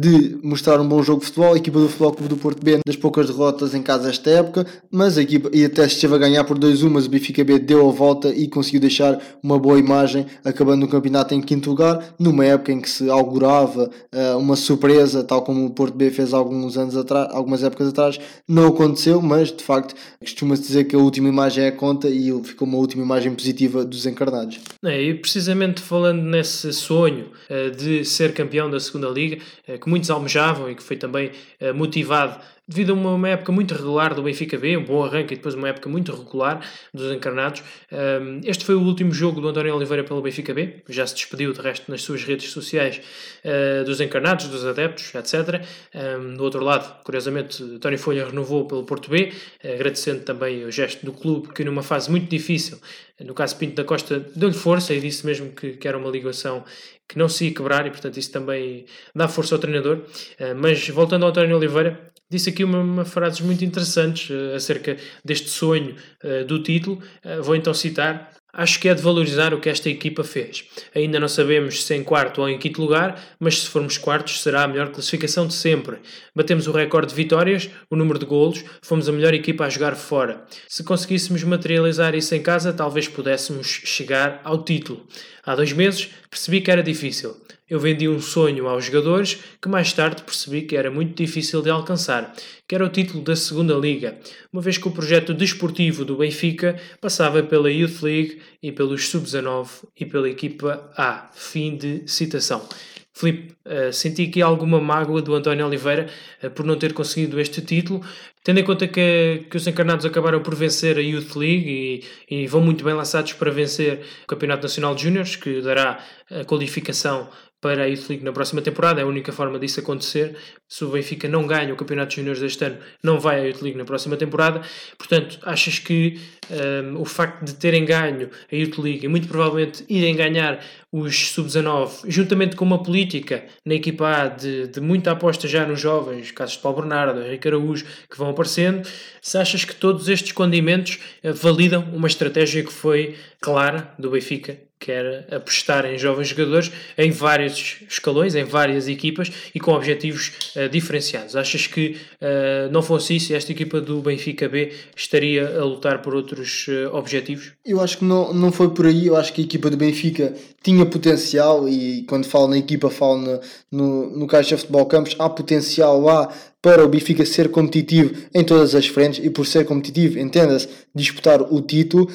de 0.00 0.38
mostrar 0.42 0.80
um 0.80 0.88
bom 0.88 1.02
jogo 1.02 1.20
de 1.20 1.26
futebol. 1.26 1.52
A 1.52 1.56
equipa 1.56 1.78
do 1.78 1.88
Futebol 1.88 2.12
Clube 2.12 2.28
do 2.28 2.36
Porto 2.36 2.64
B, 2.64 2.80
das 2.86 2.96
poucas 2.96 3.26
derrotas 3.26 3.74
em 3.74 3.82
casa 3.82 4.08
esta 4.08 4.30
época, 4.30 4.66
mas 4.90 5.18
a 5.18 5.22
equipa, 5.22 5.50
e 5.52 5.64
até 5.64 5.84
esteve 5.84 6.14
a 6.14 6.18
ganhar 6.18 6.44
por 6.44 6.58
2-1, 6.58 6.88
mas 6.88 7.06
o 7.06 7.10
Benfica 7.10 7.44
B 7.44 7.58
deu 7.58 7.88
a 7.88 7.92
volta 7.92 8.28
e 8.28 8.48
conseguiu 8.48 8.80
deixar 8.80 9.20
uma 9.42 9.58
boa 9.58 9.78
imagem, 9.78 10.26
acabando 10.44 10.86
o 10.86 10.88
campeonato 10.88 11.34
em 11.34 11.40
quinto 11.40 11.70
lugar, 11.70 12.14
numa 12.18 12.44
época 12.44 12.72
em 12.72 12.80
que 12.80 12.88
se 12.88 13.08
augurava 13.10 13.90
uh, 14.14 14.38
uma 14.38 14.56
surpresa, 14.56 15.22
tal 15.22 15.42
como 15.42 15.66
o 15.66 15.70
Porto 15.70 15.94
B 15.94 16.10
fez 16.10 16.32
alguns 16.32 16.76
anos 16.76 16.96
atrás, 16.96 17.28
algumas 17.32 17.62
épocas 17.62 17.88
atrás, 17.88 18.18
não 18.48 18.68
aconteceu, 18.68 19.20
mas 19.20 19.52
de 19.52 19.62
facto 19.62 19.94
costuma-se 20.20 20.62
dizer 20.62 20.84
que 20.84 20.96
a 20.96 20.98
última 20.98 21.28
imagem 21.28 21.64
é 21.64 21.68
a 21.68 21.72
conta 21.72 22.08
e 22.08 22.30
ficou 22.42 22.66
uma 22.66 22.78
última 22.78 23.02
imagem 23.02 23.34
positiva 23.34 23.84
dos 23.84 24.06
encarnados. 24.06 24.58
É, 24.84 25.02
e 25.02 25.14
precisamente 25.14 25.80
falando 25.80 26.22
nesse 26.22 26.72
sonho 26.72 27.26
uh, 27.50 27.70
de 27.76 28.04
ser 28.04 28.32
campeão 28.32 28.70
da 28.70 28.80
segunda 28.80 29.08
liga, 29.08 29.38
que 29.80 29.88
muitos 29.88 30.10
almejavam 30.10 30.70
e 30.70 30.74
que 30.74 30.82
foi 30.82 30.96
também 30.96 31.30
uh, 31.60 31.74
motivado 31.74 32.40
devido 32.70 32.92
a 32.92 32.94
uma 32.94 33.28
época 33.28 33.50
muito 33.50 33.74
regular 33.74 34.14
do 34.14 34.22
Benfica 34.22 34.56
B, 34.56 34.76
um 34.76 34.84
bom 34.84 35.04
arranque 35.04 35.34
e 35.34 35.36
depois 35.36 35.56
uma 35.56 35.68
época 35.68 35.88
muito 35.88 36.14
regular 36.14 36.64
dos 36.94 37.12
encarnados. 37.12 37.64
Um, 37.90 38.40
este 38.44 38.64
foi 38.64 38.76
o 38.76 38.80
último 38.80 39.12
jogo 39.12 39.40
do 39.40 39.48
António 39.48 39.74
Oliveira 39.74 40.04
pelo 40.04 40.22
Benfica 40.22 40.54
B, 40.54 40.76
já 40.88 41.04
se 41.04 41.16
despediu 41.16 41.52
de 41.52 41.60
resto 41.60 41.90
nas 41.90 42.02
suas 42.02 42.22
redes 42.22 42.52
sociais 42.52 43.00
uh, 43.44 43.84
dos 43.84 44.00
encarnados, 44.00 44.46
dos 44.46 44.64
adeptos, 44.64 45.12
etc. 45.12 45.66
Um, 45.92 46.34
do 46.34 46.44
outro 46.44 46.62
lado, 46.62 47.02
curiosamente, 47.02 47.60
António 47.60 47.98
Folha 47.98 48.24
renovou 48.24 48.64
pelo 48.64 48.84
Porto 48.84 49.10
B, 49.10 49.32
agradecendo 49.64 50.20
também 50.20 50.64
o 50.64 50.70
gesto 50.70 51.04
do 51.04 51.12
clube 51.12 51.48
que 51.52 51.64
numa 51.64 51.82
fase 51.82 52.08
muito 52.08 52.30
difícil, 52.30 52.78
no 53.18 53.34
caso 53.34 53.56
Pinto 53.56 53.74
da 53.74 53.84
Costa, 53.84 54.24
deu-lhe 54.36 54.54
força 54.54 54.94
e 54.94 55.00
disse 55.00 55.26
mesmo 55.26 55.50
que, 55.50 55.72
que 55.72 55.88
era 55.88 55.98
uma 55.98 56.08
ligação 56.08 56.64
que 57.10 57.18
não 57.18 57.28
se 57.28 57.46
ia 57.46 57.54
quebrar 57.54 57.84
e, 57.88 57.90
portanto, 57.90 58.16
isso 58.16 58.30
também 58.30 58.86
dá 59.12 59.26
força 59.26 59.56
ao 59.56 59.58
treinador. 59.58 59.98
Uh, 59.98 60.54
mas 60.56 60.88
voltando 60.88 61.24
ao 61.24 61.30
António 61.30 61.56
Oliveira, 61.56 62.12
disse 62.30 62.50
aqui 62.50 62.62
uma, 62.62 62.78
uma 62.78 63.04
frases 63.04 63.40
muito 63.40 63.64
interessantes 63.64 64.30
uh, 64.30 64.54
acerca 64.54 64.96
deste 65.24 65.48
sonho 65.50 65.96
uh, 66.22 66.44
do 66.44 66.62
título. 66.62 67.02
vou 67.42 67.56
então 67.56 67.74
citar 67.74 68.30
Acho 68.52 68.80
que 68.80 68.88
é 68.88 68.94
de 68.94 69.02
valorizar 69.02 69.54
o 69.54 69.60
que 69.60 69.68
esta 69.68 69.88
equipa 69.88 70.24
fez. 70.24 70.64
Ainda 70.94 71.20
não 71.20 71.28
sabemos 71.28 71.84
se 71.84 71.94
em 71.94 72.02
quarto 72.02 72.40
ou 72.40 72.48
em 72.48 72.58
quinto 72.58 72.80
lugar, 72.80 73.36
mas 73.38 73.60
se 73.60 73.68
formos 73.68 73.96
quartos 73.96 74.42
será 74.42 74.64
a 74.64 74.68
melhor 74.68 74.90
classificação 74.90 75.46
de 75.46 75.54
sempre. 75.54 75.98
Batemos 76.34 76.66
o 76.66 76.72
recorde 76.72 77.10
de 77.10 77.14
vitórias, 77.14 77.70
o 77.88 77.96
número 77.96 78.18
de 78.18 78.26
golos, 78.26 78.64
fomos 78.82 79.08
a 79.08 79.12
melhor 79.12 79.34
equipa 79.34 79.64
a 79.64 79.68
jogar 79.70 79.94
fora. 79.94 80.44
Se 80.68 80.82
conseguíssemos 80.82 81.44
materializar 81.44 82.14
isso 82.14 82.34
em 82.34 82.42
casa, 82.42 82.72
talvez 82.72 83.06
pudéssemos 83.06 83.66
chegar 83.66 84.40
ao 84.44 84.64
título. 84.64 85.06
Há 85.44 85.54
dois 85.54 85.72
meses 85.72 86.10
percebi 86.28 86.60
que 86.60 86.70
era 86.70 86.82
difícil. 86.82 87.36
Eu 87.70 87.78
vendi 87.78 88.08
um 88.08 88.20
sonho 88.20 88.66
aos 88.66 88.86
jogadores 88.86 89.38
que 89.62 89.68
mais 89.68 89.92
tarde 89.92 90.24
percebi 90.24 90.62
que 90.62 90.76
era 90.76 90.90
muito 90.90 91.14
difícil 91.16 91.62
de 91.62 91.70
alcançar, 91.70 92.34
que 92.66 92.74
era 92.74 92.84
o 92.84 92.88
título 92.88 93.22
da 93.22 93.36
Segunda 93.36 93.74
Liga, 93.74 94.18
uma 94.52 94.60
vez 94.60 94.76
que 94.76 94.88
o 94.88 94.90
projeto 94.90 95.32
desportivo 95.32 96.04
do 96.04 96.16
Benfica 96.16 96.76
passava 97.00 97.44
pela 97.44 97.70
Youth 97.70 98.02
League 98.02 98.42
e 98.60 98.72
pelos 98.72 99.08
Sub-19 99.08 99.68
e 99.96 100.04
pela 100.04 100.28
equipa 100.28 100.90
A. 100.96 101.30
Fim 101.32 101.76
de 101.76 102.02
citação. 102.06 102.68
Filipe, 103.12 103.54
uh, 103.66 103.92
senti 103.92 104.24
aqui 104.24 104.40
alguma 104.40 104.80
mágoa 104.80 105.20
do 105.20 105.34
António 105.34 105.66
Oliveira 105.66 106.08
uh, 106.42 106.50
por 106.50 106.64
não 106.64 106.76
ter 106.76 106.92
conseguido 106.92 107.38
este 107.38 107.60
título, 107.60 108.00
tendo 108.42 108.60
em 108.60 108.64
conta 108.64 108.88
que, 108.88 109.46
que 109.50 109.56
os 109.56 109.66
encarnados 109.66 110.06
acabaram 110.06 110.42
por 110.42 110.54
vencer 110.54 110.96
a 110.96 111.00
Youth 111.00 111.36
League 111.36 112.02
e, 112.28 112.42
e 112.42 112.46
vão 112.46 112.62
muito 112.62 112.82
bem 112.84 112.94
lançados 112.94 113.32
para 113.34 113.50
vencer 113.50 114.00
o 114.24 114.26
Campeonato 114.26 114.62
Nacional 114.62 114.94
de 114.94 115.02
Júniores, 115.02 115.36
que 115.36 115.60
dará 115.60 116.02
a 116.30 116.44
qualificação 116.44 117.28
para 117.60 117.82
a 117.82 117.86
Youth 117.86 118.08
League 118.08 118.24
na 118.24 118.32
próxima 118.32 118.62
temporada. 118.62 119.00
É 119.00 119.04
a 119.04 119.06
única 119.06 119.32
forma 119.32 119.58
disso 119.58 119.80
acontecer. 119.80 120.36
Se 120.68 120.84
o 120.84 120.88
Benfica 120.88 121.28
não 121.28 121.46
ganha 121.46 121.72
o 121.72 121.76
Campeonato 121.76 122.10
de 122.10 122.16
Júniores 122.16 122.40
deste 122.40 122.64
ano, 122.64 122.78
não 123.02 123.20
vai 123.20 123.40
à 123.40 123.44
Youth 123.44 123.62
League 123.62 123.78
na 123.78 123.84
próxima 123.84 124.16
temporada. 124.16 124.62
Portanto, 124.96 125.38
achas 125.42 125.78
que 125.78 126.18
um, 126.50 127.00
o 127.00 127.04
facto 127.04 127.44
de 127.44 127.54
terem 127.54 127.84
ganho 127.84 128.30
a 128.50 128.54
Youth 128.54 128.78
League 128.78 129.04
e 129.04 129.08
muito 129.08 129.28
provavelmente 129.28 129.84
irem 129.88 130.16
ganhar 130.16 130.60
os 130.92 131.30
Sub-19, 131.30 131.90
juntamente 132.08 132.56
com 132.56 132.64
uma 132.64 132.82
política 132.82 133.44
na 133.64 133.74
equipa 133.74 134.08
A 134.08 134.28
de, 134.28 134.66
de 134.66 134.80
muita 134.80 135.12
aposta 135.12 135.46
já 135.46 135.64
nos 135.64 135.80
jovens, 135.80 136.32
casos 136.32 136.56
de 136.56 136.62
Paulo 136.62 136.80
Bernardo, 136.80 137.22
Henrique 137.22 137.46
Araújo, 137.46 137.84
que 138.10 138.18
vão 138.18 138.30
aparecendo, 138.30 138.88
se 139.22 139.38
achas 139.38 139.64
que 139.64 139.74
todos 139.74 140.08
estes 140.08 140.32
condimentos 140.32 140.98
eh, 141.22 141.32
validam 141.32 141.82
uma 141.92 142.08
estratégia 142.08 142.64
que 142.64 142.72
foi 142.72 143.14
clara 143.40 143.94
do 143.98 144.10
Benfica 144.10 144.69
que 144.80 144.90
era 144.90 145.26
apostar 145.30 145.84
em 145.84 145.98
jovens 145.98 146.28
jogadores 146.28 146.72
em 146.96 147.10
vários 147.10 147.76
escalões, 147.86 148.34
em 148.34 148.44
várias 148.44 148.88
equipas 148.88 149.30
e 149.54 149.60
com 149.60 149.72
objetivos 149.72 150.32
uh, 150.56 150.68
diferenciados. 150.70 151.36
Achas 151.36 151.66
que 151.66 151.98
uh, 152.20 152.72
não 152.72 152.80
fosse 152.80 153.14
isso, 153.14 153.34
esta 153.34 153.52
equipa 153.52 153.78
do 153.78 154.00
Benfica 154.00 154.48
B 154.48 154.72
estaria 154.96 155.60
a 155.60 155.64
lutar 155.64 156.00
por 156.00 156.14
outros 156.14 156.66
uh, 156.68 156.96
objetivos? 156.96 157.52
Eu 157.64 157.78
acho 157.78 157.98
que 157.98 158.04
não, 158.06 158.32
não 158.32 158.50
foi 158.50 158.70
por 158.70 158.86
aí. 158.86 159.06
Eu 159.06 159.16
acho 159.16 159.34
que 159.34 159.42
a 159.42 159.44
equipa 159.44 159.68
do 159.68 159.76
Benfica 159.76 160.34
tinha 160.62 160.84
potencial 160.84 161.68
e 161.68 162.02
quando 162.02 162.26
falo 162.26 162.48
na 162.48 162.58
equipa, 162.58 162.90
falo 162.90 163.16
no, 163.16 163.40
no, 163.70 164.18
no 164.18 164.26
Caixa 164.26 164.58
Futebol 164.58 164.86
Campos. 164.86 165.16
Há 165.18 165.28
potencial 165.28 166.00
lá 166.00 166.28
para 166.62 166.84
o 166.84 166.88
Benfica 166.88 167.24
ser 167.24 167.50
competitivo 167.50 168.14
em 168.34 168.44
todas 168.44 168.74
as 168.74 168.86
frentes 168.86 169.24
e 169.24 169.30
por 169.30 169.46
ser 169.46 169.64
competitivo, 169.64 170.18
entenda-se, 170.18 170.68
disputar 170.94 171.40
o 171.40 171.60
título. 171.62 172.08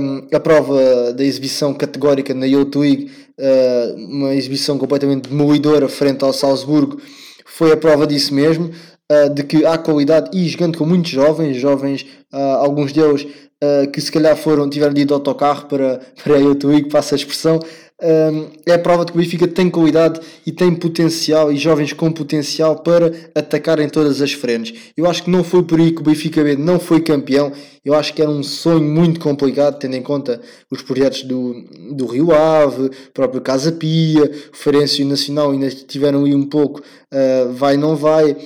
Um, 0.00 0.26
a 0.34 0.40
prova 0.40 1.12
da 1.12 1.22
exibição 1.22 1.74
categórica 1.74 2.32
na 2.32 2.46
Youth 2.46 2.76
uh, 2.76 3.94
uma 3.96 4.34
exibição 4.34 4.78
completamente 4.78 5.28
demolidora 5.28 5.88
frente 5.88 6.24
ao 6.24 6.32
Salzburgo, 6.32 7.00
foi 7.44 7.72
a 7.72 7.76
prova 7.76 8.06
disso 8.06 8.32
mesmo, 8.32 8.70
uh, 9.10 9.28
de 9.34 9.42
que 9.42 9.66
há 9.66 9.76
qualidade 9.76 10.30
e 10.36 10.48
jogando 10.48 10.78
com 10.78 10.86
muitos 10.86 11.10
jovens, 11.10 11.56
jovens, 11.58 12.06
uh, 12.32 12.36
alguns 12.60 12.92
deles 12.92 13.26
que 13.92 14.00
se 14.00 14.10
calhar 14.10 14.36
foram, 14.36 14.68
tiveram 14.68 14.92
de 14.92 15.02
ir 15.02 15.04
de 15.04 15.12
autocarro 15.12 15.68
para, 15.68 16.00
para 16.24 16.34
a 16.34 16.38
Youth 16.38 16.64
League, 16.64 16.88
passa 16.88 17.14
a 17.14 17.16
expressão, 17.16 17.60
é 18.66 18.72
a 18.72 18.78
prova 18.78 19.04
de 19.04 19.12
que 19.12 19.18
o 19.18 19.20
Benfica 19.20 19.46
tem 19.46 19.70
qualidade 19.70 20.20
e 20.44 20.50
tem 20.50 20.74
potencial 20.74 21.52
e 21.52 21.56
jovens 21.56 21.92
com 21.92 22.10
potencial 22.10 22.76
para 22.76 23.12
atacar 23.34 23.78
em 23.78 23.88
todas 23.88 24.20
as 24.20 24.32
frentes. 24.32 24.92
Eu 24.96 25.08
acho 25.08 25.22
que 25.22 25.30
não 25.30 25.44
foi 25.44 25.62
por 25.62 25.78
aí 25.78 25.92
que 25.92 26.00
o 26.00 26.04
Benfica 26.04 26.42
B 26.42 26.56
não 26.56 26.80
foi 26.80 27.00
campeão. 27.00 27.52
Eu 27.84 27.94
acho 27.94 28.14
que 28.14 28.22
era 28.22 28.30
um 28.30 28.42
sonho 28.42 28.82
muito 28.82 29.18
complicado, 29.18 29.78
tendo 29.78 29.96
em 29.96 30.02
conta 30.02 30.40
os 30.70 30.82
projetos 30.82 31.22
do, 31.22 31.64
do 31.92 32.06
Rio 32.06 32.32
Ave, 32.32 32.90
próprio 33.12 33.40
Casa 33.40 33.72
Pia, 33.72 34.30
Ferencio 34.52 35.06
Nacional 35.06 35.50
ainda 35.50 35.68
tiveram 35.68 36.24
aí 36.24 36.34
um 36.34 36.48
pouco, 36.48 36.80
uh, 36.80 37.52
vai 37.52 37.76
não 37.76 37.96
vai, 37.96 38.36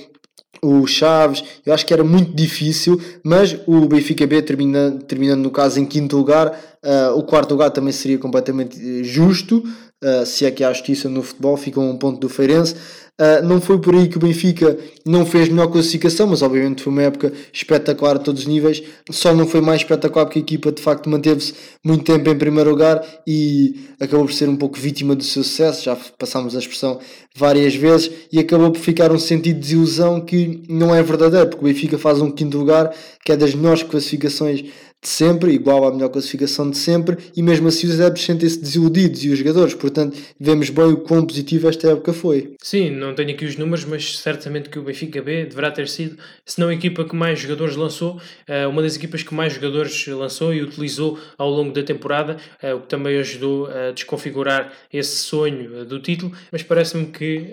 o 0.61 0.85
Chaves, 0.87 1.43
eu 1.65 1.73
acho 1.73 1.85
que 1.85 1.93
era 1.93 2.03
muito 2.03 2.33
difícil, 2.33 2.99
mas 3.23 3.57
o 3.65 3.81
Benfica 3.87 4.25
B 4.25 4.41
terminando, 4.41 5.03
terminando 5.03 5.41
no 5.41 5.51
caso 5.51 5.79
em 5.79 5.85
quinto 5.85 6.17
lugar, 6.17 6.47
uh, 6.83 7.17
o 7.17 7.23
quarto 7.23 7.51
lugar 7.51 7.71
também 7.71 7.91
seria 7.91 8.17
completamente 8.17 8.77
eh, 8.79 9.03
justo, 9.03 9.63
uh, 10.03 10.25
se 10.25 10.45
é 10.45 10.51
que 10.51 10.63
há 10.63 10.73
justiça 10.73 11.09
no 11.09 11.21
futebol, 11.21 11.57
fica 11.57 11.79
um 11.79 11.97
ponto 11.97 12.19
do 12.19 12.29
Feirense. 12.29 12.75
Uh, 13.19 13.43
não 13.43 13.59
foi 13.59 13.79
por 13.79 13.95
aí 13.95 14.07
que 14.07 14.17
o 14.17 14.19
Benfica 14.19 14.77
não 15.03 15.25
fez 15.25 15.49
melhor 15.49 15.71
classificação, 15.71 16.27
mas 16.27 16.43
obviamente 16.43 16.83
foi 16.83 16.93
uma 16.93 17.01
época 17.01 17.33
espetacular 17.51 18.17
a 18.17 18.19
todos 18.19 18.41
os 18.41 18.47
níveis. 18.47 18.83
Só 19.09 19.33
não 19.33 19.47
foi 19.47 19.59
mais 19.59 19.81
espetacular 19.81 20.25
porque 20.25 20.37
a 20.37 20.41
equipa 20.43 20.71
de 20.71 20.83
facto 20.83 21.09
manteve-se 21.09 21.55
muito 21.83 22.03
tempo 22.03 22.29
em 22.29 22.37
primeiro 22.37 22.69
lugar 22.69 23.03
e 23.25 23.87
acabou 23.99 24.25
por 24.25 24.33
ser 24.33 24.47
um 24.47 24.55
pouco 24.55 24.77
vítima 24.77 25.15
do 25.15 25.23
seu 25.23 25.43
sucesso. 25.43 25.85
Já 25.85 25.95
passámos 25.95 26.55
a 26.55 26.59
expressão 26.59 26.99
várias 27.35 27.73
vezes 27.73 28.11
e 28.31 28.37
acabou 28.37 28.71
por 28.71 28.79
ficar 28.79 29.11
um 29.11 29.17
sentido 29.17 29.55
de 29.55 29.61
desilusão 29.61 30.21
que 30.21 30.61
não 30.69 30.93
é 30.93 31.01
verdadeiro, 31.01 31.47
porque 31.47 31.65
o 31.65 31.67
Benfica 31.67 31.97
faz 31.97 32.21
um 32.21 32.29
quinto 32.29 32.55
lugar, 32.55 32.93
que 33.25 33.31
é 33.31 33.37
das 33.37 33.55
melhores 33.55 33.81
classificações 33.81 34.63
de 35.01 35.09
sempre, 35.09 35.51
igual 35.51 35.87
à 35.87 35.93
melhor 35.93 36.09
classificação 36.09 36.69
de 36.69 36.77
sempre, 36.77 37.17
e 37.35 37.43
mesmo 37.43 37.67
assim 37.67 37.87
os 37.87 37.99
adeptos 37.99 38.23
sentem-se 38.23 38.59
desiludidos 38.59 39.23
e 39.23 39.29
os 39.29 39.37
jogadores, 39.39 39.73
portanto, 39.73 40.17
vemos 40.39 40.69
bem 40.69 40.85
o 40.85 40.97
quão 40.97 41.25
positivo 41.25 41.69
esta 41.69 41.91
época 41.91 42.13
foi. 42.13 42.55
Sim, 42.61 42.89
não 42.91 43.13
tenho 43.13 43.31
aqui 43.31 43.45
os 43.45 43.55
números, 43.55 43.85
mas 43.85 44.17
certamente 44.17 44.69
que 44.69 44.79
o 44.79 44.81
Benfica 44.81 45.21
B 45.21 45.45
deverá 45.45 45.69
ter 45.71 45.87
sido, 45.87 46.17
se 46.45 46.59
não 46.59 46.69
a 46.69 46.73
equipa 46.73 47.05
que 47.05 47.15
mais 47.15 47.39
jogadores 47.39 47.75
lançou, 47.75 48.19
eh, 48.47 48.65
uma 48.65 48.81
das 48.81 48.95
equipas 48.95 49.21
que 49.21 49.33
mais 49.33 49.53
jogadores 49.53 50.07
lançou 50.07 50.53
e 50.53 50.61
utilizou 50.61 51.19
ao 51.37 51.49
longo 51.49 51.71
da 51.71 51.83
temporada, 51.83 52.37
eh, 52.61 52.73
o 52.73 52.81
que 52.81 52.87
também 52.87 53.17
ajudou 53.19 53.67
a 53.67 53.91
desconfigurar 53.91 54.73
esse 54.91 55.17
sonho 55.17 55.81
eh, 55.81 55.85
do 55.85 55.99
título, 55.99 56.31
mas 56.51 56.63
parece-me 56.63 57.07
que 57.07 57.51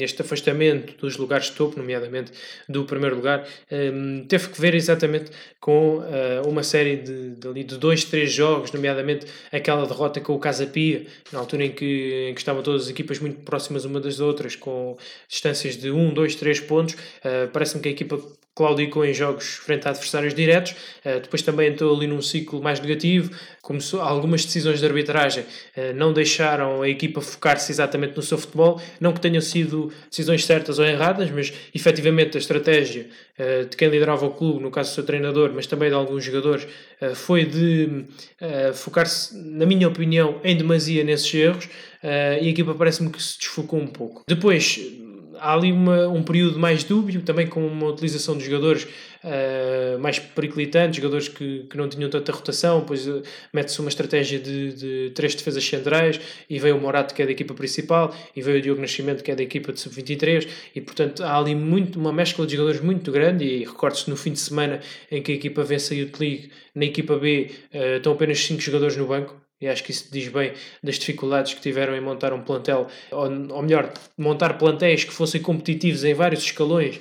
este 0.00 0.22
afastamento 0.22 0.94
dos 1.00 1.16
lugares 1.16 1.46
de 1.46 1.52
topo, 1.52 1.78
nomeadamente 1.78 2.32
do 2.68 2.84
primeiro 2.84 3.16
lugar, 3.16 3.46
teve 4.28 4.48
que 4.48 4.60
ver 4.60 4.74
exatamente 4.74 5.30
com 5.60 5.98
uh, 5.98 6.48
uma 6.62 6.64
série 6.64 6.96
de, 6.96 7.30
de, 7.34 7.64
de 7.64 7.76
dois, 7.76 8.04
três 8.04 8.32
jogos, 8.32 8.70
nomeadamente 8.70 9.26
aquela 9.50 9.84
derrota 9.84 10.20
com 10.20 10.34
o 10.34 10.38
Casa 10.38 10.64
Pia, 10.64 11.04
na 11.32 11.40
altura 11.40 11.64
em 11.64 11.72
que, 11.72 12.28
em 12.30 12.34
que 12.34 12.40
estavam 12.40 12.62
todas 12.62 12.84
as 12.84 12.88
equipas 12.88 13.18
muito 13.18 13.40
próximas 13.40 13.84
uma 13.84 14.00
das 14.00 14.20
outras, 14.20 14.54
com 14.54 14.96
distâncias 15.28 15.76
de 15.76 15.90
um, 15.90 16.14
dois, 16.14 16.36
três 16.36 16.60
pontos. 16.60 16.94
Uh, 16.94 17.50
Parece-me 17.52 17.82
que 17.82 17.88
a 17.88 17.92
equipa 17.92 18.18
claudicou 18.54 19.04
em 19.04 19.14
jogos 19.14 19.54
frente 19.54 19.86
a 19.86 19.90
adversários 19.90 20.34
diretos, 20.34 20.72
uh, 20.72 21.20
depois 21.20 21.42
também 21.42 21.70
entrou 21.70 21.96
ali 21.96 22.06
num 22.06 22.20
ciclo 22.20 22.62
mais 22.62 22.80
negativo, 22.80 23.30
começou, 23.62 24.00
algumas 24.00 24.44
decisões 24.44 24.80
de 24.80 24.86
arbitragem 24.86 25.44
uh, 25.44 25.94
não 25.94 26.12
deixaram 26.12 26.82
a 26.82 26.88
equipa 26.88 27.20
focar-se 27.20 27.72
exatamente 27.72 28.14
no 28.14 28.22
seu 28.22 28.36
futebol, 28.36 28.80
não 29.00 29.12
que 29.12 29.20
tenham 29.20 29.40
sido 29.40 29.90
decisões 30.10 30.44
certas 30.44 30.78
ou 30.78 30.84
erradas, 30.84 31.30
mas 31.30 31.52
efetivamente 31.74 32.36
a 32.36 32.40
estratégia 32.40 33.08
uh, 33.38 33.68
de 33.68 33.76
quem 33.76 33.88
liderava 33.88 34.26
o 34.26 34.30
clube, 34.30 34.62
no 34.62 34.70
caso 34.70 34.90
do 34.90 34.94
seu 34.94 35.04
treinador, 35.04 35.50
mas 35.54 35.66
também 35.66 35.88
de 35.88 35.94
alguns 35.94 36.24
jogadores, 36.24 36.66
foi 37.14 37.44
de 37.44 38.06
focar-se, 38.74 39.36
na 39.36 39.66
minha 39.66 39.88
opinião, 39.88 40.40
em 40.44 40.56
demasia 40.56 41.02
nesses 41.02 41.32
erros, 41.34 41.68
e 42.02 42.46
a 42.46 42.48
equipa 42.48 42.74
parece-me 42.74 43.10
que 43.10 43.20
se 43.20 43.38
desfocou 43.38 43.80
um 43.80 43.88
pouco. 43.88 44.22
Depois, 44.28 44.78
há 45.42 45.54
ali 45.54 45.72
uma, 45.72 46.06
um 46.08 46.22
período 46.22 46.58
mais 46.58 46.84
dúbio, 46.84 47.20
também 47.22 47.48
com 47.48 47.66
uma 47.66 47.88
utilização 47.88 48.38
de 48.38 48.44
jogadores 48.44 48.84
uh, 48.84 49.98
mais 49.98 50.20
periclitantes, 50.20 50.96
jogadores 50.96 51.28
que, 51.28 51.66
que 51.68 51.76
não 51.76 51.88
tinham 51.88 52.08
tanta 52.08 52.30
rotação, 52.30 52.80
depois 52.80 53.06
uh, 53.08 53.22
mete-se 53.52 53.80
uma 53.80 53.88
estratégia 53.88 54.38
de, 54.38 54.72
de 54.72 55.10
três 55.10 55.34
defesas 55.34 55.64
centrais 55.64 56.20
e 56.48 56.58
veio 56.60 56.76
o 56.76 56.80
Morato, 56.80 57.12
que 57.12 57.20
é 57.20 57.26
da 57.26 57.32
equipa 57.32 57.54
principal, 57.54 58.14
e 58.36 58.40
veio 58.40 58.58
o 58.58 58.62
Diogo 58.62 58.80
Nascimento, 58.80 59.24
que 59.24 59.32
é 59.32 59.34
da 59.34 59.42
equipa 59.42 59.72
de 59.72 59.80
sub-23, 59.80 60.48
e 60.76 60.80
portanto 60.80 61.24
há 61.24 61.36
ali 61.36 61.56
muito, 61.56 61.98
uma 61.98 62.12
mescla 62.12 62.46
de 62.46 62.52
jogadores 62.52 62.80
muito 62.80 63.10
grande, 63.10 63.44
e 63.44 63.64
recorde-se 63.64 64.08
no 64.08 64.16
fim 64.16 64.32
de 64.32 64.38
semana 64.38 64.80
em 65.10 65.20
que 65.20 65.32
a 65.32 65.34
equipa 65.34 65.64
vence 65.64 65.92
a 65.92 65.96
Youth 65.96 66.20
League, 66.20 66.50
na 66.72 66.84
equipa 66.84 67.16
B 67.16 67.50
uh, 67.74 67.96
estão 67.96 68.12
apenas 68.12 68.38
5 68.38 68.60
jogadores 68.60 68.96
no 68.96 69.06
banco, 69.06 69.41
e 69.62 69.68
acho 69.68 69.82
que 69.84 69.92
isso 69.92 70.08
diz 70.12 70.28
bem 70.28 70.52
das 70.82 70.98
dificuldades 70.98 71.54
que 71.54 71.60
tiveram 71.60 71.96
em 71.96 72.00
montar 72.00 72.32
um 72.32 72.42
plantel, 72.42 72.88
ou, 73.10 73.24
ou 73.24 73.62
melhor, 73.62 73.90
montar 74.18 74.58
plantéis 74.58 75.04
que 75.04 75.12
fossem 75.12 75.40
competitivos 75.40 76.04
em 76.04 76.12
vários 76.12 76.42
escalões 76.42 77.00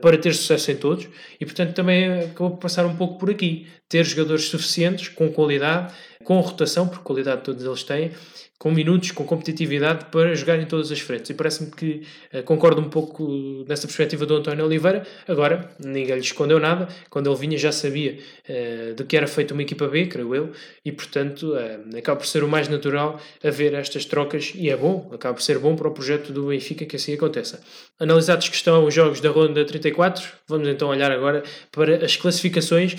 para 0.00 0.18
ter 0.18 0.34
sucesso 0.34 0.70
em 0.70 0.76
todos 0.76 1.08
e, 1.40 1.46
portanto, 1.46 1.74
também 1.74 2.20
acabou 2.24 2.50
por 2.50 2.58
passar 2.58 2.84
um 2.84 2.94
pouco 2.94 3.18
por 3.18 3.30
aqui. 3.30 3.66
Ter 3.88 4.04
jogadores 4.04 4.44
suficientes, 4.44 5.08
com 5.08 5.30
qualidade, 5.30 5.92
com 6.24 6.40
rotação, 6.40 6.86
porque 6.86 7.04
qualidade 7.04 7.42
todos 7.42 7.64
eles 7.64 7.82
têm, 7.82 8.12
com 8.60 8.70
minutos, 8.70 9.10
com 9.10 9.24
competitividade 9.24 10.04
para 10.12 10.34
jogar 10.34 10.58
em 10.58 10.66
todas 10.66 10.92
as 10.92 11.00
frentes. 11.00 11.30
E 11.30 11.34
parece-me 11.34 11.70
que 11.70 12.02
uh, 12.34 12.42
concordo 12.42 12.78
um 12.78 12.90
pouco 12.90 13.64
nessa 13.66 13.86
perspectiva 13.86 14.26
do 14.26 14.36
António 14.36 14.66
Oliveira. 14.66 15.02
Agora, 15.26 15.70
ninguém 15.82 16.16
lhe 16.16 16.20
escondeu 16.20 16.60
nada. 16.60 16.86
Quando 17.08 17.30
ele 17.30 17.38
vinha, 17.38 17.56
já 17.56 17.72
sabia 17.72 18.18
uh, 18.18 18.94
de 18.94 19.02
que 19.04 19.16
era 19.16 19.26
feita 19.26 19.54
uma 19.54 19.62
equipa 19.62 19.88
B, 19.88 20.06
creio 20.08 20.34
eu, 20.34 20.52
e 20.84 20.92
portanto 20.92 21.54
uh, 21.54 21.96
acaba 21.96 22.20
por 22.20 22.26
ser 22.26 22.44
o 22.44 22.48
mais 22.48 22.68
natural 22.68 23.18
haver 23.42 23.72
estas 23.72 24.04
trocas. 24.04 24.52
E 24.54 24.68
é 24.68 24.76
bom, 24.76 25.08
acaba 25.10 25.32
por 25.32 25.42
ser 25.42 25.58
bom 25.58 25.74
para 25.74 25.88
o 25.88 25.90
projeto 25.90 26.30
do 26.30 26.48
Benfica 26.48 26.84
que 26.84 26.96
assim 26.96 27.14
aconteça. 27.14 27.62
Analisados 27.98 28.50
que 28.50 28.56
estão 28.56 28.84
os 28.84 28.92
jogos 28.92 29.22
da 29.22 29.30
ronda 29.30 29.64
34, 29.64 30.22
vamos 30.46 30.68
então 30.68 30.90
olhar 30.90 31.10
agora 31.10 31.42
para 31.72 32.04
as 32.04 32.14
classificações 32.14 32.94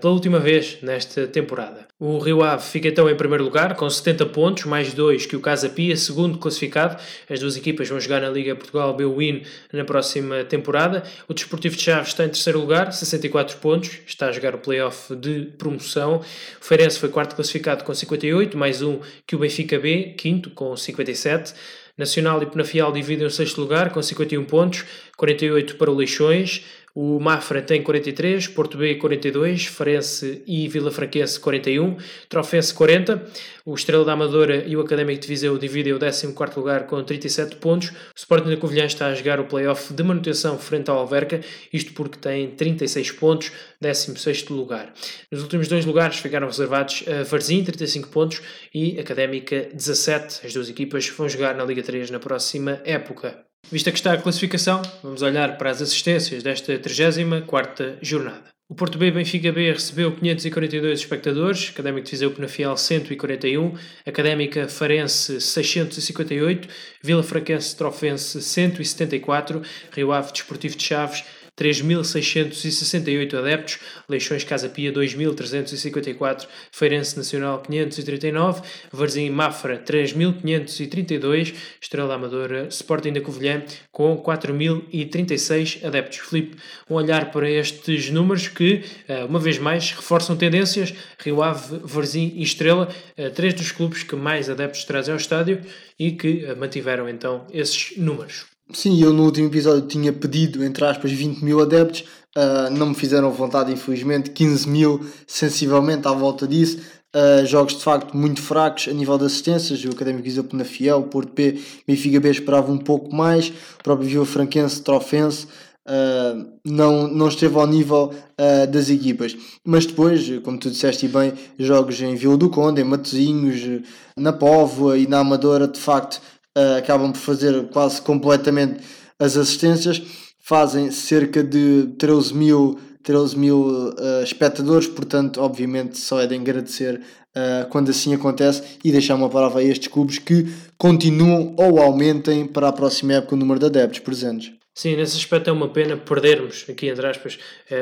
pela 0.00 0.12
última 0.12 0.38
vez 0.38 0.78
nesta 0.82 1.26
temporada. 1.26 1.86
O 1.98 2.18
Rio 2.18 2.42
Ave 2.42 2.57
fica 2.58 2.88
então 2.88 3.08
em 3.08 3.16
primeiro 3.16 3.44
lugar, 3.44 3.74
com 3.74 3.88
70 3.88 4.26
pontos, 4.26 4.64
mais 4.64 4.92
2 4.92 5.26
que 5.26 5.36
o 5.36 5.40
Casa 5.40 5.68
Pia, 5.68 5.96
segundo 5.96 6.38
classificado. 6.38 7.00
As 7.28 7.40
duas 7.40 7.56
equipas 7.56 7.88
vão 7.88 8.00
jogar 8.00 8.20
na 8.20 8.28
Liga 8.28 8.54
Portugal 8.54 8.94
B-Win 8.94 9.42
na 9.72 9.84
próxima 9.84 10.44
temporada. 10.44 11.02
O 11.26 11.34
Desportivo 11.34 11.76
de 11.76 11.82
Chaves 11.82 12.08
está 12.08 12.24
em 12.24 12.28
terceiro 12.28 12.58
lugar, 12.58 12.92
64 12.92 13.56
pontos, 13.58 13.98
está 14.06 14.28
a 14.28 14.32
jogar 14.32 14.54
o 14.54 14.58
playoff 14.58 15.14
de 15.16 15.52
promoção. 15.58 16.16
O 16.60 16.64
Feirense 16.64 16.98
foi 16.98 17.08
quarto 17.08 17.34
classificado 17.34 17.84
com 17.84 17.94
58, 17.94 18.56
mais 18.56 18.82
um 18.82 19.00
que 19.26 19.36
o 19.36 19.38
Benfica 19.38 19.78
B, 19.78 20.14
quinto 20.16 20.50
com 20.50 20.76
57. 20.76 21.54
Nacional 21.98 22.40
e 22.40 22.46
Penafiel 22.46 22.92
dividem 22.92 23.26
o 23.26 23.30
sexto 23.30 23.60
lugar 23.60 23.90
com 23.90 24.00
51 24.00 24.44
pontos, 24.44 24.84
48 25.16 25.74
para 25.74 25.90
o 25.90 25.94
Leixões. 25.94 26.64
O 26.94 27.20
Mafra 27.20 27.62
tem 27.62 27.82
43, 27.82 28.48
Porto 28.48 28.78
B 28.78 28.96
42, 28.96 29.66
Farense 29.66 30.42
e 30.46 30.66
Vila 30.68 30.90
Franquense 30.90 31.38
41, 31.38 31.96
Trofense 32.28 32.74
40. 32.74 33.22
O 33.64 33.74
Estrela 33.74 34.04
da 34.04 34.12
Amadora 34.12 34.64
e 34.66 34.76
o 34.76 34.80
Académico 34.80 35.20
de 35.20 35.28
Viseu 35.28 35.58
dividem 35.58 35.92
o 35.92 35.98
14 35.98 36.34
lugar 36.56 36.86
com 36.86 37.02
37 37.02 37.56
pontos. 37.56 37.90
O 37.90 37.94
Sporting 38.16 38.48
da 38.48 38.56
Covilhã 38.56 38.86
está 38.86 39.06
a 39.06 39.14
jogar 39.14 39.38
o 39.40 39.44
play-off 39.44 39.92
de 39.92 40.02
manutenção 40.02 40.58
frente 40.58 40.90
ao 40.90 40.98
Alverca, 40.98 41.40
isto 41.72 41.92
porque 41.92 42.18
tem 42.18 42.50
36 42.50 43.12
pontos, 43.12 43.52
16 43.80 44.48
lugar. 44.48 44.92
Nos 45.30 45.42
últimos 45.42 45.68
dois 45.68 45.84
lugares 45.84 46.18
ficaram 46.18 46.46
reservados 46.46 47.04
a 47.06 47.22
Varzim, 47.24 47.62
35 47.62 48.08
pontos, 48.08 48.40
e 48.74 48.98
Académica 48.98 49.68
17. 49.72 50.46
As 50.46 50.52
duas 50.52 50.68
equipas 50.68 51.08
vão 51.08 51.28
jogar 51.28 51.54
na 51.54 51.64
Liga 51.64 51.82
3 51.82 52.10
na 52.10 52.18
próxima 52.18 52.80
época. 52.84 53.47
Vista 53.70 53.90
que 53.90 53.98
está 53.98 54.12
a 54.12 54.18
classificação, 54.22 54.80
vamos 55.02 55.20
olhar 55.20 55.58
para 55.58 55.70
as 55.70 55.82
assistências 55.82 56.42
desta 56.42 56.78
34ª 56.78 57.98
jornada. 58.00 58.44
O 58.70 58.74
Porto 58.74 58.98
B 58.98 59.10
Benfica 59.10 59.50
B 59.50 59.72
recebeu 59.72 60.14
542 60.14 61.00
espectadores, 61.00 61.70
Académico 61.70 62.04
de 62.04 62.10
Viseu 62.10 62.30
Penafiel 62.30 62.76
141, 62.76 63.74
Académica 64.04 64.68
Farense 64.68 65.40
658, 65.40 66.68
Vila 67.02 67.22
Franquense 67.22 67.74
Trofense 67.74 68.42
174, 68.42 69.62
Rio 69.92 70.12
Ave 70.12 70.32
Desportivo 70.32 70.76
de 70.76 70.84
Chaves 70.84 71.24
3.668 71.58 73.34
adeptos, 73.34 73.78
Leixões 74.08 74.44
Casa 74.44 74.68
Pia 74.68 74.92
2.354, 74.92 76.46
Feirense 76.70 77.16
Nacional 77.16 77.60
539, 77.60 78.62
Varzim 78.92 79.30
Mafra 79.30 79.78
3.532, 79.78 81.54
Estrela 81.80 82.14
Amadora 82.14 82.68
Sporting 82.68 83.12
da 83.12 83.20
Covilhã 83.20 83.62
com 83.90 84.16
4.036 84.22 85.84
adeptos. 85.84 86.18
Filipe, 86.18 86.56
um 86.88 86.94
olhar 86.94 87.30
para 87.32 87.50
estes 87.50 88.10
números 88.10 88.46
que, 88.46 88.84
eh, 89.08 89.24
uma 89.24 89.40
vez 89.40 89.58
mais, 89.58 89.90
reforçam 89.90 90.36
tendências. 90.36 90.94
Rio 91.18 91.42
Ave, 91.42 91.80
Varzim 91.82 92.32
e 92.36 92.42
Estrela, 92.42 92.88
eh, 93.16 93.30
três 93.30 93.54
dos 93.54 93.72
clubes 93.72 94.02
que 94.02 94.14
mais 94.14 94.48
adeptos 94.48 94.84
trazem 94.84 95.12
ao 95.12 95.18
estádio 95.18 95.60
e 95.98 96.12
que 96.12 96.44
eh, 96.44 96.54
mantiveram 96.54 97.08
então 97.08 97.46
esses 97.52 97.96
números. 97.96 98.57
Sim, 98.72 99.02
eu 99.02 99.14
no 99.14 99.24
último 99.24 99.48
episódio 99.48 99.88
tinha 99.88 100.12
pedido, 100.12 100.62
entre 100.62 100.84
aspas, 100.84 101.10
20 101.10 101.42
mil 101.42 101.60
adeptos, 101.60 102.04
uh, 102.36 102.70
não 102.70 102.90
me 102.90 102.94
fizeram 102.94 103.30
vontade, 103.30 103.72
infelizmente, 103.72 104.30
15 104.30 104.68
mil, 104.68 105.00
sensivelmente 105.26 106.06
à 106.06 106.12
volta 106.12 106.46
disso. 106.46 106.78
Uh, 107.16 107.46
jogos 107.46 107.74
de 107.74 107.82
facto 107.82 108.14
muito 108.14 108.42
fracos 108.42 108.86
a 108.88 108.92
nível 108.92 109.16
de 109.16 109.24
assistências, 109.24 109.82
o 109.82 109.88
Académico 109.88 110.24
Viseu 110.24 110.44
na 110.52 110.64
Fiel, 110.64 110.98
o 110.98 111.04
Porto 111.04 111.32
P, 111.32 111.58
Benfica 111.86 112.20
B 112.20 112.30
esperava 112.30 112.70
um 112.70 112.76
pouco 112.76 113.14
mais, 113.14 113.48
o 113.48 113.82
próprio 113.82 114.06
Vila 114.06 114.26
Franquense, 114.26 114.82
Trofense, 114.82 115.46
uh, 115.86 116.46
não, 116.62 117.08
não 117.08 117.28
esteve 117.28 117.56
ao 117.56 117.66
nível 117.66 118.12
uh, 118.12 118.66
das 118.70 118.90
equipas. 118.90 119.34
Mas 119.64 119.86
depois, 119.86 120.28
como 120.44 120.58
tu 120.58 120.70
disseste 120.70 121.08
bem, 121.08 121.32
jogos 121.58 121.98
em 122.02 122.14
Vila 122.14 122.36
do 122.36 122.50
Conde, 122.50 122.82
em 122.82 122.84
Matosinhos, 122.84 123.82
na 124.14 124.34
Póvoa 124.34 124.98
e 124.98 125.06
na 125.06 125.20
Amadora, 125.20 125.66
de 125.66 125.80
facto, 125.80 126.20
uh, 126.58 126.78
acabam 126.78 127.12
por 127.12 127.18
fazer 127.18 127.68
quase 127.68 128.02
completamente 128.02 128.80
as 129.18 129.36
assistências, 129.36 130.02
fazem 130.40 130.90
cerca 130.90 131.42
de 131.42 131.88
13 131.98 132.34
mil, 132.34 132.78
13 133.02 133.38
mil 133.38 133.60
uh, 133.60 134.22
espectadores, 134.22 134.86
portanto, 134.86 135.40
obviamente, 135.40 135.98
só 135.98 136.20
é 136.20 136.26
de 136.26 136.34
agradecer 136.34 137.00
uh, 137.36 137.68
quando 137.68 137.90
assim 137.90 138.14
acontece 138.14 138.62
e 138.84 138.90
deixar 138.90 139.14
uma 139.14 139.28
palavra 139.28 139.60
a 139.60 139.64
estes 139.64 139.88
clubes 139.88 140.18
que 140.18 140.46
continuam 140.76 141.54
ou 141.56 141.80
aumentem 141.80 142.46
para 142.46 142.68
a 142.68 142.72
próxima 142.72 143.14
época 143.14 143.34
o 143.34 143.38
número 143.38 143.60
de 143.60 143.66
adeptos 143.66 144.00
presentes. 144.00 144.52
Sim, 144.74 144.94
nesse 144.94 145.16
aspecto 145.16 145.50
é 145.50 145.52
uma 145.52 145.68
pena 145.68 145.96
perdermos, 145.96 146.64
aqui 146.68 146.86
entre 146.86 147.04
aspas, 147.04 147.36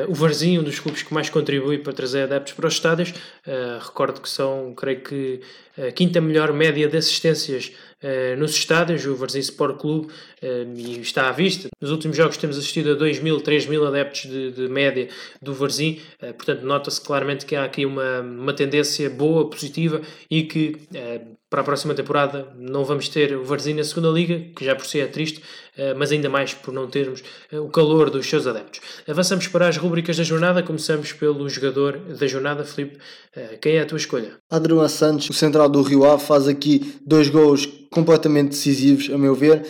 o 0.07 0.15
Varzinho, 0.15 0.61
um 0.61 0.63
dos 0.63 0.79
clubes 0.79 1.03
que 1.03 1.13
mais 1.13 1.29
contribui 1.29 1.77
para 1.77 1.93
trazer 1.93 2.23
adeptos 2.23 2.53
para 2.53 2.65
os 2.65 2.73
estádios. 2.73 3.13
Recordo 3.85 4.19
que 4.19 4.27
são, 4.27 4.73
creio 4.75 5.01
que, 5.01 5.39
a 5.77 5.91
quinta 5.91 6.19
melhor 6.19 6.51
média 6.51 6.87
de 6.87 6.97
assistências 6.97 7.71
nos 8.37 8.51
estádios, 8.51 9.05
o 9.05 9.15
Varzim 9.15 9.39
Sport 9.39 9.79
Clube, 9.79 10.13
e 10.75 10.99
está 10.99 11.29
à 11.29 11.31
vista. 11.31 11.67
Nos 11.81 11.91
últimos 11.91 12.15
jogos 12.15 12.37
temos 12.37 12.57
assistido 12.57 12.91
a 12.91 12.93
2 12.93 13.19
mil, 13.19 13.41
3 13.41 13.65
mil 13.67 13.85
adeptos 13.85 14.21
de, 14.21 14.51
de 14.51 14.67
média 14.67 15.07
do 15.41 15.53
Varzim, 15.53 15.99
portanto 16.19 16.61
nota-se 16.63 17.01
claramente 17.01 17.45
que 17.45 17.55
há 17.55 17.63
aqui 17.63 17.85
uma, 17.85 18.21
uma 18.21 18.53
tendência 18.53 19.09
boa, 19.09 19.49
positiva 19.49 20.01
e 20.29 20.43
que 20.43 20.77
para 21.49 21.61
a 21.61 21.63
próxima 21.63 21.93
temporada 21.93 22.49
não 22.57 22.83
vamos 22.83 23.07
ter 23.07 23.33
o 23.35 23.43
Varzim 23.43 23.73
na 23.73 23.83
segunda 23.83 24.09
liga, 24.09 24.37
que 24.53 24.65
já 24.65 24.75
por 24.75 24.85
si 24.85 24.99
é 24.99 25.07
triste, 25.07 25.41
eh, 25.77 25.93
mas 25.93 26.11
ainda 26.11 26.29
mais 26.29 26.53
por 26.53 26.73
não 26.73 26.87
termos 26.87 27.23
eh, 27.49 27.57
o 27.57 27.69
calor 27.69 28.09
dos 28.09 28.27
seus 28.27 28.45
adeptos. 28.45 28.81
Avançamos 29.07 29.47
para 29.47 29.67
as 29.67 29.77
rubricas 29.77 30.17
da 30.17 30.23
jornada, 30.23 30.61
começamos 30.61 31.13
pelo 31.13 31.47
jogador 31.47 31.97
da 31.99 32.27
jornada, 32.27 32.65
Filipe. 32.65 32.97
Eh, 33.33 33.57
quem 33.61 33.77
é 33.77 33.81
a 33.81 33.85
tua 33.85 33.97
escolha? 33.97 34.33
Adriano 34.49 34.89
Santos, 34.89 35.29
o 35.29 35.33
central 35.33 35.69
do 35.69 35.81
Rio 35.81 36.03
Ave, 36.03 36.21
faz 36.21 36.49
aqui 36.49 36.95
dois 37.05 37.29
gols 37.29 37.65
completamente 37.89 38.49
decisivos, 38.49 39.09
a 39.09 39.17
meu 39.17 39.33
ver. 39.33 39.65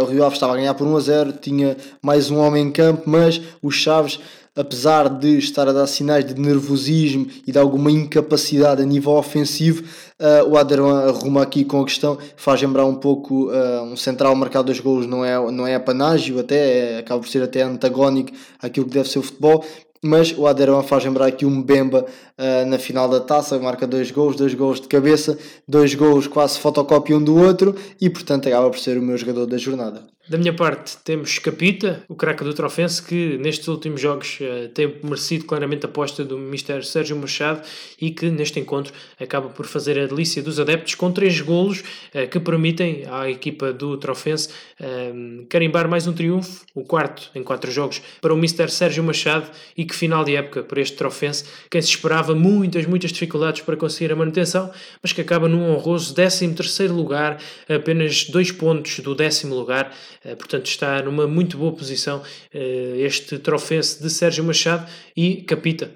o 0.00 0.06
Rio 0.06 0.24
Ave 0.24 0.34
estava 0.34 0.54
a 0.54 0.56
ganhar 0.56 0.72
por 0.72 0.86
1 0.86 0.96
a 0.96 1.00
0, 1.00 1.32
tinha 1.32 1.76
mais 2.02 2.30
um 2.30 2.38
homem 2.38 2.66
em 2.66 2.72
campo, 2.72 3.02
mas 3.04 3.40
os 3.62 3.74
Chaves 3.74 4.18
apesar 4.58 5.08
de 5.08 5.38
estar 5.38 5.68
a 5.68 5.72
dar 5.72 5.86
sinais 5.86 6.24
de 6.24 6.34
nervosismo 6.34 7.28
e 7.46 7.52
de 7.52 7.58
alguma 7.58 7.92
incapacidade 7.92 8.82
a 8.82 8.84
nível 8.84 9.12
ofensivo, 9.12 9.84
uh, 10.20 10.48
o 10.48 10.56
Aderão 10.56 10.88
arruma 10.88 11.42
aqui 11.42 11.64
com 11.64 11.80
a 11.80 11.84
questão, 11.84 12.18
faz 12.36 12.60
lembrar 12.60 12.84
um 12.84 12.94
pouco 12.94 13.50
uh, 13.50 13.82
um 13.82 13.96
central 13.96 14.34
marcado 14.34 14.66
dois 14.66 14.80
golos, 14.80 15.06
não 15.06 15.24
é, 15.24 15.38
não 15.50 15.66
é 15.66 15.74
apanágio, 15.74 16.38
até 16.38 16.96
é, 16.96 16.98
acaba 16.98 17.20
por 17.20 17.28
ser 17.28 17.42
até 17.42 17.62
antagónico 17.62 18.32
àquilo 18.60 18.86
que 18.86 18.94
deve 18.94 19.08
ser 19.08 19.18
o 19.18 19.22
futebol, 19.22 19.64
mas 20.02 20.32
o 20.36 20.46
Aderão 20.46 20.82
faz 20.82 21.04
lembrar 21.04 21.26
aqui 21.26 21.44
um 21.44 21.50
Mbemba 21.50 22.06
uh, 22.38 22.66
na 22.66 22.78
final 22.78 23.08
da 23.08 23.20
taça, 23.20 23.58
marca 23.58 23.86
dois 23.86 24.10
gols, 24.10 24.36
dois 24.36 24.54
gols 24.54 24.80
de 24.80 24.88
cabeça, 24.88 25.38
dois 25.66 25.94
gols 25.94 26.26
quase 26.26 26.58
fotocópia 26.58 27.16
um 27.16 27.22
do 27.22 27.36
outro 27.36 27.74
e 28.00 28.08
portanto 28.08 28.48
acaba 28.48 28.70
por 28.70 28.78
ser 28.78 28.96
o 28.96 29.02
meu 29.02 29.16
jogador 29.16 29.46
da 29.46 29.58
jornada. 29.58 30.06
Da 30.28 30.36
minha 30.36 30.52
parte, 30.52 30.98
temos 30.98 31.38
Capita, 31.38 32.04
o 32.06 32.14
craque 32.14 32.44
do 32.44 32.52
Trofense, 32.52 33.02
que 33.02 33.38
nestes 33.38 33.66
últimos 33.66 33.98
jogos 33.98 34.38
uh, 34.42 34.68
tem 34.68 34.94
merecido 35.02 35.46
claramente 35.46 35.86
a 35.86 35.88
aposta 35.88 36.22
do 36.22 36.36
Mr. 36.36 36.84
Sérgio 36.84 37.16
Machado 37.16 37.62
e 37.98 38.10
que 38.10 38.28
neste 38.28 38.60
encontro 38.60 38.92
acaba 39.18 39.48
por 39.48 39.64
fazer 39.64 39.98
a 39.98 40.06
delícia 40.06 40.42
dos 40.42 40.60
adeptos 40.60 40.94
com 40.96 41.10
três 41.10 41.40
golos 41.40 41.80
uh, 42.14 42.28
que 42.28 42.38
permitem 42.38 43.04
à 43.10 43.30
equipa 43.30 43.72
do 43.72 43.96
Trofense 43.96 44.50
uh, 44.78 45.46
carimbar 45.48 45.88
mais 45.88 46.06
um 46.06 46.12
triunfo, 46.12 46.66
o 46.74 46.84
quarto 46.84 47.30
em 47.34 47.42
quatro 47.42 47.70
jogos, 47.70 48.02
para 48.20 48.34
o 48.34 48.36
Mr. 48.36 48.68
Sérgio 48.68 49.02
Machado 49.02 49.50
e 49.74 49.86
que 49.86 49.96
final 49.96 50.24
de 50.24 50.36
época 50.36 50.62
para 50.62 50.78
este 50.82 50.94
Trofense, 50.98 51.44
quem 51.70 51.80
se 51.80 51.88
esperava 51.88 52.27
muitas, 52.34 52.86
muitas 52.86 53.12
dificuldades 53.12 53.62
para 53.62 53.76
conseguir 53.76 54.12
a 54.12 54.16
manutenção, 54.16 54.70
mas 55.02 55.12
que 55.12 55.20
acaba 55.20 55.48
num 55.48 55.70
honroso 55.70 56.14
13 56.14 56.54
terceiro 56.54 56.94
lugar, 56.94 57.38
apenas 57.68 58.24
dois 58.24 58.50
pontos 58.50 59.00
do 59.00 59.14
décimo 59.14 59.54
lugar. 59.54 59.94
Eh, 60.24 60.34
portanto, 60.34 60.66
está 60.66 61.02
numa 61.02 61.26
muito 61.26 61.56
boa 61.56 61.72
posição 61.72 62.22
eh, 62.52 62.96
este 62.98 63.38
trofense 63.38 64.02
de 64.02 64.10
Sérgio 64.10 64.44
Machado 64.44 64.88
e 65.16 65.36
capita 65.42 65.90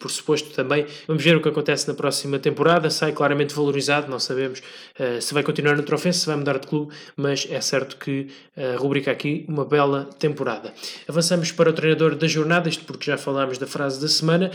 por 0.00 0.10
suposto 0.10 0.50
também. 0.50 0.86
Vamos 1.06 1.22
ver 1.22 1.36
o 1.36 1.40
que 1.40 1.48
acontece 1.48 1.88
na 1.88 1.94
próxima 1.94 2.38
temporada. 2.38 2.90
Sai 2.90 3.12
claramente 3.12 3.54
valorizado, 3.54 4.10
não 4.10 4.18
sabemos 4.18 4.60
uh, 4.98 5.20
se 5.20 5.32
vai 5.34 5.42
continuar 5.42 5.76
no 5.76 5.82
Trofense, 5.82 6.20
se 6.20 6.26
vai 6.26 6.36
mudar 6.36 6.58
de 6.58 6.66
clube, 6.66 6.92
mas 7.16 7.46
é 7.50 7.60
certo 7.60 7.96
que 7.96 8.28
uh, 8.56 8.76
rubrica 8.78 9.10
aqui 9.10 9.44
uma 9.48 9.64
bela 9.64 10.04
temporada. 10.18 10.72
Avançamos 11.08 11.52
para 11.52 11.70
o 11.70 11.72
treinador 11.72 12.14
da 12.14 12.26
jornada, 12.26 12.68
isto 12.68 12.84
porque 12.84 13.10
já 13.10 13.16
falámos 13.16 13.58
da 13.58 13.66
frase 13.66 14.00
da 14.00 14.08
semana, 14.08 14.50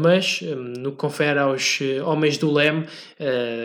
mas 0.00 0.40
no 0.42 0.92
que 0.92 0.98
confere 0.98 1.38
aos 1.38 1.78
homens 2.04 2.38
do 2.38 2.52
Leme, 2.52 2.86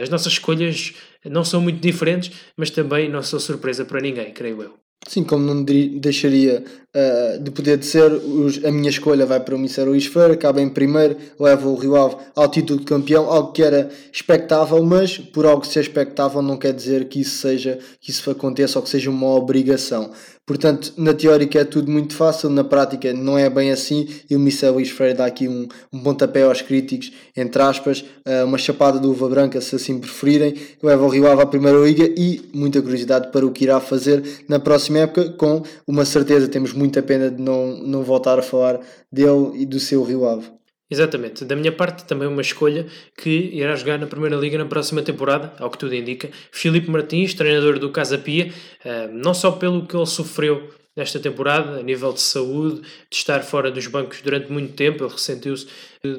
as 0.01 0.09
nossas 0.09 0.33
escolhas 0.33 0.93
não 1.25 1.43
são 1.43 1.61
muito 1.61 1.79
diferentes, 1.79 2.31
mas 2.55 2.69
também 2.69 3.09
não 3.09 3.21
são 3.21 3.39
surpresa 3.39 3.85
para 3.85 4.01
ninguém, 4.01 4.31
creio 4.31 4.61
eu. 4.61 4.80
Sim, 5.07 5.23
como 5.23 5.43
não 5.43 5.63
deixaria 5.63 6.63
uh, 6.95 7.43
de 7.43 7.49
poder 7.49 7.77
dizer, 7.77 8.11
os, 8.13 8.63
a 8.63 8.71
minha 8.71 8.89
escolha 8.89 9.25
vai 9.25 9.39
para 9.39 9.55
o 9.55 9.59
Mister 9.59 9.85
Luís 9.85 10.05
Feira, 10.05 10.33
acaba 10.33 10.61
em 10.61 10.69
primeiro, 10.69 11.17
leva 11.39 11.67
o 11.67 11.75
Rio 11.75 11.95
Ave 11.95 12.17
ao 12.35 12.47
título 12.47 12.79
de 12.79 12.85
campeão, 12.85 13.25
algo 13.29 13.51
que 13.51 13.63
era 13.63 13.89
expectável, 14.13 14.81
mas 14.83 15.17
por 15.17 15.45
algo 15.45 15.65
ser 15.65 15.81
expectável 15.81 16.41
não 16.41 16.55
quer 16.55 16.71
dizer 16.71 17.05
que 17.09 17.21
isso 17.21 17.39
seja, 17.39 17.79
que 17.99 18.11
isso 18.11 18.29
aconteça 18.29 18.77
ou 18.77 18.83
que 18.83 18.89
seja 18.89 19.09
uma 19.09 19.27
obrigação. 19.27 20.11
Portanto, 20.51 20.91
na 20.97 21.13
teórica 21.13 21.59
é 21.59 21.63
tudo 21.63 21.89
muito 21.89 22.13
fácil, 22.13 22.49
na 22.49 22.61
prática 22.61 23.13
não 23.13 23.37
é 23.37 23.49
bem 23.49 23.71
assim 23.71 24.05
e 24.29 24.35
o 24.35 24.39
Michel 24.39 24.73
Luís 24.73 24.89
Freire 24.89 25.17
dá 25.17 25.25
aqui 25.25 25.47
um, 25.47 25.65
um 25.93 25.99
pontapé 26.01 26.43
aos 26.43 26.61
críticos, 26.61 27.09
entre 27.37 27.61
aspas, 27.61 28.03
uh, 28.27 28.45
uma 28.45 28.57
chapada 28.57 28.99
de 28.99 29.07
uva 29.07 29.29
branca, 29.29 29.61
se 29.61 29.73
assim 29.77 29.97
preferirem, 29.97 30.51
que 30.51 30.85
leva 30.85 31.05
o 31.05 31.07
Rio 31.07 31.25
Ave 31.31 31.41
à 31.41 31.45
Primeira 31.45 31.77
Liga 31.79 32.03
e 32.17 32.41
muita 32.53 32.81
curiosidade 32.81 33.31
para 33.31 33.45
o 33.45 33.51
que 33.51 33.63
irá 33.63 33.79
fazer 33.79 34.43
na 34.45 34.59
próxima 34.59 34.99
época, 34.99 35.29
com 35.29 35.63
uma 35.87 36.03
certeza, 36.03 36.49
temos 36.49 36.73
muita 36.73 37.01
pena 37.01 37.31
de 37.31 37.41
não, 37.41 37.77
não 37.77 38.03
voltar 38.03 38.37
a 38.37 38.41
falar 38.41 38.81
dele 39.09 39.51
e 39.53 39.65
do 39.65 39.79
seu 39.79 40.03
Rio 40.03 40.27
Ave. 40.27 40.60
Exatamente. 40.91 41.45
Da 41.45 41.55
minha 41.55 41.71
parte, 41.71 42.03
também 42.03 42.27
uma 42.27 42.41
escolha 42.41 42.85
que 43.17 43.29
irá 43.53 43.73
jogar 43.77 43.97
na 43.97 44.07
Primeira 44.07 44.35
Liga 44.35 44.57
na 44.57 44.65
próxima 44.65 45.01
temporada, 45.01 45.53
ao 45.57 45.69
que 45.69 45.77
tudo 45.77 45.95
indica. 45.95 46.29
Filipe 46.51 46.91
Martins, 46.91 47.33
treinador 47.33 47.79
do 47.79 47.89
Casa 47.91 48.17
Pia, 48.17 48.53
eh, 48.83 49.07
não 49.07 49.33
só 49.33 49.51
pelo 49.51 49.87
que 49.87 49.95
ele 49.95 50.05
sofreu 50.05 50.69
nesta 50.93 51.17
temporada, 51.17 51.79
a 51.79 51.81
nível 51.81 52.11
de 52.11 52.19
saúde, 52.19 52.81
de 52.81 53.15
estar 53.15 53.39
fora 53.41 53.71
dos 53.71 53.87
bancos 53.87 54.21
durante 54.21 54.51
muito 54.51 54.73
tempo, 54.73 55.05
ele 55.05 55.13
ressentiu-se 55.13 55.65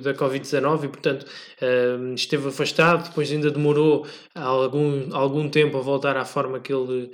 da 0.00 0.14
Covid-19 0.14 0.84
e, 0.84 0.88
portanto, 0.88 1.26
eh, 1.60 2.14
esteve 2.14 2.48
afastado, 2.48 3.08
depois 3.10 3.30
ainda 3.30 3.50
demorou 3.50 4.06
algum, 4.34 5.14
algum 5.14 5.50
tempo 5.50 5.76
a 5.76 5.82
voltar 5.82 6.16
à 6.16 6.24
forma 6.24 6.58
que 6.58 6.72
ele 6.72 7.10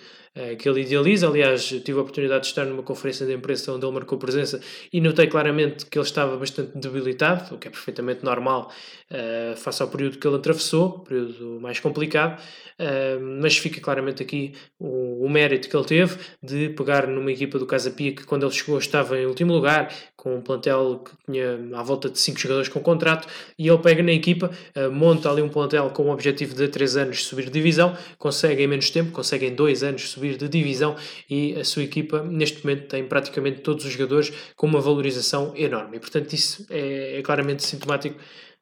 que 0.58 0.68
ele 0.68 0.82
idealiza. 0.82 1.28
Aliás, 1.28 1.66
tive 1.66 1.98
a 1.98 2.02
oportunidade 2.02 2.42
de 2.42 2.48
estar 2.48 2.64
numa 2.64 2.82
conferência 2.82 3.26
de 3.26 3.34
imprensa 3.34 3.72
onde 3.72 3.84
ele 3.84 3.94
marcou 3.94 4.18
presença 4.18 4.60
e 4.92 5.00
notei 5.00 5.26
claramente 5.26 5.86
que 5.86 5.98
ele 5.98 6.06
estava 6.06 6.36
bastante 6.36 6.76
debilitado, 6.78 7.54
o 7.54 7.58
que 7.58 7.68
é 7.68 7.70
perfeitamente 7.70 8.24
normal 8.24 8.70
uh, 9.10 9.56
face 9.56 9.82
ao 9.82 9.88
período 9.88 10.18
que 10.18 10.26
ele 10.26 10.36
atravessou, 10.36 11.00
período 11.00 11.58
mais 11.60 11.80
complicado, 11.80 12.40
uh, 12.78 13.20
mas 13.40 13.56
fica 13.56 13.80
claramente 13.80 14.22
aqui 14.22 14.52
o, 14.78 15.24
o, 15.24 15.28
mérito 15.28 15.68
que 15.68 15.76
ele 15.76 15.84
teve 15.84 16.16
de 16.42 16.70
pegar 16.70 17.06
numa 17.06 17.30
equipa 17.32 17.58
do 17.58 17.66
Casa 17.66 17.90
Pia 17.90 18.12
que 18.12 18.24
quando 18.24 18.44
ele 18.44 18.52
chegou 18.52 18.78
estava 18.78 19.18
em 19.18 19.26
último 19.26 19.52
lugar, 19.52 19.92
com 20.16 20.36
um 20.36 20.40
plantel 20.40 21.04
que 21.04 21.32
tinha 21.32 21.58
à 21.78 21.82
volta 21.82 22.10
de 22.10 22.18
5 22.18 22.38
jogadores 22.38 22.68
com 22.68 22.80
contrato, 22.80 23.28
e 23.58 23.68
ele 23.68 23.78
pega 23.78 24.02
na 24.02 24.12
equipa, 24.12 24.50
uh, 24.76 24.90
monta 24.90 25.30
ali 25.30 25.42
um 25.42 25.48
plantel 25.48 25.90
com 25.90 26.04
o 26.04 26.10
objetivo 26.10 26.54
de 26.54 26.68
3 26.68 26.96
anos 26.96 27.24
subir 27.24 27.46
de 27.46 27.50
divisão, 27.50 27.96
consegue 28.18 28.62
em 28.62 28.66
menos 28.66 28.90
tempo, 28.90 29.10
consegue 29.12 29.46
em 29.46 29.54
2 29.54 29.82
anos 29.82 30.10
subir 30.10 30.36
de 30.36 30.48
divisão 30.48 30.96
e 31.28 31.54
a 31.54 31.64
sua 31.64 31.82
equipa 31.82 32.22
neste 32.22 32.64
momento 32.64 32.88
tem 32.88 33.04
praticamente 33.04 33.60
todos 33.60 33.84
os 33.84 33.92
jogadores 33.92 34.32
com 34.56 34.66
uma 34.66 34.80
valorização 34.80 35.52
enorme. 35.56 35.96
E, 35.96 36.00
portanto, 36.00 36.32
isso 36.32 36.66
é, 36.70 37.18
é 37.18 37.22
claramente 37.22 37.62
sintomático 37.62 38.18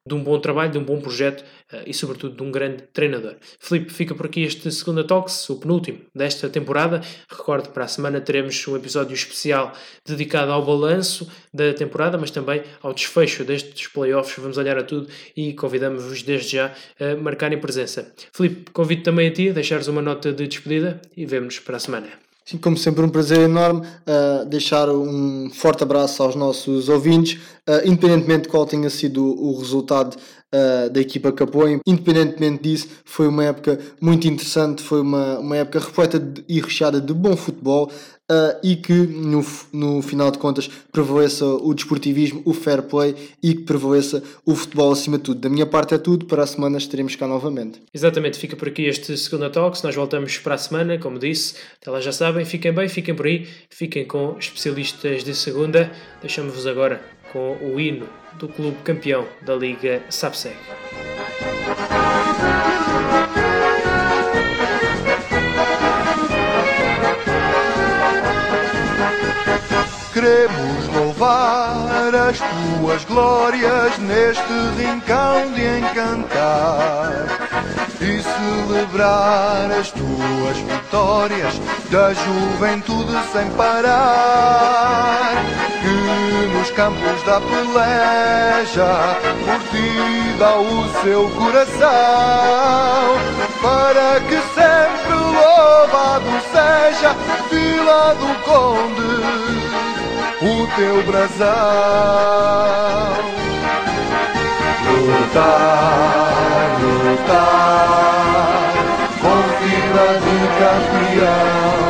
de 0.06 0.14
um 0.14 0.22
bom 0.22 0.38
trabalho, 0.38 0.70
de 0.70 0.78
um 0.78 0.84
bom 0.84 1.00
projeto 1.00 1.42
uh, 1.72 1.82
e, 1.86 1.92
sobretudo, 1.92 2.36
de 2.36 2.42
um 2.42 2.50
grande 2.50 2.84
treinador. 2.92 3.36
Felipe, 3.58 3.92
fica 3.92 4.14
por 4.14 4.26
aqui 4.26 4.42
este 4.42 4.70
segundo 4.70 5.04
Talks, 5.04 5.48
o 5.50 5.56
penúltimo 5.56 6.00
desta 6.14 6.48
temporada. 6.48 7.00
Recordo 7.28 7.70
para 7.70 7.84
a 7.84 7.88
semana 7.88 8.20
teremos 8.20 8.66
um 8.68 8.76
episódio 8.76 9.14
especial 9.14 9.72
dedicado 10.04 10.52
ao 10.52 10.64
balanço 10.64 11.30
da 11.52 11.74
temporada, 11.74 12.16
mas 12.16 12.30
também 12.30 12.62
ao 12.82 12.94
desfecho 12.94 13.44
destes 13.44 13.88
playoffs. 13.88 14.36
Vamos 14.38 14.58
olhar 14.58 14.78
a 14.78 14.82
tudo 14.82 15.08
e 15.36 15.52
convidamos-vos 15.54 16.22
desde 16.22 16.52
já 16.52 16.74
a 17.00 17.16
marcarem 17.16 17.58
presença. 17.58 18.12
Felipe, 18.32 18.70
convido 18.70 19.02
também 19.02 19.28
a 19.28 19.32
ti 19.32 19.48
a 19.48 19.52
deixares 19.52 19.88
uma 19.88 20.02
nota 20.02 20.32
de 20.32 20.46
despedida 20.46 21.00
e 21.16 21.26
vemos 21.26 21.58
para 21.58 21.76
a 21.76 21.80
semana. 21.80 22.25
Sim, 22.48 22.58
como 22.58 22.76
sempre, 22.76 23.04
um 23.04 23.08
prazer 23.08 23.40
enorme 23.40 23.80
uh, 23.80 24.46
deixar 24.46 24.88
um 24.88 25.50
forte 25.50 25.82
abraço 25.82 26.22
aos 26.22 26.36
nossos 26.36 26.88
ouvintes, 26.88 27.40
uh, 27.68 27.84
independentemente 27.84 28.42
de 28.42 28.48
qual 28.50 28.64
tenha 28.64 28.88
sido 28.88 29.24
o 29.24 29.58
resultado 29.58 30.14
uh, 30.14 30.88
da 30.88 31.00
equipa 31.00 31.30
apoia. 31.30 31.80
Independentemente 31.84 32.62
disso, 32.62 32.88
foi 33.04 33.26
uma 33.26 33.42
época 33.42 33.80
muito 34.00 34.28
interessante, 34.28 34.80
foi 34.80 35.00
uma, 35.00 35.40
uma 35.40 35.56
época 35.56 35.80
repleta 35.80 36.20
de, 36.20 36.44
e 36.48 36.60
recheada 36.60 37.00
de 37.00 37.12
bom 37.12 37.36
futebol 37.36 37.90
uh, 38.30 38.58
e 38.62 38.76
que 38.76 38.92
no, 38.92 39.44
no 39.72 40.02
final 40.02 40.30
de 40.30 40.38
contas 40.38 40.68
prevaleça 40.92 41.44
o 41.44 41.74
desportivismo, 41.74 42.42
o 42.44 42.52
fair 42.52 42.82
play 42.82 43.14
e 43.42 43.54
que 43.54 43.62
prevaleça 43.62 44.22
o 44.44 44.54
futebol 44.54 44.92
acima 44.92 45.18
de 45.18 45.24
tudo. 45.24 45.40
Da 45.40 45.48
minha 45.48 45.66
parte 45.66 45.94
é 45.94 45.98
tudo, 45.98 46.26
para 46.26 46.42
a 46.42 46.46
semana 46.46 46.78
estaremos 46.78 47.16
cá 47.16 47.26
novamente. 47.26 47.80
Exatamente, 47.92 48.38
fica 48.38 48.56
por 48.56 48.68
aqui 48.68 48.84
este 48.84 49.16
segundo 49.16 49.48
Talks, 49.50 49.82
nós 49.82 49.94
voltamos 49.94 50.38
para 50.38 50.54
a 50.54 50.58
semana, 50.58 50.98
como 50.98 51.18
disse, 51.18 51.54
até 51.80 51.90
lá 51.90 52.00
já 52.00 52.12
sabem, 52.12 52.44
fiquem 52.44 52.72
bem, 52.72 52.88
fiquem 52.88 53.14
por 53.14 53.26
aí, 53.26 53.46
fiquem 53.70 54.04
com 54.04 54.36
especialistas 54.38 55.24
de 55.24 55.34
segunda, 55.34 55.90
deixamos-vos 56.20 56.66
agora 56.66 57.00
com 57.32 57.56
o 57.56 57.80
hino 57.80 58.08
do 58.38 58.48
clube 58.48 58.76
campeão 58.84 59.26
da 59.44 59.54
Liga 59.54 60.02
SAPSEG. 60.10 60.56
Queremos 70.16 70.88
louvar 70.94 72.14
as 72.14 72.38
tuas 72.38 73.04
glórias 73.04 73.98
neste 73.98 74.50
rincão 74.78 75.52
de 75.52 75.78
encantar 75.78 77.26
e 78.00 78.22
celebrar 78.22 79.70
as 79.78 79.90
tuas 79.90 80.56
vitórias 80.56 81.60
da 81.90 82.14
juventude 82.14 83.12
sem 83.30 83.50
parar. 83.58 85.34
Que 85.82 86.56
nos 86.56 86.70
campos 86.70 87.22
da 87.26 87.38
peleja 87.38 89.18
por 89.44 89.60
ti 89.68 90.38
dá 90.38 90.56
o 90.56 90.88
seu 91.02 91.28
coração 91.32 91.88
para 93.60 94.18
que 94.20 94.40
sempre 94.54 95.12
louvado 95.12 96.40
seja 96.54 97.14
Vila 97.50 98.14
do 98.14 98.34
Conde 98.44 99.55
o 100.46 100.66
teu 100.76 101.02
brasão. 101.02 101.46
Lutar, 105.06 106.78
lutar, 106.80 108.72
com 109.20 109.38
fila 109.58 110.08
de 110.24 110.38
campeão, 110.60 111.86